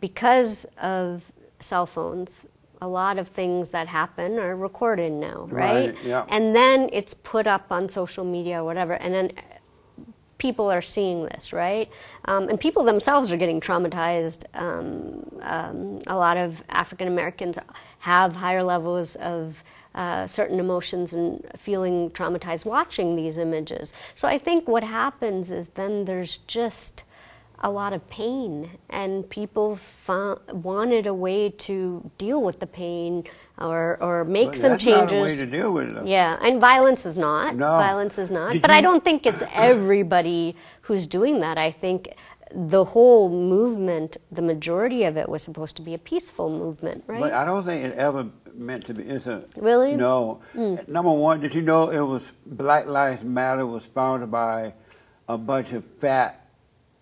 because 0.00 0.66
of 0.82 1.22
cell 1.60 1.86
phones, 1.86 2.46
a 2.82 2.88
lot 2.88 3.18
of 3.18 3.28
things 3.28 3.70
that 3.70 3.88
happen 3.88 4.38
are 4.38 4.56
recorded 4.56 5.12
now, 5.12 5.46
right? 5.50 5.94
Right, 5.94 6.04
yeah. 6.04 6.26
And 6.28 6.56
then 6.56 6.90
it's 6.92 7.14
put 7.14 7.46
up 7.46 7.72
on 7.72 7.88
social 7.88 8.24
media 8.24 8.62
or 8.62 8.64
whatever, 8.64 8.94
and 8.94 9.14
then 9.14 9.32
people 10.44 10.70
are 10.70 10.82
seeing 10.82 11.24
this, 11.24 11.54
right? 11.54 11.88
Um, 12.26 12.50
and 12.50 12.60
people 12.60 12.84
themselves 12.84 13.32
are 13.32 13.38
getting 13.38 13.62
traumatized. 13.62 14.44
Um, 14.52 15.24
um, 15.40 16.00
a 16.06 16.14
lot 16.14 16.36
of 16.36 16.62
African 16.68 17.08
Americans 17.08 17.56
have 18.00 18.36
higher 18.36 18.62
levels 18.62 19.16
of 19.16 19.64
uh, 19.94 20.26
certain 20.26 20.60
emotions 20.60 21.14
and 21.14 21.42
feeling 21.56 22.10
traumatized 22.10 22.66
watching 22.66 23.16
these 23.16 23.38
images. 23.38 23.94
So 24.14 24.28
I 24.28 24.36
think 24.36 24.68
what 24.68 24.84
happens 24.84 25.50
is 25.50 25.68
then 25.68 26.04
there's 26.04 26.36
just 26.46 27.04
a 27.60 27.70
lot 27.70 27.94
of 27.94 28.06
pain, 28.08 28.68
and 28.90 29.26
people 29.30 29.78
wanted 30.52 31.06
a 31.06 31.14
way 31.14 31.48
to 31.68 32.10
deal 32.18 32.42
with 32.42 32.60
the 32.60 32.66
pain 32.66 33.24
or, 33.58 34.02
or 34.02 34.24
make 34.24 34.56
some 34.56 34.70
that's 34.72 34.84
changes. 34.84 35.12
not 35.12 35.18
a 35.18 35.22
way 35.22 35.36
to 35.36 35.46
deal 35.46 35.72
with 35.72 35.88
it. 35.88 35.94
though. 35.94 36.04
Yeah, 36.04 36.38
and 36.40 36.60
violence 36.60 37.06
is 37.06 37.16
not. 37.16 37.54
No. 37.54 37.70
Violence 37.70 38.18
is 38.18 38.30
not. 38.30 38.54
Did 38.54 38.62
but 38.62 38.70
I 38.70 38.80
don't 38.80 39.04
think 39.04 39.26
it's 39.26 39.42
everybody 39.52 40.56
who's 40.82 41.06
doing 41.06 41.40
that. 41.40 41.56
I 41.56 41.70
think 41.70 42.14
the 42.52 42.84
whole 42.84 43.30
movement, 43.30 44.16
the 44.30 44.42
majority 44.42 45.04
of 45.04 45.16
it 45.16 45.28
was 45.28 45.42
supposed 45.42 45.76
to 45.76 45.82
be 45.82 45.94
a 45.94 45.98
peaceful 45.98 46.50
movement, 46.50 47.04
right? 47.06 47.20
But 47.20 47.32
I 47.32 47.44
don't 47.44 47.64
think 47.64 47.84
it 47.84 47.94
ever 47.94 48.28
meant 48.54 48.86
to 48.86 48.94
be. 48.94 49.04
It's 49.04 49.26
a 49.26 49.44
Really? 49.56 49.94
No. 49.96 50.40
Hmm. 50.52 50.76
Number 50.86 51.12
one, 51.12 51.40
did 51.40 51.54
you 51.54 51.62
know 51.62 51.90
it 51.90 52.00
was 52.00 52.22
Black 52.46 52.86
Lives 52.86 53.22
Matter 53.22 53.66
was 53.66 53.84
founded 53.84 54.30
by 54.30 54.74
a 55.28 55.38
bunch 55.38 55.72
of 55.72 55.84
fat 55.98 56.48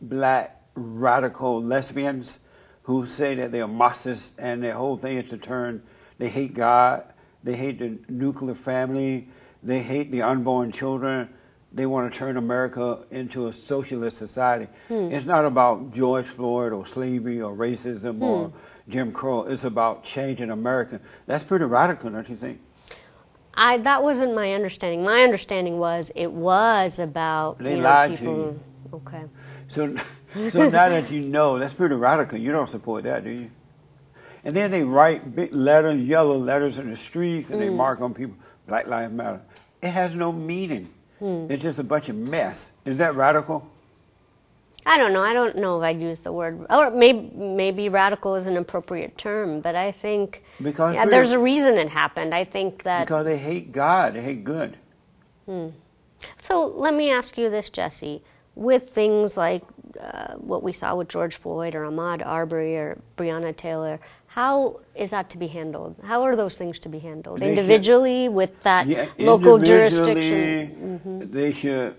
black 0.01 0.61
radical 0.75 1.63
lesbians 1.63 2.39
who 2.85 3.07
say 3.07 3.35
that 3.37 3.53
they're 3.53 3.69
Marxists 3.69 4.39
and 4.39 4.63
their 4.63 4.75
whole 4.75 4.97
thing 4.97 5.19
is 5.19 5.31
to 5.31 5.37
turn. 5.39 5.83
They 6.23 6.29
hate 6.29 6.55
God. 6.55 7.03
They 7.43 7.57
hate 7.57 7.81
the 7.81 7.99
nuclear 8.09 8.55
family. 8.55 9.27
They 9.61 9.83
hate 9.83 10.13
the 10.13 10.23
unborn 10.23 10.71
children. 10.71 11.31
They 11.73 11.85
want 11.85 12.13
to 12.13 12.17
turn 12.17 12.37
America 12.37 13.05
into 13.11 13.49
a 13.49 13.53
socialist 13.53 14.19
society. 14.19 14.69
Hmm. 14.87 15.11
It's 15.11 15.27
not 15.27 15.45
about 15.45 15.93
George 15.93 16.27
Floyd 16.27 16.73
or 16.73 16.87
slavery 16.87 17.41
or 17.41 17.53
racism 17.57 18.23
or 18.23 18.51
hmm. 18.51 18.57
Jim 18.89 19.11
Crow. 19.11 19.43
It's 19.43 19.65
about 19.65 20.05
changing 20.05 20.51
America. 20.51 21.01
That's 21.27 21.43
pretty 21.43 21.65
radical, 21.65 22.11
don't 22.11 22.29
you 22.29 22.37
think? 22.37 22.61
I 23.55 23.79
that 23.79 24.05
wasn't 24.05 24.37
my 24.37 24.53
understanding. 24.53 25.03
My 25.03 25.25
understanding 25.25 25.81
was 25.81 26.13
it 26.15 26.31
was 26.31 27.01
about 27.01 27.59
They 27.59 27.73
you 27.73 27.77
know, 27.79 27.83
lied 27.83 28.11
to 28.13 28.17
people. 28.17 28.35
you. 28.37 28.61
Okay. 28.95 29.25
So, 29.67 29.97
so 30.51 30.71
now 30.71 30.89
that 30.89 31.11
you 31.11 31.23
know, 31.23 31.59
that's 31.59 31.75
pretty 31.75 31.97
radical. 31.97 32.39
You 32.39 32.53
don't 32.53 32.69
support 32.69 33.03
that, 33.03 33.25
do 33.25 33.31
you? 33.31 33.51
And 34.45 34.55
then 34.57 34.71
they 34.71 34.83
write 34.83 35.35
big 35.35 35.55
letters, 35.55 36.01
yellow 36.01 36.37
letters 36.37 36.79
in 36.79 36.91
the 36.91 36.97
streets, 36.97 37.51
and 37.51 37.61
they 37.61 37.69
mm. 37.69 37.77
mark 37.77 38.01
on 38.01 38.13
people, 38.13 38.37
Black 38.67 38.87
Lives 38.87 39.13
Matter. 39.13 39.41
It 39.81 39.91
has 39.91 40.15
no 40.15 40.33
meaning. 40.33 40.91
Hmm. 41.19 41.47
It's 41.49 41.63
just 41.63 41.79
a 41.79 41.85
bunch 41.85 42.09
of 42.09 42.17
mess. 42.17 42.73
Is 42.85 42.99
that 42.99 43.15
radical? 43.15 43.69
I 44.85 44.99
don't 44.99 45.13
know. 45.13 45.23
I 45.23 45.33
don't 45.33 45.57
know 45.57 45.79
if 45.79 45.85
I'd 45.85 46.01
use 46.01 46.21
the 46.21 46.33
word, 46.33 46.67
or 46.69 46.91
maybe 46.91 47.31
maybe 47.37 47.89
radical 47.89 48.35
is 48.35 48.47
an 48.47 48.57
appropriate 48.57 49.17
term, 49.17 49.61
but 49.61 49.77
I 49.77 49.93
think 49.93 50.43
Because 50.61 50.95
yeah, 50.95 51.07
there's 51.07 51.31
a 51.33 51.39
reason 51.39 51.79
it 51.79 51.89
happened. 51.89 52.35
I 52.35 52.45
think 52.45 52.83
that 52.83 53.07
Because 53.07 53.25
they 53.25 53.39
hate 53.39 53.71
God. 53.71 54.15
They 54.15 54.23
hate 54.23 54.43
good. 54.43 54.77
Hmm. 55.47 55.69
So 56.39 56.67
let 56.67 56.95
me 56.95 57.13
ask 57.13 57.39
you 57.39 57.51
this, 57.51 57.69
Jesse. 57.69 58.23
With 58.55 58.91
things 58.91 59.37
like 59.37 59.63
uh, 60.01 60.35
what 60.35 60.63
we 60.63 60.73
saw 60.73 60.97
with 60.97 61.09
George 61.09 61.37
Floyd 61.37 61.75
or 61.75 61.85
Ahmaud 61.85 62.27
Arbery 62.27 62.77
or 62.77 63.01
Breonna 63.17 63.57
Taylor, 63.57 64.01
how 64.35 64.81
is 64.95 65.11
that 65.11 65.29
to 65.31 65.39
be 65.39 65.47
handled? 65.47 65.97
How 66.03 66.23
are 66.23 66.37
those 66.37 66.57
things 66.57 66.79
to 66.81 66.89
be 66.89 66.99
handled? 66.99 67.41
They 67.41 67.49
should- 67.55 67.59
Individually, 67.59 68.29
with 68.29 68.61
that 68.63 68.87
Yeah, 68.87 69.07
local 69.19 69.59
jurisdiction? 69.59 71.01
Mm-hmm. 71.05 71.31
They 71.33 71.53
should 71.53 71.97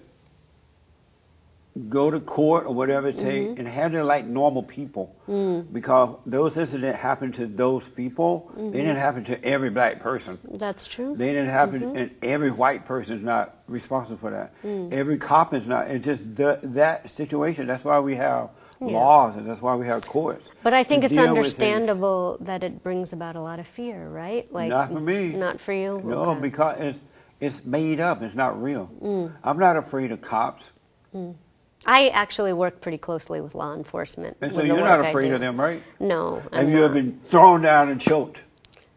go 1.89 2.11
to 2.11 2.19
court 2.19 2.65
or 2.67 2.73
whatever 2.73 3.07
it 3.09 3.17
takes 3.17 3.49
Mm-hmm. 3.49 3.59
and 3.59 3.67
handle 3.67 4.01
it 4.01 4.03
like 4.03 4.25
normal 4.25 4.61
people. 4.63 5.15
Mm. 5.27 5.73
Because 5.73 6.17
those 6.25 6.55
incidents 6.57 6.99
happened 6.99 7.33
to 7.35 7.47
those 7.47 7.83
people. 7.83 8.51
Mm-hmm. 8.51 8.71
They 8.71 8.77
didn't 8.79 8.97
happen 8.97 9.23
to 9.25 9.43
every 9.43 9.69
black 9.71 9.99
person. 9.99 10.37
That's 10.53 10.85
true. 10.87 11.15
They 11.15 11.27
didn't 11.33 11.49
happen, 11.49 11.81
Mm-hmm. 11.81 11.97
and 11.97 12.15
every 12.21 12.51
white 12.51 12.85
person 12.85 13.17
is 13.17 13.23
not 13.23 13.57
responsible 13.67 14.17
for 14.17 14.29
that. 14.31 14.53
Mm. 14.63 14.91
Every 14.93 15.17
cop 15.17 15.53
is 15.53 15.65
not. 15.65 15.89
It's 15.89 16.05
just 16.05 16.35
the, 16.35 16.59
that 16.63 17.09
situation. 17.09 17.65
That's 17.67 17.83
why 17.83 17.99
we 17.99 18.15
have 18.15 18.49
Yeah. 18.87 18.97
laws, 18.97 19.35
and 19.35 19.45
that's 19.45 19.61
why 19.61 19.75
we 19.75 19.85
have 19.87 20.05
courts. 20.05 20.49
But 20.63 20.73
I 20.73 20.83
think 20.83 21.03
it's 21.03 21.13
deal 21.13 21.21
with 21.21 21.27
things. 21.29 21.37
understandable 21.37 22.37
that 22.41 22.63
it 22.63 22.83
brings 22.83 23.13
about 23.13 23.35
a 23.35 23.41
lot 23.41 23.59
of 23.59 23.67
fear, 23.67 24.07
right? 24.09 24.51
Like 24.51 24.69
Not 24.69 24.91
for 24.91 24.99
me. 24.99 25.29
Not 25.29 25.59
for 25.59 25.73
you. 25.73 26.01
No, 26.03 26.19
Okay. 26.21 26.39
Mm. 26.39 26.41
because 26.41 26.79
it's 26.79 26.99
it's 27.39 27.65
made 27.65 27.99
up. 27.99 28.21
It's 28.21 28.35
not 28.35 28.61
real. 28.61 28.89
I'm 29.43 29.59
not 29.59 29.75
afraid 29.75 30.11
of 30.11 30.21
cops, 30.21 30.71
I 31.85 32.07
actually 32.09 32.53
work 32.53 32.79
pretty 32.79 32.97
closely 32.97 33.41
with 33.41 33.55
law 33.55 33.75
enforcement. 33.75 34.37
And 34.41 34.53
so 34.53 34.63
you're 34.63 34.77
not 34.77 35.05
afraid 35.05 35.33
of 35.33 35.41
them, 35.41 35.59
right? 35.59 35.81
No. 35.99 36.41
I'm 36.51 36.65
have 36.65 36.69
you 36.73 36.85
ever 36.85 36.93
been 36.93 37.19
thrown 37.25 37.61
down 37.61 37.89
and 37.89 37.99
choked? 37.99 38.41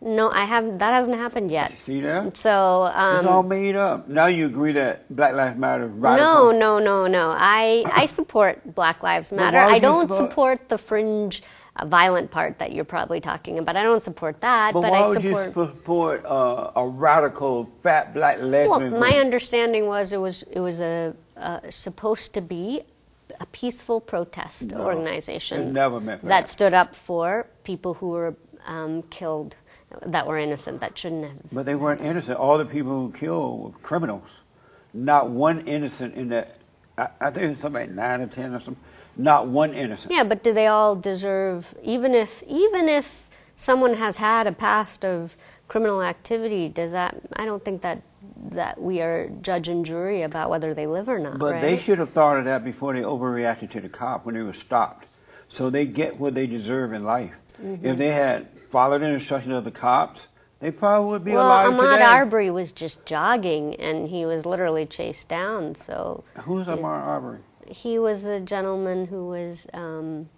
No, 0.07 0.31
I 0.31 0.45
haven't. 0.45 0.79
That 0.79 0.93
hasn't 0.93 1.17
happened 1.17 1.51
yet. 1.51 1.73
See 1.79 2.01
that? 2.03 2.37
So 2.37 2.85
um, 2.95 3.17
it's 3.17 3.27
all 3.27 3.43
made 3.43 3.75
up. 3.75 4.09
Now 4.09 4.27
you 4.27 4.47
agree 4.47 4.73
that 4.73 5.05
Black 5.15 5.35
Lives 5.35 5.59
Matter 5.59 5.87
is 5.87 5.91
No, 5.91 6.53
no, 6.53 6.79
no, 6.79 7.07
no. 7.09 7.35
I 7.37 7.83
I 7.93 8.07
support 8.07 8.75
Black 8.75 9.03
Lives 9.03 9.33
Matter. 9.33 9.59
I 9.59 9.79
don't 9.81 10.09
support- 10.09 10.31
support 10.31 10.69
the 10.69 10.79
fringe, 10.79 11.43
uh, 11.75 11.87
violent 11.87 12.31
part 12.31 12.59
that 12.61 12.71
you're 12.73 12.85
probably 12.85 13.21
talking 13.21 13.59
about. 13.59 13.75
I 13.77 13.83
don't 13.83 14.03
support 14.03 14.41
that, 14.43 14.73
But, 14.75 14.83
but, 14.83 14.91
why 14.93 14.99
I 15.01 15.09
would 15.09 15.23
support. 15.23 15.47
you 15.47 15.53
support 15.67 16.25
uh, 16.25 16.71
a 16.77 16.87
radical 16.87 17.69
fat 17.83 18.15
black 18.15 18.41
lesbian? 18.41 18.93
well, 18.93 19.01
my 19.01 19.11
group? 19.11 19.25
understanding 19.25 19.87
was 19.89 20.13
it 20.13 20.19
was 20.21 20.45
it 20.45 20.61
was 20.61 20.81
a 20.81 21.15
uh, 21.37 21.59
supposed 21.69 22.33
to 22.35 22.41
be 22.41 22.83
a 23.41 23.47
peaceful 23.47 24.01
protest 24.01 24.71
No, 24.71 24.83
organization 24.87 25.61
it 25.63 25.73
never 25.73 26.01
meant 26.01 26.21
for 26.21 26.27
that 26.29 26.43
that. 26.47 26.49
stood 26.49 26.75
up 26.75 26.95
for 26.95 27.47
people 27.65 27.93
who 27.95 28.09
were 28.11 28.35
um, 28.67 29.03
killed 29.11 29.57
that 30.05 30.27
were 30.27 30.39
innocent 30.39 30.81
that 30.81 30.97
shouldn't 30.97 31.25
have. 31.25 31.39
But 31.53 31.67
they 31.67 31.75
weren't 31.75 32.01
innocent. 32.01 32.39
All 32.39 32.59
the 32.59 32.67
people 32.67 32.93
who 32.93 33.13
killed 33.13 33.63
were 33.63 33.79
criminals. 33.81 34.29
Not 34.93 35.31
one 35.31 35.61
innocent 35.63 36.15
in 36.15 36.29
that. 36.31 36.59
I, 36.97 37.09
I 37.21 37.31
think 37.31 37.53
it's 37.53 37.63
something 37.63 37.83
like 37.83 37.91
nine 37.91 38.21
or 38.21 38.27
ten 38.27 38.55
or 38.55 38.61
something. 38.61 38.83
Not 39.17 39.49
one 39.49 39.73
innocent. 39.75 40.13
Yeah, 40.13 40.25
but 40.25 40.43
do 40.43 40.53
they 40.53 40.67
all 40.67 40.95
deserve 40.95 41.75
even 41.83 42.15
if 42.15 42.43
even 42.45 42.89
if 42.89 43.27
someone 43.57 43.95
has 43.95 44.17
had 44.17 44.47
a 44.47 44.53
past 44.53 45.05
of 45.05 45.37
criminal 45.69 46.03
activity, 46.03 46.69
does 46.69 46.93
that? 46.93 47.17
I 47.35 47.47
don't 47.47 47.65
think 47.65 47.83
that 47.83 48.03
that 48.51 48.81
we 48.81 49.01
are 49.01 49.29
judge 49.41 49.69
and 49.69 49.85
jury 49.85 50.23
about 50.23 50.51
whether 50.51 50.75
they 50.75 50.87
live 50.87 51.09
or 51.09 51.19
not. 51.19 51.39
But 51.39 51.55
right? 51.55 51.61
they 51.63 51.79
should 51.79 51.99
have 51.99 52.11
thought 52.11 52.39
of 52.39 52.45
that 52.45 52.65
before 52.65 52.95
they 52.95 53.03
overreacted 53.03 53.71
to 53.71 53.81
the 53.81 53.89
cop 53.89 54.27
when 54.27 54.35
they 54.35 54.43
were 54.43 54.53
stopped. 54.53 55.09
So 55.49 55.71
they 55.71 55.87
get 55.87 56.19
what 56.19 56.35
they 56.35 56.47
deserve 56.47 56.93
in 56.93 57.03
life. 57.03 57.35
Mm-hmm. 57.63 57.87
If 57.87 57.99
they 57.99 58.11
had 58.11 58.49
followed 58.77 58.99
the 58.99 59.07
instructions 59.07 59.55
of 59.55 59.65
the 59.65 59.71
cops, 59.71 60.29
they 60.61 60.71
probably 60.71 61.09
would 61.09 61.25
be 61.25 61.33
well, 61.33 61.47
alive 61.47 61.69
Ahmaud 61.69 61.93
today. 61.93 62.05
Arbery 62.05 62.51
was 62.51 62.73
just 62.73 63.07
jogging, 63.07 63.75
and 63.77 64.07
he 64.07 64.27
was 64.27 64.45
literally 64.45 64.85
chased 64.85 65.31
down. 65.31 65.75
So 65.75 66.25
Who's 66.43 66.67
Ahmaud 66.67 66.85
Arbery? 66.85 67.39
he 67.67 67.99
was 67.99 68.27
a 68.27 68.39
gentleman 68.39 69.07
who 69.07 69.29
was 69.29 69.67
um, 69.73 70.29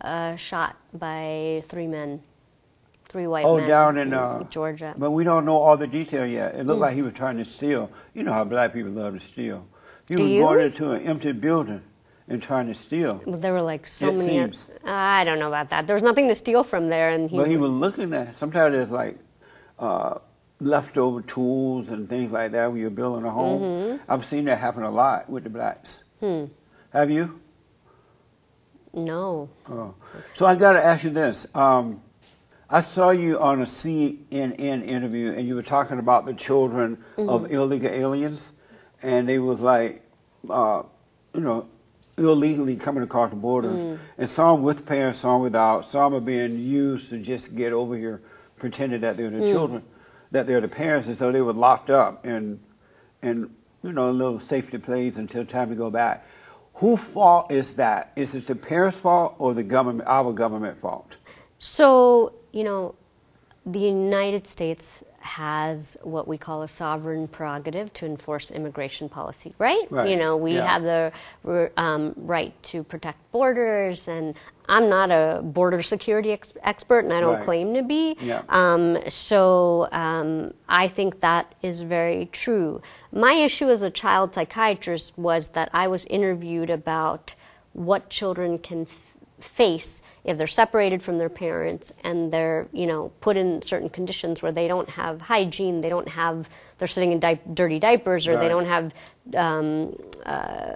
uh, 0.00 0.34
shot 0.34 0.74
by 0.94 1.62
three 1.66 1.86
men, 1.86 2.20
three 3.08 3.28
white 3.28 3.44
Oh, 3.44 3.58
men 3.58 3.68
down 3.68 3.98
in 3.98 4.12
uh, 4.12 4.42
Georgia. 4.50 4.92
But 4.98 5.12
we 5.12 5.22
don't 5.22 5.44
know 5.44 5.58
all 5.58 5.76
the 5.76 5.86
detail 5.86 6.26
yet. 6.26 6.56
It 6.56 6.66
looked 6.66 6.80
like 6.80 6.96
he 6.96 7.02
was 7.02 7.14
trying 7.14 7.36
to 7.36 7.44
steal. 7.44 7.88
You 8.14 8.24
know 8.24 8.32
how 8.32 8.42
black 8.42 8.72
people 8.72 8.90
love 8.90 9.14
to 9.14 9.20
steal. 9.20 9.64
He 10.08 10.16
Do 10.16 10.24
was 10.24 10.32
you? 10.32 10.40
going 10.40 10.60
into 10.60 10.90
an 10.90 11.02
empty 11.02 11.30
building 11.30 11.82
and 12.28 12.42
trying 12.42 12.66
to 12.68 12.74
steal. 12.74 13.22
Well, 13.26 13.38
there 13.38 13.52
were 13.52 13.62
like 13.62 13.86
so 13.86 14.08
It 14.08 14.16
many. 14.16 14.28
seems. 14.28 14.66
I 14.84 15.24
don't 15.24 15.38
know 15.38 15.48
about 15.48 15.70
that. 15.70 15.86
There 15.86 15.94
was 15.94 16.02
nothing 16.02 16.28
to 16.28 16.34
steal 16.34 16.62
from 16.64 16.88
there, 16.88 17.10
and 17.10 17.28
he. 17.30 17.36
But 17.36 17.48
he 17.48 17.56
was 17.56 17.70
looking 17.70 18.12
at. 18.14 18.38
Sometimes 18.38 18.74
there's 18.74 18.90
like 18.90 19.18
uh, 19.78 20.18
leftover 20.60 21.20
tools 21.22 21.88
and 21.88 22.08
things 22.08 22.32
like 22.32 22.52
that 22.52 22.70
when 22.70 22.80
you're 22.80 22.90
building 22.90 23.24
a 23.24 23.30
home. 23.30 23.62
Mm-hmm. 23.62 24.10
I've 24.10 24.24
seen 24.24 24.44
that 24.46 24.58
happen 24.58 24.82
a 24.82 24.90
lot 24.90 25.28
with 25.28 25.44
the 25.44 25.50
blacks. 25.50 26.04
Hmm. 26.20 26.44
Have 26.92 27.10
you? 27.10 27.40
no. 28.92 29.48
Oh. 29.68 29.94
So 30.34 30.46
I 30.46 30.54
got 30.54 30.74
to 30.74 30.84
ask 30.84 31.04
you 31.04 31.10
this. 31.10 31.46
Um, 31.54 32.00
I 32.70 32.80
saw 32.80 33.10
you 33.10 33.38
on 33.40 33.60
a 33.60 33.64
CNN 33.64 34.88
interview, 34.88 35.32
and 35.32 35.46
you 35.46 35.54
were 35.56 35.62
talking 35.62 35.98
about 35.98 36.26
the 36.26 36.34
children 36.34 36.98
Mm-hmm. 37.16 37.28
of 37.28 37.52
illegal 37.52 37.90
aliens, 37.90 38.52
and 39.02 39.28
they 39.28 39.38
was 39.38 39.60
like, 39.60 40.02
uh, 40.48 40.82
you 41.34 41.40
know, 41.40 41.68
illegally 42.16 42.76
coming 42.76 43.02
across 43.02 43.30
the 43.30 43.36
border, 43.36 43.70
Mm. 43.70 43.98
and 44.18 44.28
some 44.28 44.62
with 44.62 44.86
parents, 44.86 45.20
some 45.20 45.42
without. 45.42 45.84
Some 45.86 46.14
are 46.14 46.20
being 46.20 46.58
used 46.58 47.10
to 47.10 47.18
just 47.18 47.54
get 47.54 47.72
over 47.72 47.96
here, 47.96 48.20
pretending 48.56 49.00
that 49.00 49.16
they're 49.16 49.30
the 49.30 49.38
Mm. 49.38 49.52
children, 49.52 49.82
that 50.30 50.46
they're 50.46 50.60
the 50.60 50.68
parents, 50.68 51.08
and 51.08 51.16
so 51.16 51.32
they 51.32 51.40
were 51.40 51.52
locked 51.52 51.90
up 51.90 52.24
in, 52.24 52.60
in 53.22 53.50
you 53.82 53.92
know, 53.92 54.10
a 54.10 54.12
little 54.12 54.40
safety 54.40 54.78
place 54.78 55.16
until 55.16 55.44
time 55.44 55.68
to 55.70 55.74
go 55.74 55.90
back. 55.90 56.24
Whose 56.74 57.00
fault 57.00 57.50
is 57.52 57.76
that? 57.76 58.12
Is 58.16 58.34
it 58.34 58.46
the 58.46 58.54
parents' 58.54 58.96
fault 58.96 59.34
or 59.38 59.54
the 59.54 59.62
government, 59.62 60.08
our 60.08 60.32
government 60.32 60.80
fault? 60.80 61.16
So 61.58 62.32
you 62.52 62.62
know, 62.64 62.94
the 63.66 63.80
United 63.80 64.46
States 64.46 65.02
has 65.24 65.96
what 66.02 66.28
we 66.28 66.36
call 66.36 66.62
a 66.62 66.68
sovereign 66.68 67.26
prerogative 67.26 67.90
to 67.94 68.04
enforce 68.04 68.50
immigration 68.50 69.08
policy, 69.08 69.54
right? 69.58 69.90
Right, 69.90 70.10
You 70.10 70.16
know, 70.16 70.36
we 70.36 70.54
yeah. 70.54 70.66
have 70.66 70.82
the 70.82 71.70
um, 71.78 72.12
right 72.18 72.52
to 72.64 72.82
protect 72.84 73.18
borders, 73.32 74.06
and 74.06 74.34
I'm 74.68 74.90
not 74.90 75.10
a 75.10 75.40
border 75.42 75.82
security 75.82 76.32
ex- 76.32 76.52
expert, 76.62 77.00
and 77.04 77.12
I 77.12 77.20
don't 77.20 77.36
Right. 77.36 77.44
claim 77.44 77.72
to 77.74 77.82
be. 77.82 78.16
Yeah. 78.20 78.42
Um, 78.50 78.98
so 79.08 79.88
um, 79.92 80.52
I 80.68 80.88
think 80.88 81.20
that 81.20 81.54
is 81.62 81.80
very 81.80 82.26
true. 82.30 82.82
My 83.10 83.32
issue 83.32 83.70
as 83.70 83.80
a 83.80 83.90
child 83.90 84.34
psychiatrist 84.34 85.18
was 85.18 85.48
that 85.50 85.70
I 85.72 85.88
was 85.88 86.04
interviewed 86.04 86.68
about 86.68 87.34
what 87.72 88.08
children 88.10 88.58
can 88.58 88.82
f- 88.82 89.13
face 89.44 90.02
if 90.24 90.36
they're 90.38 90.46
separated 90.46 91.02
from 91.02 91.18
their 91.18 91.28
parents 91.28 91.92
and 92.02 92.32
they're 92.32 92.66
you 92.72 92.86
know 92.86 93.12
put 93.20 93.36
in 93.36 93.60
certain 93.62 93.88
conditions 93.88 94.42
where 94.42 94.52
they 94.52 94.66
don't 94.66 94.88
have 94.88 95.20
hygiene 95.20 95.80
they 95.80 95.88
don't 95.88 96.08
have 96.08 96.48
they're 96.78 96.88
sitting 96.88 97.12
in 97.12 97.20
di- 97.20 97.40
dirty 97.52 97.78
diapers 97.78 98.26
or 98.26 98.36
they 98.38 98.48
don't 98.48 98.66
have 98.66 98.94
um, 99.36 99.94
uh, 100.26 100.74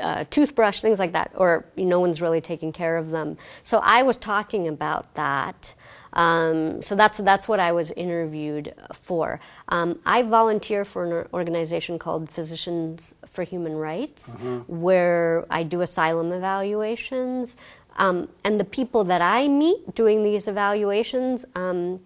uh, 0.00 0.24
toothbrush 0.30 0.80
things 0.80 0.98
like 0.98 1.12
that 1.12 1.32
or 1.34 1.64
no 1.76 2.00
one's 2.00 2.20
really 2.20 2.40
taking 2.40 2.72
care 2.72 2.96
of 2.96 3.10
them 3.10 3.36
so 3.62 3.78
i 3.78 4.02
was 4.02 4.16
talking 4.16 4.68
about 4.68 5.12
that 5.14 5.74
um, 6.16 6.82
so 6.82 6.96
that's 6.96 7.18
that's 7.18 7.46
what 7.46 7.60
I 7.60 7.72
was 7.72 7.90
interviewed 7.90 8.74
for. 9.02 9.38
Um, 9.68 9.98
I 10.06 10.22
volunteer 10.22 10.84
for 10.84 11.20
an 11.20 11.28
organization 11.34 11.98
called 11.98 12.30
Physicians 12.30 13.14
for 13.28 13.44
Human 13.44 13.74
Rights, 13.76 14.34
where 14.66 15.44
I 15.50 15.62
do 15.62 15.82
asylum 15.82 16.32
evaluations. 16.32 17.56
Um, 17.96 18.28
and 18.44 18.60
the 18.60 18.64
people 18.64 19.04
that 19.04 19.22
I 19.22 19.48
meet 19.48 19.94
doing 19.94 20.22
these 20.22 20.48
evaluations, 20.48 21.44
um, 21.54 22.00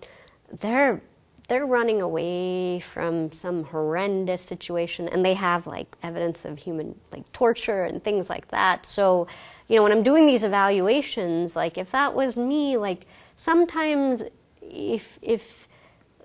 they're 0.61 1.03
they're 1.49 1.67
running 1.67 2.01
away 2.01 2.79
from 2.79 3.33
some 3.33 3.65
horrendous 3.65 4.41
situation, 4.41 5.09
and 5.09 5.25
they 5.25 5.35
have 5.35 5.67
like 5.67 5.89
evidence 6.05 6.45
of 6.45 6.57
human 6.59 6.95
like 7.13 7.31
torture 7.33 7.85
and 7.85 8.03
things 8.03 8.31
like 8.31 8.47
that. 8.49 8.87
So, 8.87 9.27
you 9.67 9.77
know, 9.77 9.83
when 9.83 9.91
I'm 9.91 10.05
doing 10.05 10.27
these 10.27 10.45
evaluations, 10.45 11.57
like 11.57 11.77
if 11.77 11.91
that 11.91 12.15
was 12.15 12.37
me, 12.37 12.77
like 12.77 13.07
sometimes 13.35 14.23
if 14.63 15.19
if 15.23 15.69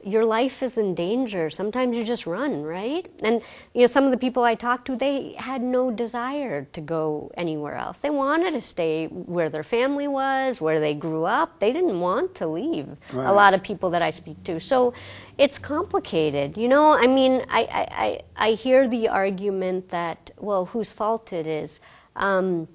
your 0.05 0.23
life 0.23 0.61
is 0.61 0.77
in 0.77 0.93
danger, 0.93 1.49
sometimes 1.49 1.97
you 1.97 2.03
just 2.03 2.27
run, 2.27 2.61
right? 2.61 3.07
And 3.23 3.41
you 3.73 3.81
know, 3.81 3.87
some 3.87 4.05
of 4.05 4.11
the 4.11 4.17
people 4.17 4.43
I 4.43 4.53
talked 4.53 4.85
to, 4.85 4.95
they 4.95 5.33
had 5.37 5.63
no 5.63 5.89
desire 5.89 6.65
to 6.73 6.81
go 6.81 7.31
anywhere 7.35 7.75
else. 7.75 7.97
They 7.97 8.11
wanted 8.11 8.51
to 8.51 8.61
stay 8.61 9.07
where 9.07 9.49
their 9.49 9.63
family 9.63 10.07
was, 10.07 10.61
where 10.61 10.79
they 10.79 10.93
grew 10.93 11.25
up. 11.25 11.59
They 11.59 11.73
didn't 11.73 11.99
want 11.99 12.35
to 12.35 12.47
leave. 12.47 12.87
Right. 13.11 13.27
A 13.27 13.33
lot 13.33 13.55
of 13.55 13.63
people 13.63 13.89
that 13.89 14.03
I 14.03 14.11
speak 14.11 14.41
to. 14.43 14.59
So 14.59 14.93
it's 15.39 15.57
complicated, 15.57 16.55
you 16.55 16.67
know. 16.67 16.91
I 16.91 17.07
mean, 17.07 17.43
I 17.49 17.61
I, 17.61 17.87
I, 18.05 18.21
I 18.49 18.51
hear 18.51 18.87
the 18.87 19.09
argument 19.09 19.89
that 19.89 20.29
well, 20.37 20.65
whose 20.65 20.93
fault 20.93 21.33
it 21.33 21.47
is. 21.47 21.81
Um, 22.15 22.67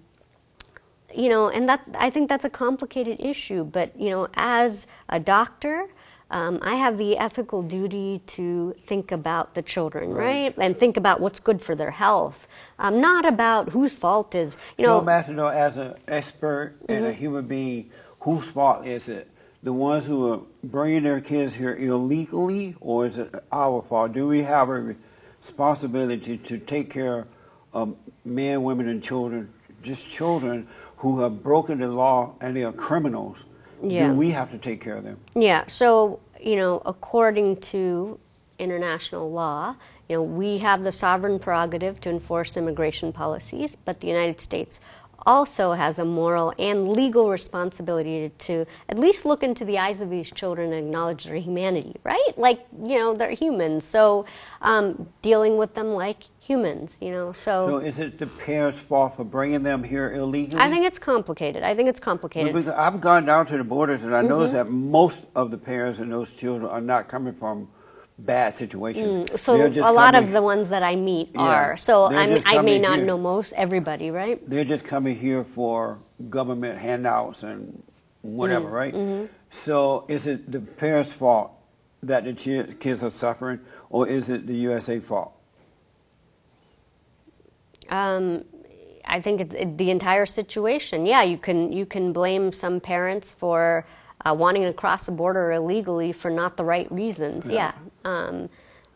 you 1.14 1.28
know, 1.28 1.48
and 1.48 1.68
that 1.68 1.80
I 1.94 2.10
think 2.10 2.28
that's 2.28 2.44
a 2.44 2.50
complicated 2.50 3.20
issue. 3.20 3.64
But 3.64 3.98
you 3.98 4.10
know, 4.10 4.28
as 4.34 4.86
a 5.08 5.20
doctor, 5.20 5.88
um, 6.30 6.58
I 6.62 6.76
have 6.76 6.96
the 6.98 7.18
ethical 7.18 7.62
duty 7.62 8.22
to 8.28 8.74
think 8.86 9.12
about 9.12 9.54
the 9.54 9.62
children, 9.62 10.14
right, 10.14 10.54
and 10.58 10.78
think 10.78 10.96
about 10.96 11.20
what's 11.20 11.40
good 11.40 11.60
for 11.60 11.74
their 11.74 11.90
health, 11.90 12.46
um, 12.78 13.00
not 13.00 13.26
about 13.26 13.70
whose 13.70 13.96
fault 13.96 14.34
is. 14.34 14.56
You 14.78 14.86
know, 14.86 15.00
I'm 15.00 15.36
though, 15.36 15.48
as 15.48 15.76
an 15.76 15.94
expert 16.08 16.76
and 16.88 17.00
Mm-hmm. 17.00 17.06
a 17.06 17.12
human 17.12 17.46
being, 17.46 17.90
whose 18.20 18.44
fault 18.46 18.86
is 18.86 19.08
it? 19.08 19.28
The 19.62 19.72
ones 19.72 20.06
who 20.06 20.32
are 20.32 20.40
bringing 20.64 21.02
their 21.02 21.20
kids 21.20 21.54
here 21.54 21.74
illegally, 21.74 22.76
or 22.80 23.06
is 23.06 23.18
it 23.18 23.34
our 23.52 23.82
fault? 23.82 24.12
Do 24.12 24.26
we 24.28 24.42
have 24.42 24.68
a 24.68 24.96
responsibility 25.42 26.38
to 26.38 26.58
take 26.58 26.90
care 26.90 27.26
of 27.72 27.96
men, 28.24 28.62
women, 28.62 28.88
and 28.88 29.02
children, 29.02 29.52
just 29.82 30.08
children 30.08 30.68
who 30.98 31.20
have 31.22 31.42
broken 31.42 31.80
the 31.80 31.88
law 31.88 32.34
and 32.40 32.56
they 32.56 32.62
are 32.64 32.72
criminals? 32.72 33.44
Yeah. 33.82 34.08
Do 34.08 34.14
we 34.14 34.30
have 34.30 34.50
to 34.50 34.58
take 34.58 34.80
care 34.80 34.96
of 34.96 35.04
them? 35.04 35.18
Yeah. 35.34 35.64
So 35.66 36.20
you 36.40 36.56
know, 36.56 36.82
according 36.86 37.56
to 37.56 38.18
international 38.58 39.30
law, 39.30 39.74
you 40.08 40.16
know, 40.16 40.22
we 40.22 40.58
have 40.58 40.82
the 40.82 40.92
sovereign 40.92 41.38
prerogative 41.38 42.00
to 42.00 42.10
enforce 42.10 42.56
immigration 42.56 43.12
policies, 43.12 43.76
but 43.76 44.00
the 44.00 44.06
United 44.06 44.40
States 44.40 44.80
also 45.26 45.72
has 45.72 45.98
a 45.98 46.04
moral 46.04 46.52
and 46.58 46.88
legal 46.90 47.30
responsibility 47.30 48.30
to 48.38 48.66
at 48.88 48.98
least 48.98 49.24
look 49.24 49.42
into 49.42 49.64
the 49.64 49.78
eyes 49.78 50.00
of 50.02 50.10
these 50.10 50.30
children 50.32 50.72
and 50.72 50.86
acknowledge 50.86 51.24
their 51.24 51.36
humanity, 51.36 51.94
right? 52.04 52.32
Like, 52.36 52.66
you 52.84 52.98
know, 52.98 53.14
they're 53.14 53.30
humans. 53.30 53.84
So, 53.84 54.24
um, 54.62 55.08
dealing 55.22 55.56
with 55.56 55.74
them 55.74 55.88
like 55.94 56.24
humans, 56.40 56.98
you 57.00 57.10
know. 57.10 57.32
So 57.32 57.66
So 57.68 57.78
is 57.78 57.98
it 57.98 58.18
the 58.18 58.26
parents' 58.26 58.78
fault 58.78 59.16
for 59.16 59.24
bringing 59.24 59.62
them 59.62 59.84
here 59.84 60.12
illegally? 60.12 60.60
I 60.60 60.70
think 60.70 60.84
it's 60.86 60.98
complicated. 60.98 61.62
I 61.62 61.74
think 61.74 61.88
it's 61.88 62.00
complicated. 62.00 62.52
Because 62.54 62.72
I've 62.72 63.00
gone 63.00 63.24
down 63.26 63.46
to 63.46 63.58
the 63.58 63.64
borders 63.64 64.02
and 64.02 64.14
I 64.14 64.20
Mm-hmm. 64.20 64.28
noticed 64.28 64.52
that 64.54 64.68
most 64.70 65.26
of 65.34 65.50
the 65.50 65.58
parents 65.58 65.98
and 65.98 66.12
those 66.12 66.32
children 66.32 66.70
are 66.70 66.80
not 66.80 67.08
coming 67.08 67.34
from 67.34 67.68
bad 68.26 68.54
situations. 68.54 69.30
Mm, 69.30 69.38
So 69.38 69.54
a 69.54 69.92
lot 69.92 70.12
coming- 70.14 70.24
of 70.28 70.32
the 70.32 70.42
ones 70.42 70.68
that 70.68 70.82
I 70.82 70.96
meet 70.96 71.30
Yeah, 71.34 71.40
are. 71.40 71.76
So 71.76 72.04
I 72.04 72.60
may 72.62 72.78
not 72.78 72.96
here. 72.96 73.06
know 73.06 73.18
most 73.18 73.52
everybody, 73.54 74.10
right? 74.10 74.38
they're 74.48 74.64
just 74.64 74.84
coming 74.84 75.16
here 75.16 75.44
for 75.44 75.98
government 76.28 76.78
handouts 76.78 77.42
and 77.42 77.82
whatever, 78.22 78.68
Mm, 78.68 78.72
right? 78.72 78.94
mm-hmm. 78.94 79.26
So 79.50 80.04
is 80.08 80.26
it 80.26 80.50
the 80.52 80.60
parents' 80.60 81.12
fault 81.12 81.52
that 82.02 82.24
the 82.24 82.34
kids 82.78 83.02
are 83.02 83.10
suffering, 83.10 83.60
or 83.90 84.08
is 84.08 84.30
it 84.30 84.46
the 84.46 84.54
USA 84.54 85.00
fault? 85.00 85.32
Um, 87.88 88.44
I 89.04 89.20
think 89.20 89.40
it's 89.40 89.54
it, 89.54 89.76
the 89.78 89.90
entire 89.90 90.26
situation. 90.26 91.04
Yeah, 91.06 91.22
you 91.22 91.38
can 91.38 91.72
you 91.72 91.86
can 91.86 92.12
blame 92.12 92.52
some 92.52 92.80
parents 92.80 93.34
for 93.34 93.84
uh, 94.24 94.34
wanting 94.34 94.64
to 94.64 94.72
cross 94.72 95.06
the 95.06 95.12
border 95.12 95.52
illegally 95.52 96.12
for 96.12 96.30
not 96.30 96.56
the 96.56 96.64
right 96.64 96.90
reasons. 96.92 97.48
Yeah. 97.48 97.72
Yeah. 98.04 98.10
Um, 98.10 98.48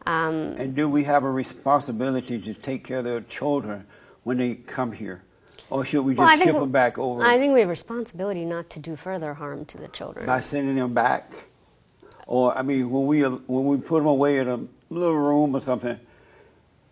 um, 0.06 0.34
And 0.58 0.74
do 0.74 0.88
we 0.88 1.04
have 1.04 1.24
a 1.24 1.30
responsibility 1.30 2.38
to 2.40 2.54
take 2.54 2.84
care 2.84 2.98
of 2.98 3.04
their 3.04 3.20
children 3.22 3.86
when 4.22 4.38
they 4.38 4.54
come 4.54 4.92
here? 4.92 5.22
or 5.70 5.82
should 5.84 6.02
we 6.02 6.14
just 6.14 6.20
Well, 6.20 6.36
ship 6.46 6.54
them 6.54 6.70
back 6.70 6.98
over 6.98 7.22
I 7.24 7.38
think 7.38 7.54
we 7.54 7.60
have 7.60 7.68
a 7.68 7.70
responsibility 7.70 8.44
not 8.44 8.68
to 8.70 8.80
do 8.80 8.96
further 8.96 9.32
harm 9.32 9.64
to 9.64 9.78
the 9.78 9.88
children. 9.88 10.26
by 10.26 10.40
sending 10.40 10.76
them 10.76 10.92
back? 10.92 11.32
Or 12.26 12.56
I 12.56 12.62
mean, 12.62 12.90
when 12.90 13.06
we 13.06 13.22
when 13.22 13.64
we 13.64 13.78
put 13.78 13.98
them 14.00 14.06
away 14.06 14.38
in 14.38 14.48
a 14.48 14.60
little 14.90 15.16
room 15.16 15.56
or 15.56 15.60
something, 15.60 15.98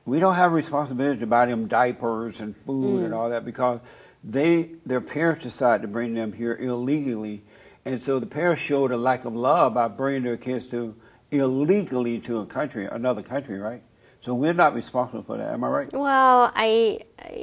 we 0.07 0.18
don't 0.18 0.35
have 0.35 0.53
a 0.53 0.55
responsibility 0.55 1.20
to 1.20 1.26
buy 1.26 1.47
them 1.47 1.68
diapers 1.68 2.41
and 2.41 2.57
food 2.57 3.03
Mm. 3.03 3.05
and 3.05 3.14
all 3.14 3.28
that 3.30 3.45
because 3.45 3.80
they 4.24 4.70
their 4.87 5.01
parents 5.03 5.43
decide 5.45 5.83
to 5.83 5.89
bring 5.89 6.14
them 6.14 6.33
here 6.33 6.55
illegally, 6.55 7.45
and 7.85 8.01
so 8.01 8.18
the 8.18 8.26
parents 8.26 8.62
showed 8.62 8.93
a 8.93 8.97
lack 8.97 9.24
of 9.24 9.35
love 9.35 9.74
by 9.74 9.89
bringing 9.89 10.22
their 10.22 10.37
kids 10.37 10.66
to 10.68 10.95
illegally 11.30 12.18
to 12.20 12.39
a 12.39 12.47
country, 12.47 12.87
another 12.87 13.22
country, 13.22 13.59
right? 13.59 13.83
So 14.20 14.35
we're 14.35 14.53
not 14.53 14.74
responsible 14.74 15.24
for 15.24 15.37
that. 15.37 15.53
Am 15.53 15.64
I 15.64 15.68
right? 15.68 15.93
Well, 15.93 16.53
I 16.55 17.01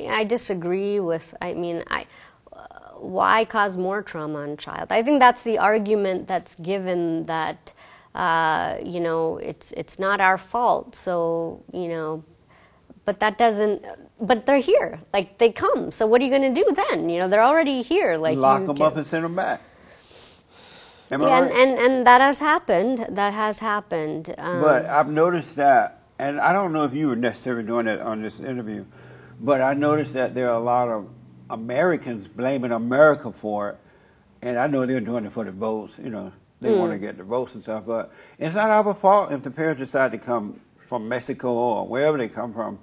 I 0.10 0.24
disagree 0.24 1.00
with. 1.02 1.34
I 1.42 1.54
mean, 1.54 1.84
I 1.90 2.06
why 2.96 3.46
cause 3.46 3.78
more 3.78 4.02
trauma 4.02 4.40
on 4.40 4.58
child? 4.58 4.92
I 4.92 5.04
think 5.04 5.20
that's 5.20 5.44
the 5.44 5.58
argument 5.58 6.28
that's 6.28 6.56
given 6.56 7.26
that 7.26 7.74
uh, 8.16 8.78
you 8.84 9.00
know 9.02 9.38
it's 9.38 9.72
it's 9.74 10.00
not 10.00 10.22
our 10.22 10.38
fault. 10.38 10.96
So 10.96 11.64
you 11.74 11.90
know, 11.90 12.24
but 13.06 13.20
that 13.20 13.38
doesn't. 13.38 13.84
But 14.22 14.46
they're 14.46 14.58
here. 14.60 15.00
Like 15.14 15.38
they 15.38 15.52
come. 15.52 15.92
So 15.92 16.06
what 16.08 16.22
are 16.22 16.24
you 16.26 16.30
going 16.30 16.54
to 16.54 16.64
do 16.64 16.72
then? 16.90 17.10
You 17.10 17.20
know, 17.20 17.28
they're 17.28 17.44
already 17.44 17.82
here. 17.82 18.16
Like 18.18 18.38
Lock 18.38 18.62
you 18.62 18.68
them 18.68 18.76
get- 18.78 18.88
up 18.88 18.96
and 18.96 19.08
send 19.08 19.26
them 19.26 19.36
back. 19.36 19.62
Am 21.12 21.22
I 21.24 21.28
Yeah, 21.28 21.40
right? 21.42 21.52
and, 21.52 21.72
and 21.72 21.80
and 21.80 22.08
that 22.08 22.22
has 22.22 22.40
happened. 22.40 23.06
That 23.10 23.34
has 23.34 23.60
happened. 23.60 24.34
Um, 24.38 24.62
But 24.62 24.86
I've 24.86 25.10
noticed 25.10 25.56
that, 25.56 26.02
and 26.20 26.40
I 26.40 26.54
don't 26.54 26.72
know 26.74 26.84
if 26.84 26.94
you 26.94 27.08
were 27.10 27.16
necessarily 27.16 27.64
doing 27.64 27.86
that 27.86 28.00
on 28.02 28.22
this 28.22 28.40
interview, 28.40 28.86
but 29.40 29.62
I 29.62 29.74
noticed 29.74 30.14
that 30.14 30.34
there 30.36 30.50
are 30.50 30.60
a 30.60 30.64
lot 30.64 30.88
of 30.90 31.08
Americans 31.50 32.28
blaming 32.28 32.72
America 32.72 33.32
for 33.32 33.70
it, 33.70 33.78
and 34.42 34.60
I 34.60 34.68
know 34.68 34.86
they're 34.86 35.00
doing 35.00 35.26
it 35.26 35.32
for 35.34 35.44
the 35.44 35.52
votes. 35.52 35.96
You 35.98 36.10
know, 36.12 36.32
they 36.62 36.74
want 36.74 36.92
to 36.92 37.00
get 37.00 37.18
the 37.18 37.24
votes 37.24 37.56
and 37.56 37.64
stuff, 37.64 37.86
but 37.88 38.12
it's 38.38 38.56
not 38.56 38.70
our 38.70 38.94
fault 38.94 39.32
if 39.32 39.42
the 39.42 39.52
parents 39.52 39.80
decide 39.80 40.12
to 40.12 40.18
come 40.20 40.60
from 40.88 41.08
Mexico 41.08 41.52
or 41.54 41.88
wherever 41.88 42.18
they 42.18 42.28
come 42.28 42.54
from 42.54 42.80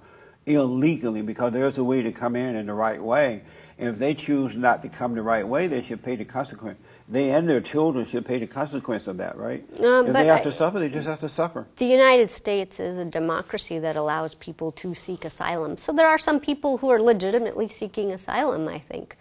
illegally, 0.47 1.22
because 1.22 1.53
there's 1.53 1.79
a 1.79 1.85
way 1.85 2.03
to 2.03 2.12
come 2.12 2.37
in 2.37 2.57
in 2.57 2.66
the 2.66 2.74
right 2.74 3.03
way. 3.03 3.43
And 3.79 3.89
if 3.91 3.99
they 3.99 4.14
choose 4.14 4.57
not 4.57 4.83
to 4.83 4.89
come 4.89 5.14
the 5.14 5.22
right 5.22 5.47
way, 5.47 5.66
they 5.66 5.83
should 5.83 6.03
pay 6.03 6.16
the 6.16 6.24
consequence. 6.24 6.79
They 7.09 7.30
and 7.30 7.48
their 7.48 7.61
children 7.61 8.04
should 8.04 8.26
pay 8.26 8.38
the 8.38 8.48
consequence 8.48 9.07
of 9.07 9.18
that, 9.18 9.36
right? 9.36 9.64
Um, 9.78 10.07
if 10.09 10.12
but 10.12 10.20
they 10.22 10.26
have 10.26 10.42
to 10.42 10.50
suffer, 10.52 10.80
they 10.80 10.88
just 10.88 11.07
have 11.07 11.20
to 11.20 11.28
suffer. 11.28 11.66
The 11.76 11.86
United 11.86 12.30
States 12.30 12.80
is 12.80 12.98
a 12.98 13.04
democracy 13.04 13.78
that 13.78 13.94
allows 13.96 14.34
people 14.34 14.72
to 14.72 14.92
seek 14.94 15.24
asylum. 15.24 15.76
So 15.76 15.92
there 15.92 16.09
are 16.09 16.18
some 16.18 16.40
people 16.40 16.78
who 16.78 16.90
are 16.90 17.00
legitimately 17.00 17.68
seeking 17.68 18.11
asylum, 18.11 18.66
I 18.66 18.80
think. 18.80 19.16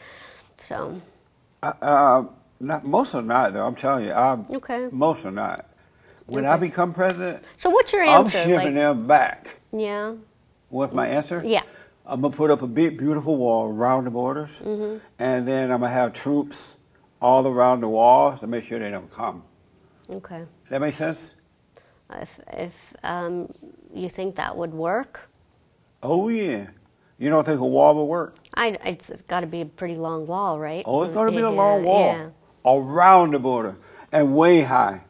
So, 0.57 0.99
Uh, 1.61 1.73
uh, 1.81 2.23
not, 2.59 2.86
most 2.86 3.13
are 3.13 3.21
not, 3.21 3.53
though. 3.53 3.65
I'm 3.67 3.75
telling 3.75 4.05
you. 4.05 4.13
I'm, 4.13 4.45
Okay. 4.51 4.88
Most 4.91 5.23
are 5.25 5.31
not. 5.31 5.65
When 6.25 6.43
I 6.45 6.57
become 6.57 6.91
president, 6.91 7.43
so 7.55 7.69
what's 7.69 7.93
your 7.93 8.01
answer? 8.01 8.39
I'm 8.39 8.43
shipping 8.45 8.73
Like, 8.73 8.73
them 8.73 9.05
back. 9.05 9.59
yeah, 9.71 10.13
What's 10.69 10.91
my 10.93 11.07
answer? 11.07 11.43
yeah, 11.45 11.61
I'm 12.03 12.21
gonna 12.21 12.36
put 12.36 12.49
up 12.49 12.63
a 12.63 12.67
big, 12.67 12.97
beautiful 12.97 13.38
wall 13.38 13.67
around 13.69 14.05
the 14.05 14.09
borders, 14.09 14.49
Mm-hmm. 14.63 14.97
and 15.19 15.47
then 15.47 15.71
I'm 15.71 15.81
gonna 15.81 15.93
have 15.93 16.13
troops 16.13 16.77
all 17.22 17.47
around 17.47 17.82
the 17.82 17.88
walls 17.88 18.39
to 18.41 18.47
make 18.47 18.63
sure 18.63 18.80
they 18.80 18.91
don't 18.91 19.09
come. 19.09 19.43
okay. 20.09 20.45
That 20.70 20.82
makes 20.82 20.97
sense? 20.97 21.32
If 22.11 22.39
if 22.53 22.93
um, 23.03 23.49
you 23.93 24.09
think 24.09 24.36
that 24.36 24.55
would 24.55 24.74
work, 24.74 25.30
Oh 26.03 26.30
yeah. 26.30 26.68
You 27.18 27.30
don't 27.30 27.45
think 27.45 27.59
a 27.61 27.66
wall 27.66 27.95
would 27.95 28.05
work? 28.05 28.36
I, 28.53 28.78
it's 28.86 29.22
got 29.24 29.39
to 29.39 29.47
be 29.47 29.61
a 29.61 29.66
pretty 29.66 29.95
long 29.95 30.28
wall, 30.28 30.59
right? 30.59 30.84
Oh, 30.86 31.03
it's 31.03 31.13
gonna 31.13 31.32
be 31.32 31.38
a 31.39 31.49
long 31.49 31.84
wall 31.84 31.99
Yeah. 32.07 32.30
around 32.66 33.32
the 33.34 33.39
border 33.39 33.78
and 34.11 34.36
way 34.36 34.61
high. 34.61 35.01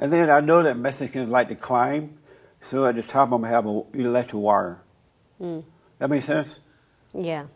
And 0.00 0.12
then 0.12 0.30
I 0.30 0.40
know 0.40 0.62
that 0.62 0.78
Mexicans 0.78 1.28
like 1.28 1.48
to 1.48 1.56
climb, 1.56 2.18
so 2.62 2.86
at 2.86 2.94
the 2.94 3.02
top 3.02 3.32
I'm 3.32 3.42
gonna 3.42 3.48
have 3.52 3.66
an 3.66 3.84
electric 3.94 4.40
wire. 4.40 4.80
Hmm. 5.38 5.60
That 5.98 6.08
makes 6.08 6.26
sense? 6.26 6.60
Yeah. 7.12 7.46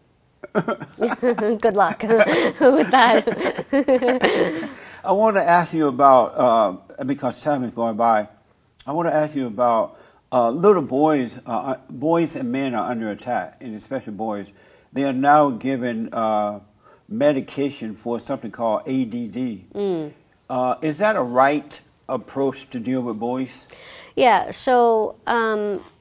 Good 0.53 1.75
luck 1.75 2.03
with 2.03 2.91
that. 2.91 3.27
I 5.05 5.13
want 5.13 5.37
to 5.37 5.43
ask 5.43 5.73
you 5.73 5.89
about 5.89 6.39
uh, 6.39 7.05
because 7.05 7.41
time 7.43 7.65
is 7.65 7.73
going 7.73 7.97
by. 7.97 8.29
I 8.87 8.93
want 8.93 9.09
to 9.09 9.15
ask 9.15 9.35
you 9.35 9.47
about 9.47 9.99
uh, 10.31 10.51
little 10.51 10.83
boys. 10.83 11.41
Uh, 11.47 11.77
boys 11.89 12.37
and 12.37 12.53
men 12.53 12.75
are 12.75 12.91
under 12.91 13.11
attack, 13.11 13.57
and 13.61 13.75
especially 13.75 14.13
boys. 14.13 14.49
They 14.93 15.05
are 15.05 15.13
now 15.13 15.51
given 15.51 16.13
uh, 16.13 16.61
medication 17.09 17.95
for 17.97 18.21
something 18.21 18.51
called 18.51 18.83
ADD. 18.87 19.61
Uh, 20.51 20.75
is 20.83 20.99
that 20.99 21.17
a 21.17 21.23
right 21.23 21.81
approach 22.09 22.69
to 22.71 22.79
deal 22.79 23.01
with 23.03 23.19
boys? 23.19 23.67
Yeah, 24.15 24.51
so 24.51 25.17
um, 25.27 25.77
uh, 25.77 25.92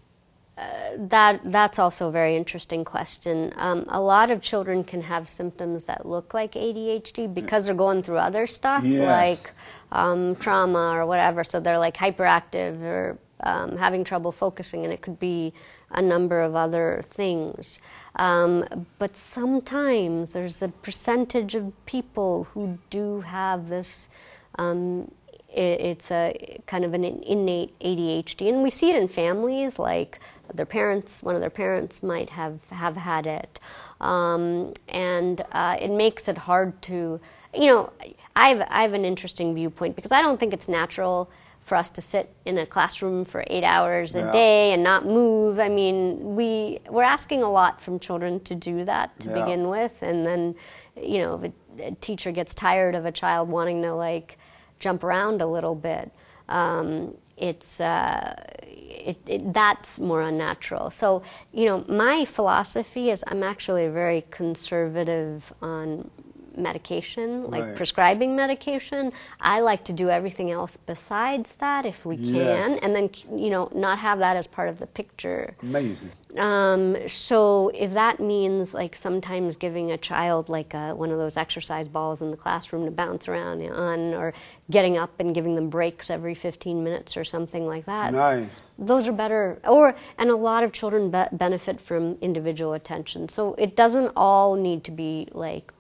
that 0.98 1.42
that's 1.46 1.80
also 1.80 2.10
a 2.10 2.12
very 2.12 2.36
interesting 2.36 2.84
question. 2.86 3.54
Um, 3.58 3.86
a 3.88 4.00
lot 4.02 4.32
of 4.32 4.42
children 4.42 4.84
can 4.84 5.02
have 5.02 5.30
symptoms 5.30 5.86
that 5.86 6.06
look 6.06 6.34
like 6.34 6.54
ADHD 6.54 7.34
because 7.34 7.66
they're 7.66 7.76
going 7.76 8.04
through 8.04 8.18
other 8.18 8.48
stuff 8.48 8.84
Yes. 8.84 9.40
like 9.44 9.54
um, 9.92 10.36
trauma 10.36 10.92
or 10.98 11.06
whatever. 11.06 11.44
So 11.44 11.60
they're 11.60 11.80
like 11.80 11.98
hyperactive 11.98 12.82
or 12.82 13.18
um, 13.44 13.78
having 13.78 14.04
trouble 14.04 14.32
focusing, 14.32 14.84
and 14.84 14.94
it 14.94 15.02
could 15.02 15.20
be 15.20 15.54
a 15.90 16.02
number 16.02 16.42
of 16.42 16.56
other 16.56 17.02
things. 17.08 17.80
Um, 18.16 18.86
but 19.00 19.16
sometimes 19.16 20.34
there's 20.34 20.62
a 20.62 20.68
percentage 20.70 21.56
of 21.56 21.74
people 21.86 22.46
who 22.54 22.78
do 22.90 23.22
have 23.22 23.70
this. 23.70 24.10
Um, 24.58 25.12
it's 25.54 26.12
a 26.12 26.62
kind 26.66 26.86
of 26.86 26.94
an 26.94 27.04
innate 27.04 27.78
ADHD, 27.80 28.48
and 28.48 28.64
we 28.64 28.70
see 28.70 28.90
it 28.92 28.96
in 28.96 29.08
families. 29.10 29.78
Like 29.80 30.20
their 30.54 30.66
parents, 30.66 31.24
one 31.24 31.36
of 31.36 31.42
their 31.42 31.50
parents 31.50 32.04
might 32.04 32.30
have 32.30 32.60
have 32.70 32.98
had 32.98 33.28
it, 33.28 33.60
um, 34.02 34.74
and 34.90 35.42
uh, 35.52 35.78
it 35.80 35.92
makes 35.92 36.28
it 36.28 36.38
hard 36.38 36.80
to, 36.84 37.20
you 37.54 37.68
know, 37.68 37.92
I 38.36 38.50
have 38.50 38.68
I 38.70 38.82
have 38.84 38.94
an 38.94 39.06
interesting 39.06 39.54
viewpoint 39.56 39.96
because 39.96 40.12
I 40.12 40.22
don't 40.22 40.40
think 40.40 40.54
it's 40.54 40.68
natural 40.68 41.30
for 41.62 41.76
us 41.76 41.90
to 41.92 42.02
sit 42.02 42.34
in 42.46 42.58
a 42.58 42.66
classroom 42.66 43.24
for 43.24 43.44
eight 43.48 43.64
hours 43.64 44.16
a 44.16 44.20
Yeah. 44.20 44.32
day 44.32 44.74
and 44.74 44.84
not 44.84 45.06
move. 45.06 45.60
I 45.60 45.70
mean, 45.70 46.36
we 46.36 46.80
we're 46.90 47.04
asking 47.04 47.44
a 47.44 47.50
lot 47.52 47.80
from 47.82 48.00
children 48.00 48.40
to 48.42 48.56
do 48.56 48.84
that 48.86 49.18
to 49.22 49.30
Yeah. 49.30 49.34
begin 49.36 49.70
with, 49.70 50.02
and 50.02 50.26
then, 50.26 50.56
you 50.96 51.20
know, 51.20 51.36
if 51.36 51.52
a, 51.80 51.88
a 51.88 51.92
teacher 51.96 52.32
gets 52.32 52.56
tired 52.56 52.96
of 52.96 53.06
a 53.06 53.12
child 53.12 53.50
wanting 53.50 53.82
to 53.84 53.94
like 53.94 54.38
jump 54.80 55.04
around 55.04 55.42
a 55.42 55.48
little 55.48 55.76
bit, 55.76 56.12
um, 56.50 57.16
it's 57.42 57.82
uh, 57.82 58.36
it, 58.64 59.18
it, 59.28 59.54
that's 59.54 60.00
more 60.00 60.22
unnatural. 60.22 60.90
So, 60.92 61.24
you 61.52 61.66
know, 61.66 61.84
my 61.90 62.26
philosophy 62.26 63.10
is 63.10 63.24
I'm 63.28 63.44
actually 63.44 63.88
very 63.88 64.24
conservative 64.30 65.52
on 65.62 66.10
medication, 66.58 67.50
like 67.50 67.64
Right. 67.64 67.76
prescribing 67.76 68.36
medication. 68.36 69.12
I 69.40 69.60
like 69.62 69.84
to 69.86 69.94
do 69.94 70.10
everything 70.10 70.52
else 70.52 70.78
besides 70.86 71.56
that 71.56 71.86
if 71.86 72.06
we 72.06 72.18
can, 72.18 72.34
Yes. 72.36 72.80
and 72.84 72.96
then 72.96 73.10
you 73.36 73.50
know 73.50 73.70
not 73.74 74.00
have 74.00 74.20
that 74.20 74.36
as 74.38 74.48
part 74.48 74.70
of 74.70 74.80
the 74.80 74.88
picture. 74.88 75.56
Amazing. 75.64 76.12
Um, 76.38 76.96
so 77.10 77.70
if 77.74 77.94
that 77.94 78.20
means 78.22 78.74
like 78.74 78.96
sometimes 78.96 79.56
giving 79.58 79.92
a 79.92 79.98
child 79.98 80.48
like 80.48 80.74
a, 80.74 80.96
one 80.96 81.12
of 81.12 81.18
those 81.18 81.36
exercise 81.36 81.90
balls 81.90 82.22
in 82.22 82.32
the 82.32 82.38
classroom 82.38 82.86
to 82.86 82.92
bounce 82.92 83.28
around 83.28 83.62
on, 83.70 84.14
or 84.14 84.34
getting 84.70 84.98
up 84.98 85.12
and 85.20 85.36
giving 85.36 85.56
them 85.56 85.70
breaks 85.70 86.10
every 86.10 86.34
15 86.34 86.84
minutes 86.84 87.18
or 87.18 87.26
something 87.26 87.68
like 87.68 87.86
that, 87.86 88.14
Nice. 88.14 88.48
those 88.80 89.08
are 89.10 89.12
better. 89.12 89.60
Or 89.68 89.94
and 90.18 90.30
a 90.30 90.36
lot 90.36 90.64
of 90.64 90.72
children 90.72 91.12
be- 91.12 91.26
benefit 91.34 91.82
from 91.82 92.18
individual 92.22 92.74
attention. 92.74 93.28
So 93.28 93.54
it 93.56 93.76
doesn't 93.76 94.12
all 94.16 94.56
need 94.56 94.84
to 94.86 94.92
be 94.92 95.28
like 95.34 95.74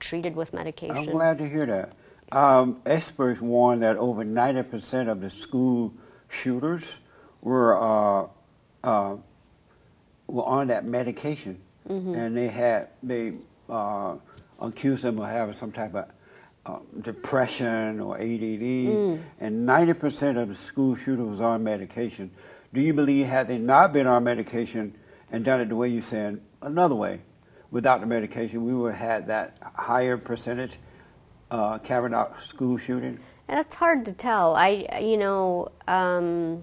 treated 0.00 0.36
with 0.36 0.52
medication. 0.52 0.96
I'm 0.96 1.06
glad 1.06 1.38
to 1.38 1.48
hear 1.48 1.66
that. 1.66 1.92
Um, 2.36 2.80
experts 2.86 3.40
warn 3.40 3.80
that 3.80 3.96
over 3.96 4.24
90% 4.24 5.08
of 5.08 5.20
the 5.20 5.30
school 5.30 5.92
shooters 6.28 6.94
were 7.40 7.76
uh, 7.76 8.26
uh, 8.82 9.16
were 10.26 10.44
on 10.44 10.68
that 10.68 10.84
medication, 10.84 11.60
and 11.86 12.36
they 12.36 12.48
had 12.48 12.88
they 13.02 13.34
uh, 13.68 14.16
accused 14.60 15.04
them 15.04 15.18
of 15.18 15.28
having 15.28 15.54
some 15.54 15.70
type 15.70 15.94
of 15.94 16.06
uh, 16.66 16.78
depression 17.00 18.00
or 18.00 18.16
ADD, 18.16 19.20
and 19.38 19.68
90% 19.68 20.40
of 20.40 20.48
the 20.48 20.54
school 20.54 20.96
shooters 20.96 21.26
was 21.26 21.40
on 21.42 21.62
medication. 21.62 22.30
Do 22.72 22.80
you 22.80 22.94
believe 22.94 23.26
had 23.26 23.48
they 23.48 23.58
not 23.58 23.92
been 23.92 24.06
on 24.06 24.24
medication 24.24 24.94
and 25.30 25.44
done 25.44 25.60
it 25.60 25.68
the 25.68 25.76
way 25.76 25.88
you 25.88 26.00
said, 26.02 26.40
another 26.62 26.94
way, 26.94 27.20
without 27.74 28.00
the 28.00 28.06
medication, 28.06 28.64
we 28.64 28.72
would 28.72 28.94
have 28.94 29.08
had 29.08 29.26
that 29.26 29.56
higher 29.74 30.16
percentage 30.16 30.78
uh, 31.50 31.76
out 31.90 32.40
school 32.46 32.78
shooting? 32.78 33.18
That's 33.48 33.74
hard 33.74 34.04
to 34.06 34.12
tell. 34.12 34.54
I, 34.54 35.00
you 35.02 35.16
know, 35.16 35.68
um, 35.88 36.62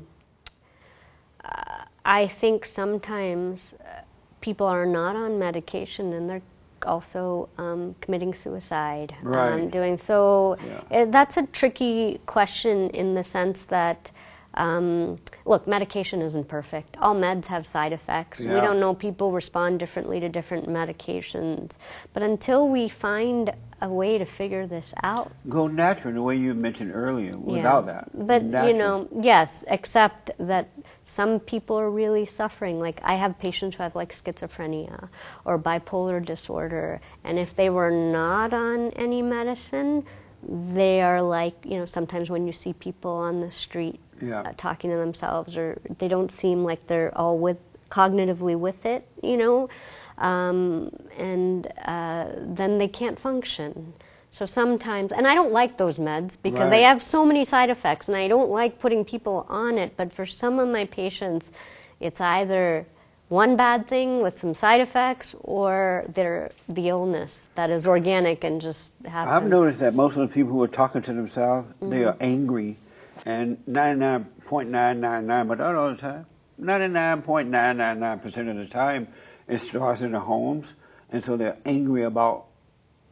uh, 1.43 1.83
I 2.05 2.27
think 2.27 2.65
sometimes 2.65 3.75
uh, 3.81 4.03
people 4.39 4.65
are 4.65 4.85
not 4.85 5.17
on 5.17 5.37
medication 5.37 6.13
and 6.13 6.29
they're 6.29 6.41
also 6.83 7.49
um, 7.57 7.93
committing 7.99 8.33
suicide. 8.33 9.13
Um, 9.21 9.27
Right. 9.27 9.69
doing 9.69 9.97
so. 9.97 10.55
Yeah. 10.65 11.01
uh, 11.01 11.05
that's 11.11 11.35
a 11.35 11.45
tricky 11.47 12.21
question 12.25 12.89
in 12.91 13.15
the 13.15 13.23
sense 13.23 13.63
that. 13.65 14.11
Um, 14.53 15.17
look, 15.45 15.67
medication 15.67 16.21
isn't 16.21 16.47
perfect. 16.47 16.97
All 16.99 17.15
meds 17.15 17.45
have 17.45 17.65
side 17.65 17.93
effects. 17.93 18.39
We 18.39 18.47
don't 18.47 18.79
know 18.79 18.93
people 18.93 19.31
respond 19.31 19.79
differently 19.79 20.19
to 20.19 20.29
different 20.29 20.67
medications. 20.67 21.71
But 22.13 22.23
until 22.23 22.67
we 22.67 22.89
find 22.89 23.53
a 23.81 23.89
way 23.89 24.17
to 24.17 24.25
figure 24.25 24.67
this 24.67 24.93
out, 25.01 25.31
Go 25.49 25.67
natural 25.67 26.09
in 26.09 26.15
the 26.15 26.21
way 26.21 26.35
you 26.35 26.53
mentioned 26.53 26.91
earlier. 26.93 27.37
Without 27.37 27.85
yeah. 27.85 28.03
that, 28.13 28.27
But 28.27 28.43
you 28.67 28.73
know, 28.73 29.07
yes, 29.19 29.63
except 29.67 30.31
that 30.37 30.69
some 31.03 31.39
people 31.39 31.79
are 31.79 31.89
really 31.89 32.25
suffering. 32.25 32.79
Like 32.79 33.01
I 33.03 33.15
have 33.15 33.39
patients 33.39 33.77
who 33.77 33.83
have 33.83 33.95
like 33.95 34.13
schizophrenia 34.13 35.09
or 35.45 35.57
bipolar 35.57 36.23
disorder, 36.23 37.01
and 37.23 37.39
if 37.39 37.55
they 37.55 37.69
were 37.69 37.91
not 37.91 38.53
on 38.53 38.91
any 38.91 39.21
medicine, 39.21 40.05
they 40.43 41.01
are 41.01 41.21
like 41.21 41.55
you 41.65 41.77
know. 41.77 41.85
Sometimes 41.85 42.29
when 42.29 42.45
you 42.45 42.53
see 42.53 42.73
people 42.73 43.11
on 43.11 43.39
the 43.39 43.51
street 43.51 43.99
Yeah. 44.21 44.41
uh, 44.41 44.53
talking 44.57 44.89
to 44.91 44.97
themselves, 44.97 45.57
or 45.57 45.79
they 45.99 46.07
don't 46.07 46.31
seem 46.31 46.63
like 46.63 46.87
they're 46.87 47.15
all 47.17 47.37
with 47.37 47.57
cognitively 47.89 48.57
with 48.57 48.85
it, 48.85 49.07
you 49.21 49.37
know, 49.37 49.69
um, 50.17 50.91
and 51.17 51.67
uh, 51.85 52.27
then 52.37 52.77
they 52.77 52.87
can't 52.87 53.19
function. 53.19 53.93
So 54.31 54.45
sometimes, 54.45 55.11
and 55.11 55.27
I 55.27 55.35
don't 55.35 55.51
like 55.51 55.77
those 55.77 55.97
meds 55.97 56.37
because 56.41 56.69
they 56.69 56.83
have 56.83 57.01
so 57.01 57.25
many 57.25 57.43
side 57.43 57.69
effects, 57.69 58.07
and 58.07 58.15
I 58.15 58.29
don't 58.29 58.49
like 58.49 58.79
putting 58.79 59.03
people 59.03 59.45
on 59.49 59.77
it. 59.77 59.97
But 59.97 60.13
for 60.13 60.25
some 60.25 60.57
of 60.59 60.69
my 60.69 60.85
patients, 60.85 61.51
it's 61.99 62.21
either 62.21 62.85
one 63.27 63.57
bad 63.57 63.87
thing 63.89 64.21
with 64.21 64.39
some 64.39 64.53
side 64.53 64.79
effects, 64.79 65.35
or 65.41 66.05
they're 66.13 66.51
the 66.69 66.87
illness 66.87 67.47
that 67.55 67.69
is 67.69 67.85
organic 67.85 68.43
and 68.45 68.61
just 68.61 68.91
happens. 69.05 69.33
I've 69.43 69.49
noticed 69.49 69.79
that 69.79 69.95
most 69.95 70.15
of 70.15 70.29
the 70.29 70.33
people 70.33 70.53
who 70.53 70.63
are 70.63 70.67
talking 70.69 71.01
to 71.01 71.13
themselves, 71.13 71.67
they 71.81 71.87
Mm-hmm. 71.87 72.07
are 72.07 72.17
angry, 72.21 72.77
and 73.25 73.57
99.999, 73.65 75.47
but 75.47 75.57
not 75.59 75.75
all 75.75 75.89
the 75.89 75.95
time, 75.95 76.25
99.999% 76.59 78.49
of 78.49 78.57
the 78.57 78.65
time, 78.67 79.07
it 79.47 79.59
starts 79.59 80.01
in 80.01 80.11
the 80.11 80.19
homes, 80.19 80.73
and 81.11 81.23
so 81.23 81.37
they're 81.37 81.57
angry 81.65 82.03
about 82.03 82.45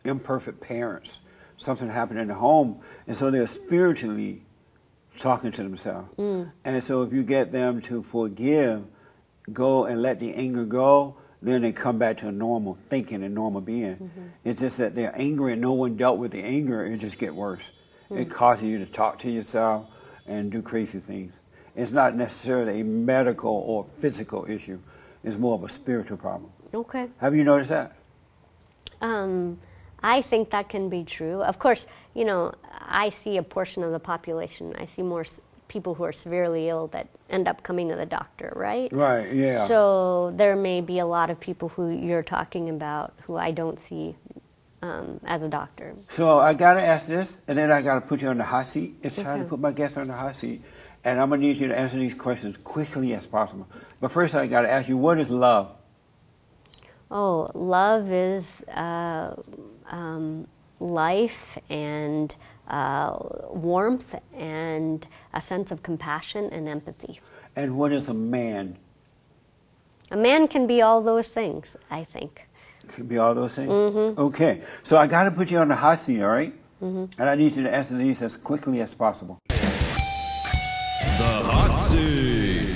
imperfect 0.04 0.62
parents. 0.62 1.20
Something 1.58 1.90
happened 1.90 2.20
in 2.20 2.28
the 2.28 2.36
home, 2.36 2.80
and 3.08 3.18
so 3.18 3.32
they're 3.32 3.48
spiritually 3.48 4.44
talking 5.18 5.52
to 5.52 5.64
themselves. 5.64 6.10
Mm. 6.18 6.52
And 6.64 6.84
so 6.84 7.04
if 7.04 7.12
you 7.12 7.24
get 7.24 7.52
them 7.52 7.82
to 7.84 8.04
forgive, 8.04 8.86
go 9.52 9.86
and 9.86 10.02
let 10.02 10.20
the 10.20 10.34
anger 10.34 10.64
go, 10.64 11.18
then 11.42 11.62
they 11.62 11.72
come 11.72 11.98
back 11.98 12.18
to 12.18 12.28
a 12.28 12.32
normal 12.32 12.78
thinking 12.90 13.24
and 13.24 13.34
normal 13.34 13.62
being. 13.62 13.96
Mm-hmm. 13.96 14.28
It's 14.44 14.60
just 14.60 14.78
that 14.78 14.96
they're 14.96 15.14
angry 15.20 15.54
and 15.54 15.62
no 15.62 15.74
one 15.74 15.98
dealt 15.98 16.18
with 16.18 16.32
the 16.32 16.42
anger, 16.42 16.86
it 16.86 16.98
just 16.98 17.18
get 17.18 17.36
worse. 17.36 17.64
Mm. 18.10 18.22
It 18.22 18.30
causes 18.30 18.64
you 18.64 18.80
to 18.80 18.86
talk 18.86 19.20
to 19.20 19.30
yourself 19.30 19.88
and 20.30 20.52
do 20.52 20.62
crazy 20.62 21.00
things. 21.00 21.34
It's 21.76 21.92
not 21.92 22.16
necessarily 22.16 22.82
a 22.82 22.84
medical 22.84 23.52
or 23.52 23.86
physical 23.98 24.46
issue. 24.50 24.80
It's 25.24 25.38
more 25.38 25.56
of 25.56 25.64
a 25.64 25.70
spiritual 25.70 26.18
problem. 26.18 26.52
Okay. 26.74 27.08
Have 27.18 27.36
you 27.36 27.44
noticed 27.44 27.70
that? 27.72 27.94
Um, 29.02 29.58
I 30.02 30.22
think 30.22 30.52
that 30.52 30.70
can 30.70 30.88
be 30.90 31.04
true. 31.04 31.42
Of 31.42 31.60
course, 31.60 31.88
you 32.14 32.26
know, 32.26 32.54
I 32.88 33.10
see 33.10 33.38
a 33.38 33.44
portion 33.44 33.84
of 33.84 33.92
the 33.92 34.00
population. 34.00 34.76
I 34.78 34.86
see 34.86 35.02
more 35.02 35.22
s- 35.22 35.42
people 35.68 35.94
who 35.96 36.04
are 36.04 36.12
severely 36.12 36.70
ill 36.70 36.88
that 36.88 37.08
end 37.30 37.48
up 37.48 37.64
coming 37.64 37.90
to 37.90 37.96
the 37.96 38.06
doctor, 38.06 38.54
right? 38.56 38.92
Right, 38.94 39.34
yeah. 39.34 39.66
So 39.66 40.32
there 40.36 40.56
may 40.56 40.82
be 40.82 41.00
a 41.00 41.06
lot 41.06 41.30
of 41.30 41.40
people 41.40 41.70
who 41.70 41.90
you're 41.90 42.24
talking 42.24 42.70
about 42.70 43.14
who 43.24 43.36
I 43.36 43.52
don't 43.52 43.80
see 43.80 44.16
um, 44.82 45.20
as 45.26 45.44
a 45.44 45.50
doctor. 45.50 45.96
So 46.12 46.40
I 46.40 46.54
gotta 46.54 46.82
ask 46.82 47.08
this, 47.08 47.36
and 47.48 47.58
then 47.58 47.72
I 47.72 47.82
gotta 47.82 48.02
put 48.02 48.22
you 48.22 48.30
on 48.30 48.38
the 48.38 48.44
hot 48.44 48.68
seat. 48.68 48.96
It's 49.02 49.16
time 49.16 49.40
to 49.40 49.46
put 49.46 49.60
my 49.60 49.72
guest 49.72 49.98
on 49.98 50.08
the 50.08 50.14
hot 50.14 50.36
seat, 50.38 50.62
and 51.04 51.20
I'm 51.20 51.30
gonna 51.30 51.42
need 51.42 51.58
you 51.58 51.68
to 51.68 51.78
answer 51.78 51.98
these 51.98 52.14
questions 52.14 52.58
quickly 52.64 53.14
as 53.14 53.26
possible. 53.26 53.68
But 54.00 54.12
first, 54.12 54.36
I 54.36 54.48
gotta 54.48 54.70
ask 54.70 54.88
you, 54.88 54.98
what 54.98 55.20
is 55.20 55.30
love? 55.30 55.72
Oh, 57.12 57.50
love 57.54 58.12
is 58.12 58.62
uh, 58.70 59.36
um, 59.90 60.48
life 60.80 61.58
and 61.70 62.34
uh, 62.68 63.18
warmth 63.50 64.16
and 64.34 65.08
a 65.34 65.42
sense 65.42 65.72
of 65.72 65.82
compassion 65.82 66.50
and 66.52 66.68
empathy. 66.68 67.20
And 67.56 67.78
what 67.78 67.92
is 67.92 68.10
a 68.10 68.14
man? 68.14 68.78
A 70.12 70.18
man 70.18 70.48
can 70.48 70.68
be 70.68 70.82
all 70.82 71.02
those 71.02 71.30
things, 71.32 71.76
I 71.90 72.04
think. 72.04 72.48
Could 72.90 73.08
be 73.08 73.18
all 73.18 73.36
those 73.36 73.54
things. 73.54 73.72
Mm-hmm. 73.72 74.20
Okay, 74.20 74.62
so 74.84 74.98
I 74.98 75.08
gotta 75.08 75.32
put 75.32 75.52
you 75.52 75.60
on 75.60 75.68
the 75.68 75.76
hot 75.76 76.00
seat, 76.00 76.22
all 76.22 76.30
right? 76.30 76.54
Mm-hmm. 76.82 77.22
And 77.22 77.30
I 77.30 77.36
need 77.36 77.56
you 77.56 77.64
to 77.64 77.74
answer 77.74 77.96
these 77.96 78.22
as 78.22 78.36
quickly 78.36 78.82
as 78.82 78.94
possible. 78.94 79.40
The 79.48 79.56
hot 81.18 81.78
seat. 81.90 82.76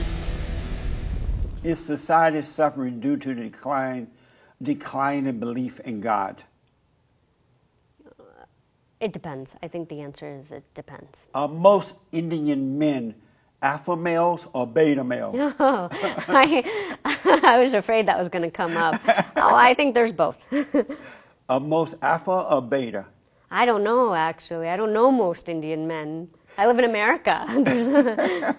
Is 1.63 1.79
society 1.79 2.41
suffering 2.41 2.99
due 2.99 3.17
to 3.17 3.33
the 3.33 3.43
decline, 3.43 4.07
decline 4.61 5.25
in 5.25 5.39
belief 5.39 5.79
in 5.79 6.01
God? 6.01 6.43
It 8.99 9.11
depends. 9.11 9.55
I 9.61 9.67
think 9.67 9.89
the 9.89 10.01
answer 10.01 10.33
is 10.37 10.51
it 10.51 10.63
depends. 10.73 11.27
Are 11.33 11.47
most 11.47 11.95
Indian 12.11 12.77
men 12.77 13.15
alpha 13.63 13.95
males 13.95 14.45
or 14.53 14.67
beta 14.67 15.03
males? 15.03 15.35
Oh, 15.59 15.87
I, 15.91 16.99
I 17.43 17.63
was 17.63 17.73
afraid 17.73 18.07
that 18.07 18.19
was 18.19 18.29
going 18.29 18.43
to 18.43 18.51
come 18.51 18.77
up. 18.77 19.01
Oh, 19.35 19.55
I 19.55 19.73
think 19.73 19.95
there's 19.95 20.13
both. 20.13 20.45
Are 21.49 21.59
most 21.59 21.95
alpha 22.01 22.31
or 22.31 22.61
beta? 22.61 23.05
I 23.49 23.65
don't 23.65 23.83
know, 23.83 24.13
actually. 24.13 24.67
I 24.67 24.77
don't 24.77 24.93
know 24.93 25.11
most 25.11 25.49
Indian 25.49 25.87
men. 25.87 26.29
I 26.57 26.67
live 26.67 26.77
in 26.77 26.85
America. 26.85 28.55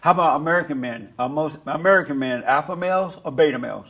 How 0.00 0.10
about 0.10 0.36
American 0.36 0.80
men? 0.80 1.12
Are 1.18 1.28
most 1.28 1.58
American 1.66 2.18
men 2.18 2.42
alpha 2.44 2.76
males 2.76 3.18
or 3.24 3.32
beta 3.32 3.58
males? 3.58 3.86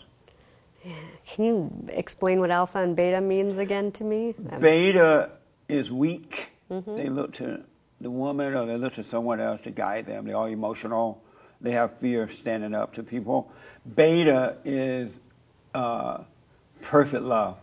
Can 0.83 1.45
you 1.45 1.89
explain 1.89 2.41
what 2.41 2.51
alpha 2.51 2.78
and 2.78 2.97
beta 2.97 3.20
means 3.20 3.59
again 3.59 3.93
to 3.93 4.05
me? 4.05 4.35
Beta 4.61 5.30
is 5.68 5.91
weak. 5.91 6.51
Mm-hmm. 6.70 6.97
They 6.97 7.09
look 7.09 7.33
to 7.35 7.62
the 8.03 8.11
woman 8.11 8.55
or 8.55 8.67
they 8.67 8.77
look 8.77 8.95
to 8.95 9.03
someone 9.03 9.41
else 9.41 9.61
to 9.63 9.71
guide 9.71 10.07
them. 10.07 10.27
They're 10.27 10.37
all 10.37 10.47
emotional. 10.47 11.23
They 11.61 11.73
have 11.73 11.99
fear 11.99 12.25
of 12.25 12.33
standing 12.33 12.75
up 12.75 12.93
to 12.95 13.03
people. 13.03 13.53
Beta 13.97 14.57
is 14.65 15.13
uh, 15.75 16.25
perfect 16.81 17.23
love. 17.23 17.59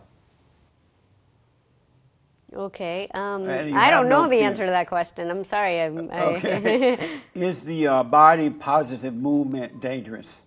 Okay. 2.54 3.08
Um, 3.14 3.48
I 3.48 3.90
don't 3.90 4.08
know 4.08 4.22
no 4.22 4.24
the 4.24 4.36
fear. 4.36 4.46
answer 4.46 4.64
to 4.66 4.72
that 4.72 4.88
question. 4.88 5.30
I'm 5.30 5.44
sorry. 5.44 5.80
I'm, 5.82 6.10
I, 6.10 6.22
Okay. 6.34 7.20
is 7.34 7.62
the 7.62 7.86
uh, 7.86 8.02
body 8.02 8.50
positive 8.50 9.14
movement 9.14 9.80
dangerous? 9.80 10.42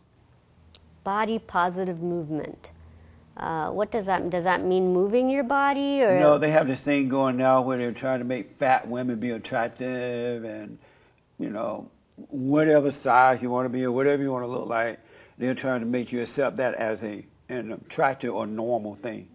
body 1.04 1.38
positive 1.38 2.02
movement. 2.02 2.72
Uh, 3.36 3.70
what 3.72 3.90
does 3.92 4.06
that 4.06 4.30
does 4.30 4.44
that 4.44 4.64
mean? 4.64 4.94
Moving 4.94 5.30
your 5.30 5.44
body 5.44 6.04
or 6.04 6.20
No, 6.20 6.38
they 6.38 6.52
have 6.52 6.68
this 6.68 6.82
thing 6.82 7.10
going 7.10 7.38
now 7.38 7.62
where 7.62 7.78
they're 7.78 7.92
trying 7.92 8.20
to 8.20 8.26
make 8.26 8.58
fat 8.58 8.88
women 8.88 9.20
be 9.20 9.32
attractive 9.32 10.44
and, 10.44 10.78
you 11.40 11.50
know, 11.50 11.90
whatever 12.30 12.92
size 12.92 13.42
you 13.42 13.50
want 13.50 13.66
to 13.66 13.70
be 13.70 13.84
or 13.84 13.92
whatever 13.92 14.22
you 14.22 14.32
want 14.32 14.44
to 14.44 14.48
look 14.48 14.68
like, 14.68 15.00
they're 15.40 15.56
trying 15.56 15.80
to 15.80 15.88
make 15.88 16.12
you 16.12 16.22
accept 16.22 16.58
that 16.58 16.76
as 16.76 17.04
a 17.04 17.26
an 17.50 17.72
attractive 17.72 18.34
or 18.34 18.46
normal 18.48 18.96
thing. 18.96 19.28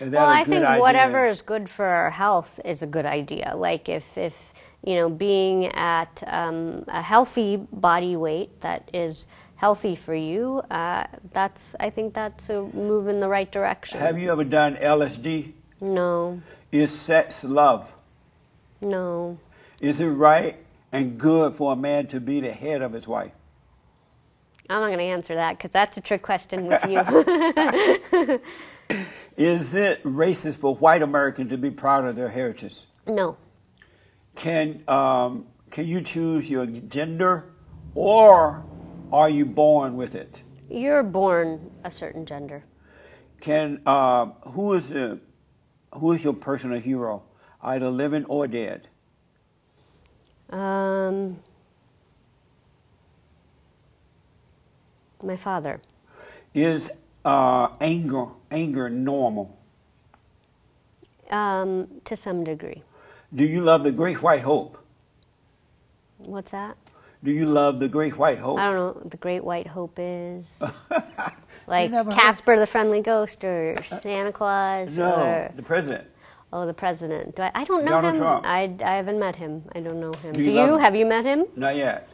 Is 0.00 0.10
that 0.10 0.12
Well, 0.12 0.28
I 0.28 0.44
think 0.44 0.64
idea? 0.64 0.80
whatever 0.80 1.26
is 1.26 1.40
good 1.42 1.70
for 1.70 1.86
our 1.86 2.10
health 2.10 2.60
is 2.64 2.82
a 2.82 2.86
good 2.86 3.06
idea. 3.06 3.54
Like 3.56 3.88
if, 3.88 4.18
if 4.18 4.52
you 4.84 4.94
know, 4.96 5.08
being 5.08 5.66
at 5.68 6.22
um, 6.26 6.84
a 6.88 7.00
healthy 7.00 7.56
body 7.56 8.16
weight 8.16 8.60
that 8.60 8.90
is 8.92 9.26
healthy 9.64 9.96
for 9.96 10.14
you, 10.14 10.58
uh, 10.70 11.04
that's 11.32 11.74
I 11.80 11.88
think 11.88 12.12
that's 12.12 12.50
a 12.50 12.60
move 12.60 13.08
in 13.08 13.20
the 13.20 13.28
right 13.28 13.50
direction. 13.50 13.98
Have 13.98 14.18
you 14.18 14.30
ever 14.30 14.44
done 14.44 14.76
LSD? 14.76 15.52
No, 15.80 16.42
Is 16.70 16.90
sex 16.92 17.44
love? 17.44 17.90
no. 18.82 19.38
Is 19.80 20.00
it 20.00 20.06
right 20.08 20.56
and 20.92 21.18
good 21.18 21.54
for 21.54 21.72
a 21.72 21.76
man 21.76 22.06
to 22.08 22.20
be 22.20 22.40
the 22.40 22.52
head 22.52 22.82
of 22.82 22.92
his 22.92 23.08
wife? 23.08 23.32
I'm 24.68 24.80
not 24.82 24.88
going 24.88 24.98
to 24.98 25.04
answer 25.04 25.34
that 25.34 25.56
because 25.56 25.70
that's 25.70 25.96
a 25.96 26.02
trick 26.02 26.20
question 26.20 26.66
with 26.66 26.84
you. 26.84 26.98
Is 29.38 29.72
it 29.72 30.02
racist 30.04 30.56
for 30.56 30.74
white 30.76 31.00
Americans 31.00 31.48
to 31.50 31.56
be 31.56 31.70
proud 31.70 32.04
of 32.04 32.16
their 32.16 32.28
heritage? 32.28 32.76
no, 33.06 33.38
Can 34.34 34.84
um, 34.88 35.46
can 35.70 35.86
you 35.86 36.02
choose 36.02 36.50
your 36.50 36.66
gender, 36.66 37.46
or 37.94 38.62
are 39.14 39.30
you 39.30 39.46
born 39.46 39.96
with 39.96 40.14
it? 40.14 40.42
you're 40.70 41.02
born 41.02 41.70
a 41.84 41.90
certain 41.90 42.26
gender. 42.26 42.64
Can 43.40 43.80
uh, 43.86 44.26
who 44.52 44.74
is 44.74 44.88
the 44.88 45.20
who 45.92 46.12
is 46.12 46.24
your 46.24 46.32
personal 46.32 46.80
hero, 46.80 47.22
either 47.62 47.90
living 47.90 48.24
or 48.24 48.48
dead? 48.48 48.88
Um, 50.50 51.38
my 55.22 55.36
father. 55.36 55.80
Is 56.54 56.90
uh, 57.24 57.68
anger 57.80 58.26
anger 58.50 58.88
normal? 58.88 59.58
Um, 61.30 61.88
to 62.04 62.16
some 62.16 62.44
degree. 62.44 62.82
Do 63.34 63.44
you 63.44 63.60
love 63.60 63.84
the 63.84 63.92
Great 63.92 64.22
White 64.22 64.42
Hope? 64.42 64.78
What's 66.18 66.52
that? 66.52 66.76
Do 67.24 67.30
you 67.32 67.46
love 67.46 67.80
the 67.80 67.88
Great 67.88 68.18
White 68.18 68.38
Hope? 68.38 68.58
I 68.58 68.66
don't 68.66 68.74
know. 68.76 68.86
what 69.00 69.10
The 69.10 69.16
Great 69.16 69.42
White 69.44 69.66
Hope 69.66 69.96
is 69.98 70.60
like 71.66 71.90
Casper 72.10 72.58
the 72.58 72.66
Friendly 72.66 73.00
Ghost 73.00 73.42
or 73.44 73.76
Santa 74.02 74.30
Claus 74.32 74.96
No, 74.98 75.14
or 75.14 75.52
the 75.56 75.62
president. 75.62 76.06
oh 76.52 76.66
the 76.66 76.74
president. 76.74 77.34
Do 77.36 77.42
I, 77.42 77.50
I 77.54 77.64
don't 77.64 77.84
know 77.84 77.92
Donald 77.92 78.14
him. 78.14 78.20
Trump. 78.20 78.46
I, 78.46 78.74
I 78.84 78.96
haven't 78.96 79.18
met 79.18 79.36
him. 79.36 79.62
I 79.74 79.80
don't 79.80 80.00
know 80.00 80.12
him. 80.22 80.32
Do 80.34 80.44
Do 80.44 80.50
you 80.50 80.52
you? 80.60 80.74
him? 80.74 80.80
Have 80.80 80.94
you 80.94 81.06
met 81.06 81.24
him? 81.24 81.46
Not 81.56 81.76
yet. 81.76 82.08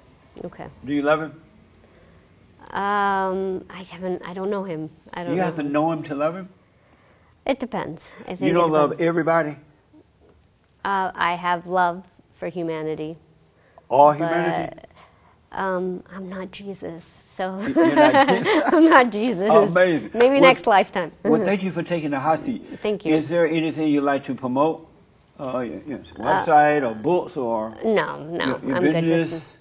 Okay. 0.45 0.69
Do 0.85 0.93
you 0.95 1.03
love 1.03 1.21
him? 1.23 1.33
Um, 2.71 3.65
I 3.69 3.83
haven't. 3.83 4.23
I 4.25 4.33
don't 4.33 4.51
know 4.51 4.63
him. 4.63 4.91
I 5.13 5.23
Do 5.23 5.27
don't 5.29 5.35
you 5.35 5.41
know. 5.41 5.47
have 5.47 5.57
to 5.57 5.63
know 5.65 5.91
him 5.91 6.03
to 6.05 6.15
love 6.15 6.37
him? 6.37 6.49
It 7.45 7.59
depends. 7.59 8.05
I 8.29 8.37
think 8.37 8.43
You 8.43 8.53
don't 8.53 8.71
love 8.71 9.01
everybody, 9.01 9.57
Uh, 10.85 11.11
I 11.15 11.35
have 11.35 11.67
love 11.67 12.05
for 12.39 12.49
humanity. 12.49 13.17
all 13.89 14.13
humanity. 14.13 14.77
Um, 15.53 16.03
I'm 16.15 16.29
not 16.29 16.53
Jesus, 16.53 17.05
so 17.35 17.57
not 17.61 18.29
Jesus. 18.45 18.63
I'm 18.73 18.89
not 18.89 19.11
Jesus. 19.11 19.51
Amazing. 19.51 20.11
Maybe 20.15 20.29
Well- 20.35 20.41
next 20.41 20.67
lifetime. 20.67 21.13
Well, 21.25 21.43
thank 21.45 21.63
you 21.63 21.73
for 21.73 21.83
taking 21.83 22.11
the 22.11 22.21
hot 22.21 22.39
seat. 22.41 22.65
Thank 22.83 23.05
you. 23.05 23.15
Is 23.17 23.29
there 23.29 23.47
anything 23.47 23.89
you'd 23.89 24.05
like 24.05 24.25
to 24.25 24.35
promote? 24.35 24.89
Uh, 25.39 25.61
yes, 25.61 26.07
website 26.17 26.87
or 26.89 26.95
books 26.95 27.35
or 27.39 27.75
no, 27.83 28.23
no, 28.25 28.45
your, 28.45 28.61
your 28.63 28.77
I'm 28.77 28.83
good. 28.83 28.93
business? 29.05 29.31
Just, 29.31 29.59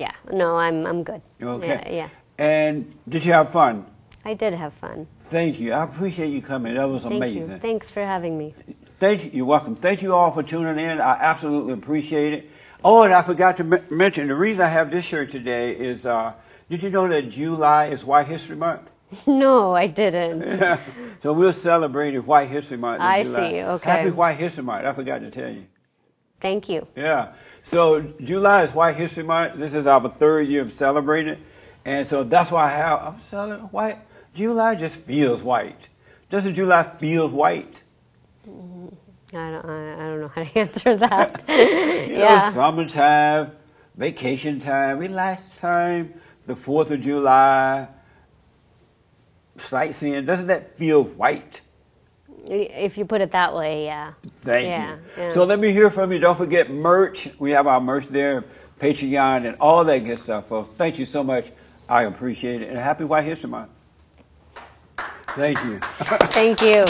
yeah, 0.00 0.10
no, 0.32 0.56
I'm 0.56 0.84
I'm 0.84 1.04
good. 1.04 1.22
Okay. 1.40 1.68
Yeah, 1.68 1.90
yeah. 1.92 2.08
And 2.38 2.92
did 3.08 3.24
you 3.24 3.32
have 3.32 3.52
fun? 3.52 3.86
I 4.24 4.34
did 4.34 4.52
have 4.52 4.72
fun. 4.74 5.06
Thank 5.26 5.60
you. 5.60 5.74
I 5.74 5.84
appreciate 5.84 6.30
you 6.30 6.42
coming. 6.42 6.74
That 6.74 6.88
was 6.88 7.04
Thank 7.04 7.14
amazing. 7.14 7.52
you. 7.52 7.58
Thanks 7.60 7.88
for 7.88 8.04
having 8.04 8.36
me. 8.36 8.52
Thank 8.98 9.24
you. 9.26 9.30
You're 9.32 9.46
welcome. 9.46 9.76
Thank 9.76 10.02
you 10.02 10.12
all 10.12 10.32
for 10.32 10.42
tuning 10.42 10.84
in. 10.84 11.00
I 11.00 11.12
absolutely 11.12 11.74
appreciate 11.74 12.32
it. 12.32 12.50
Oh, 12.84 13.02
and 13.02 13.14
I 13.14 13.22
forgot 13.22 13.56
to 13.58 13.62
m- 13.62 13.84
mention 13.90 14.28
the 14.28 14.34
reason 14.34 14.62
I 14.62 14.68
have 14.68 14.90
this 14.90 15.04
shirt 15.04 15.30
today 15.30 15.72
is 15.72 16.04
uh, 16.06 16.32
did 16.68 16.82
you 16.82 16.90
know 16.90 17.06
that 17.08 17.30
July 17.30 17.86
is 17.86 18.04
White 18.04 18.26
History 18.26 18.56
Month? 18.56 18.90
No, 19.26 19.74
I 19.74 19.88
didn't. 19.88 20.58
so 21.22 21.34
we're 21.34 21.52
celebrating 21.52 22.20
White 22.24 22.48
History 22.48 22.78
Month. 22.78 22.96
in 23.00 23.06
I 23.06 23.24
July. 23.24 23.50
see. 23.50 23.60
Okay. 23.62 23.90
Happy 23.90 24.10
White 24.10 24.38
History 24.38 24.64
Month. 24.64 24.86
I 24.86 24.92
forgot 24.94 25.20
to 25.20 25.30
tell 25.30 25.50
you. 25.50 25.66
Thank 26.40 26.68
you. 26.70 26.86
Yeah. 26.96 27.32
So 27.62 28.00
July 28.22 28.62
is 28.62 28.72
White 28.72 28.96
History 28.96 29.22
Month. 29.22 29.56
This 29.58 29.74
is 29.74 29.86
our 29.86 30.08
third 30.08 30.48
year 30.48 30.62
of 30.62 30.72
celebrating, 30.72 31.34
it. 31.34 31.38
and 31.84 32.08
so 32.08 32.24
that's 32.24 32.50
why 32.50 32.64
I 32.72 32.76
have 32.76 33.00
I'm 33.02 33.20
celebrating 33.20 33.66
white. 33.66 33.98
July 34.34 34.74
just 34.76 34.96
feels 34.96 35.42
white. 35.42 35.88
Doesn't 36.30 36.54
July 36.54 36.82
feel 36.98 37.28
white? 37.28 37.82
I 39.34 39.50
don't. 39.50 39.64
I, 39.64 39.96
don't 40.08 40.20
know 40.20 40.28
how 40.28 40.44
to 40.44 40.58
answer 40.58 40.96
that. 40.96 41.44
You 41.48 42.16
know, 42.16 42.20
yeah. 42.20 42.50
summertime, 42.52 43.52
vacation 43.96 44.60
time, 44.60 44.98
relax 44.98 45.42
time, 45.58 46.14
the 46.46 46.56
Fourth 46.56 46.90
of 46.90 47.00
July, 47.02 47.88
sightseeing. 49.56 50.26
Doesn't 50.26 50.48
that 50.48 50.76
feel 50.78 51.04
white? 51.04 51.62
If 52.46 52.98
you 52.98 53.04
put 53.06 53.20
it 53.20 53.32
that 53.32 53.54
way, 53.54 53.86
yeah. 53.86 54.14
Thank 54.38 54.66
Yeah, 54.68 54.92
you. 54.94 54.98
yeah. 55.16 55.32
So 55.32 55.44
let 55.44 55.60
me 55.60 55.72
hear 55.72 55.90
from 55.90 56.12
you. 56.12 56.18
Don't 56.18 56.38
forget 56.38 56.70
merch. 56.70 57.28
We 57.38 57.52
have 57.52 57.66
our 57.68 57.80
merch 57.80 58.08
there, 58.08 58.44
Patreon, 58.80 59.46
and 59.46 59.56
all 59.60 59.84
that 59.84 59.98
good 60.00 60.18
stuff. 60.18 60.48
Folks. 60.48 60.74
Thank 60.76 60.98
you 60.98 61.06
so 61.06 61.24
much. 61.24 61.52
I 61.88 62.04
appreciate 62.04 62.62
it. 62.62 62.70
And 62.70 62.78
happy 62.78 63.04
White 63.04 63.24
History 63.24 63.50
Month. 63.50 63.71
Thank 65.34 65.64
you. 65.64 65.80
Thank 66.32 66.60
you. 66.60 66.84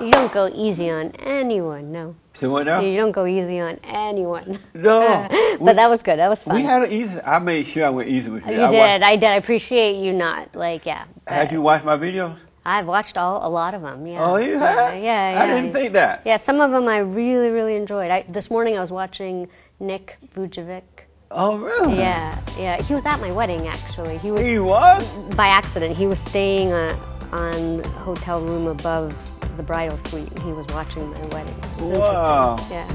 you 0.06 0.10
don't 0.10 0.32
go 0.32 0.50
easy 0.54 0.90
on 0.90 1.10
anyone, 1.18 1.92
no. 1.92 2.16
So 2.32 2.50
what 2.50 2.66
now? 2.66 2.80
You 2.80 2.96
don't 2.96 3.12
go 3.12 3.26
easy 3.26 3.60
on 3.60 3.78
anyone. 3.84 4.58
No. 4.72 5.26
but 5.28 5.60
we, 5.60 5.72
that 5.72 5.90
was 5.90 6.02
good. 6.02 6.18
That 6.18 6.28
was 6.28 6.42
fun. 6.42 6.54
we 6.54 6.62
had 6.62 6.84
an 6.84 6.92
easy. 6.92 7.20
I 7.20 7.38
made 7.40 7.66
sure 7.66 7.84
I 7.84 7.90
went 7.90 8.08
easy 8.08 8.30
with 8.30 8.46
you. 8.46 8.52
you 8.54 8.60
I 8.60 8.64
wa- 8.64 8.70
did. 8.70 9.02
I 9.02 9.16
did. 9.16 9.28
I 9.28 9.34
appreciate 9.34 10.02
you 10.02 10.12
not 10.12 10.54
like 10.54 10.86
yeah. 10.86 11.04
Had 11.26 11.48
but 11.48 11.52
you 11.52 11.60
watched 11.60 11.84
my 11.84 11.96
videos? 11.96 12.38
I've 12.64 12.86
watched 12.86 13.18
all 13.18 13.46
a 13.46 13.50
lot 13.50 13.74
of 13.74 13.82
them. 13.82 14.06
Yeah. 14.06 14.24
Oh, 14.24 14.36
you 14.36 14.56
uh, 14.56 14.60
have? 14.60 14.92
had? 14.92 15.02
yeah, 15.02 15.32
yeah. 15.32 15.42
I 15.42 15.46
didn't 15.46 15.72
think 15.72 15.92
that. 15.94 16.22
Yeah, 16.24 16.36
some 16.36 16.60
of 16.60 16.70
them 16.70 16.86
I 16.86 16.98
really, 16.98 17.50
really 17.50 17.76
enjoyed. 17.76 18.10
I, 18.10 18.24
this 18.28 18.50
morning 18.50 18.76
I 18.76 18.80
was 18.80 18.92
watching 18.92 19.48
Nick 19.80 20.16
Vujicic. 20.34 20.82
Oh, 21.30 21.58
really? 21.58 21.98
Yeah, 21.98 22.38
yeah. 22.58 22.80
He 22.82 22.94
was 22.94 23.04
at 23.04 23.20
my 23.20 23.30
wedding 23.32 23.66
actually. 23.68 24.16
He 24.18 24.30
was 24.30 24.40
He 24.40 24.58
was? 24.58 25.06
by 25.36 25.48
accident. 25.48 25.96
He 25.96 26.06
was 26.06 26.18
staying 26.18 26.72
uh, 26.72 26.96
on 27.32 27.84
hotel 28.00 28.40
room 28.40 28.66
above 28.66 29.12
the 29.56 29.62
bridal 29.62 29.98
suite, 30.06 30.30
and 30.30 30.38
he 30.42 30.52
was 30.52 30.66
watching 30.68 31.10
my 31.10 31.20
wedding. 31.26 31.54
Wow. 31.80 32.56
Yeah, 32.70 32.88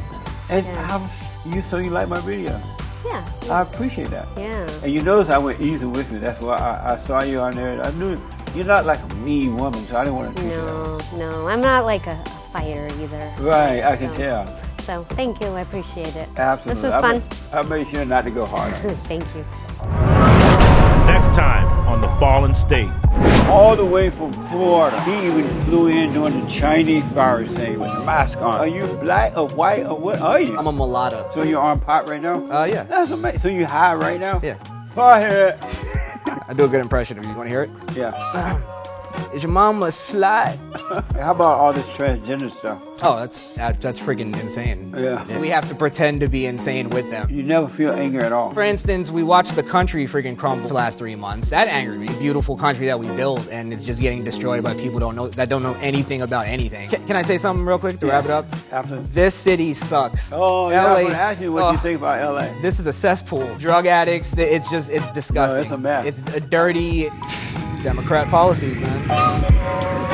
And 0.49 0.65
Yeah. 0.65 0.88
how 0.88 1.09
you 1.45 1.61
so 1.61 1.77
you 1.77 1.91
like 1.91 2.07
my 2.09 2.19
video? 2.21 2.59
yeah, 3.05 3.23
I 3.51 3.61
appreciate 3.61 4.07
that. 4.09 4.27
yeah. 4.38 4.67
And 4.81 4.91
you 4.91 5.01
notice 5.01 5.29
I 5.29 5.38
went 5.38 5.61
easy 5.61 5.86
with 5.86 6.11
you. 6.11 6.19
That's 6.19 6.39
why 6.41 6.55
I, 6.55 6.93
I 6.93 6.97
saw 6.99 7.21
you 7.21 7.39
on 7.39 7.53
there. 7.55 7.86
I 7.86 7.91
knew 7.91 8.17
you're 8.55 8.65
not 8.65 8.86
like 8.86 8.99
a 9.11 9.15
mean 9.15 9.57
woman, 9.57 9.84
so 9.86 9.97
I 9.97 10.05
didn't 10.05 10.15
want 10.17 10.36
to. 10.38 10.43
No, 10.43 10.99
no, 11.17 11.47
I'm 11.47 11.61
not 11.61 11.86
like 11.86 12.07
a, 12.07 12.11
a 12.25 12.29
fighter 12.51 12.88
either. 12.99 13.34
Right, 13.39 13.84
I 13.84 13.95
can 13.95 14.11
tell. 14.15 14.45
So 14.84 15.03
thank 15.11 15.39
you. 15.41 15.47
I 15.47 15.61
appreciate 15.61 16.13
it. 16.15 16.27
Absolutely. 16.38 16.73
This 16.73 16.84
was 16.84 16.93
I 16.93 17.01
fun. 17.01 17.15
made, 17.19 17.53
I 17.53 17.61
made 17.63 17.88
sure 17.88 18.05
not 18.05 18.25
to 18.25 18.31
go 18.31 18.45
hard. 18.45 18.73
thank 19.07 19.23
you. 19.34 19.45
Next 21.07 21.34
time 21.34 21.65
on 21.88 22.01
The 22.01 22.07
Fallen 22.19 22.53
State. 22.53 22.89
All 23.47 23.75
the 23.75 23.86
way 23.86 24.09
from 24.09 24.34
Florida. 24.49 25.01
He 25.03 25.25
even 25.25 25.65
flew 25.65 25.88
in 25.88 26.13
doing 26.13 26.39
the 26.43 26.49
Chinese 26.49 27.05
virus 27.07 27.51
thing 27.51 27.79
with 27.79 27.93
the 27.93 28.03
mask 28.03 28.39
on. 28.39 28.55
Are 28.55 28.67
you 28.67 28.86
black 29.01 29.38
or 29.38 29.47
white 29.49 29.86
or 29.86 29.97
what 29.97 30.19
are 30.19 30.39
you? 30.41 30.57
I'm 30.57 30.67
a 30.67 30.71
mulatto. 30.71 31.29
so 31.34 31.43
you're 31.43 31.61
on 31.61 31.79
pot 31.79 32.09
right 32.09 32.21
now? 32.21 32.45
Uh, 32.51 32.65
yeah. 32.65 32.84
That's 32.84 33.11
amazing. 33.11 33.39
So 33.39 33.47
you 33.49 33.65
high 33.65 33.93
right 33.95 34.19
now? 34.19 34.39
Yeah. 34.43 34.57
Go 34.95 35.09
ahead. 35.09 35.59
I 36.47 36.53
do 36.53 36.65
a 36.65 36.67
good 36.67 36.81
impression 36.81 37.17
of 37.17 37.25
you. 37.25 37.31
You 37.31 37.38
want 37.38 37.47
to 37.47 37.51
hear 37.51 37.63
it? 37.63 37.69
Yeah. 37.95 38.59
Is 39.34 39.43
your 39.43 39.51
mom 39.51 39.81
a 39.84 39.88
slut? 39.88 40.57
How 41.19 41.31
about 41.31 41.59
all 41.59 41.73
this 41.73 41.86
transgender 41.88 42.51
stuff? 42.51 42.81
Oh, 43.05 43.17
that's 43.17 43.53
that's 43.55 43.99
freaking 43.99 44.39
insane. 44.39 44.93
Yeah. 44.95 45.39
We 45.39 45.49
have 45.49 45.67
to 45.67 45.75
pretend 45.75 46.21
to 46.21 46.29
be 46.29 46.45
insane 46.45 46.89
with 46.89 47.09
them. 47.11 47.29
You 47.29 47.43
never 47.43 47.67
feel 47.67 47.91
anger 47.91 48.21
at 48.21 48.31
all. 48.31 48.53
For 48.53 48.61
instance, 48.61 49.11
we 49.11 49.23
watched 49.23 49.57
the 49.57 49.63
country 49.63 50.05
freaking 50.05 50.37
crumble 50.37 50.69
the 50.69 50.73
last 50.73 50.99
three 50.99 51.17
months. 51.17 51.49
That 51.49 51.67
angered 51.67 51.99
me. 51.99 52.07
Beautiful 52.19 52.55
country 52.55 52.85
that 52.85 52.97
we 52.97 53.07
built, 53.07 53.45
and 53.49 53.73
it's 53.73 53.83
just 53.83 53.99
getting 53.99 54.23
destroyed 54.23 54.63
by 54.63 54.73
people 54.75 54.99
don't 54.99 55.17
know 55.17 55.27
that 55.27 55.49
don't 55.49 55.63
know 55.63 55.73
anything 55.81 56.21
about 56.21 56.47
anything. 56.47 56.87
Can, 56.89 57.05
can 57.05 57.15
I 57.17 57.23
say 57.23 57.37
something 57.37 57.65
real 57.65 57.77
quick 57.77 57.99
to 57.99 58.07
wrap 58.07 58.23
it 58.23 58.31
up? 58.31 58.45
Absolutely. 58.71 59.09
This 59.11 59.35
city 59.35 59.73
sucks. 59.73 60.31
Oh, 60.31 60.69
yeah, 60.69 60.85
I 60.85 61.03
was 61.03 61.11
LA 61.11 61.19
ask 61.19 61.41
you 61.41 61.51
what 61.51 61.71
you 61.73 61.77
oh, 61.77 61.81
think 61.81 61.99
about 61.99 62.35
LA. 62.35 62.61
This 62.61 62.79
is 62.79 62.87
a 62.87 62.93
cesspool. 62.93 63.53
Drug 63.57 63.85
addicts. 63.85 64.33
It's 64.37 64.69
just 64.69 64.89
it's 64.89 65.11
disgusting. 65.11 65.63
It's 65.63 65.71
a 65.71 65.77
mess. 65.77 66.05
It's 66.05 66.21
a 66.33 66.39
dirty 66.39 67.09
Democrat 67.83 68.29
policies, 68.29 68.79
man. 68.79 70.12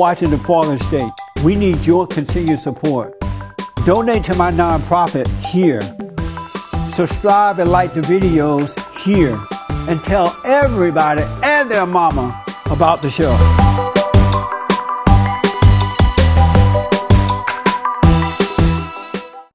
Watching 0.00 0.30
The 0.30 0.38
Fallen 0.38 0.78
State. 0.78 1.12
We 1.44 1.54
need 1.54 1.84
your 1.84 2.06
continued 2.06 2.58
support. 2.58 3.20
Donate 3.84 4.24
to 4.24 4.34
my 4.34 4.50
nonprofit 4.50 5.28
here. 5.44 5.82
Subscribe 6.90 7.58
and 7.58 7.70
like 7.70 7.92
the 7.92 8.00
videos 8.00 8.72
here. 9.04 9.38
And 9.90 10.02
tell 10.02 10.34
everybody 10.42 11.24
and 11.42 11.70
their 11.70 11.84
mama 11.84 12.42
about 12.70 13.02
the 13.02 13.10
show. 13.10 13.89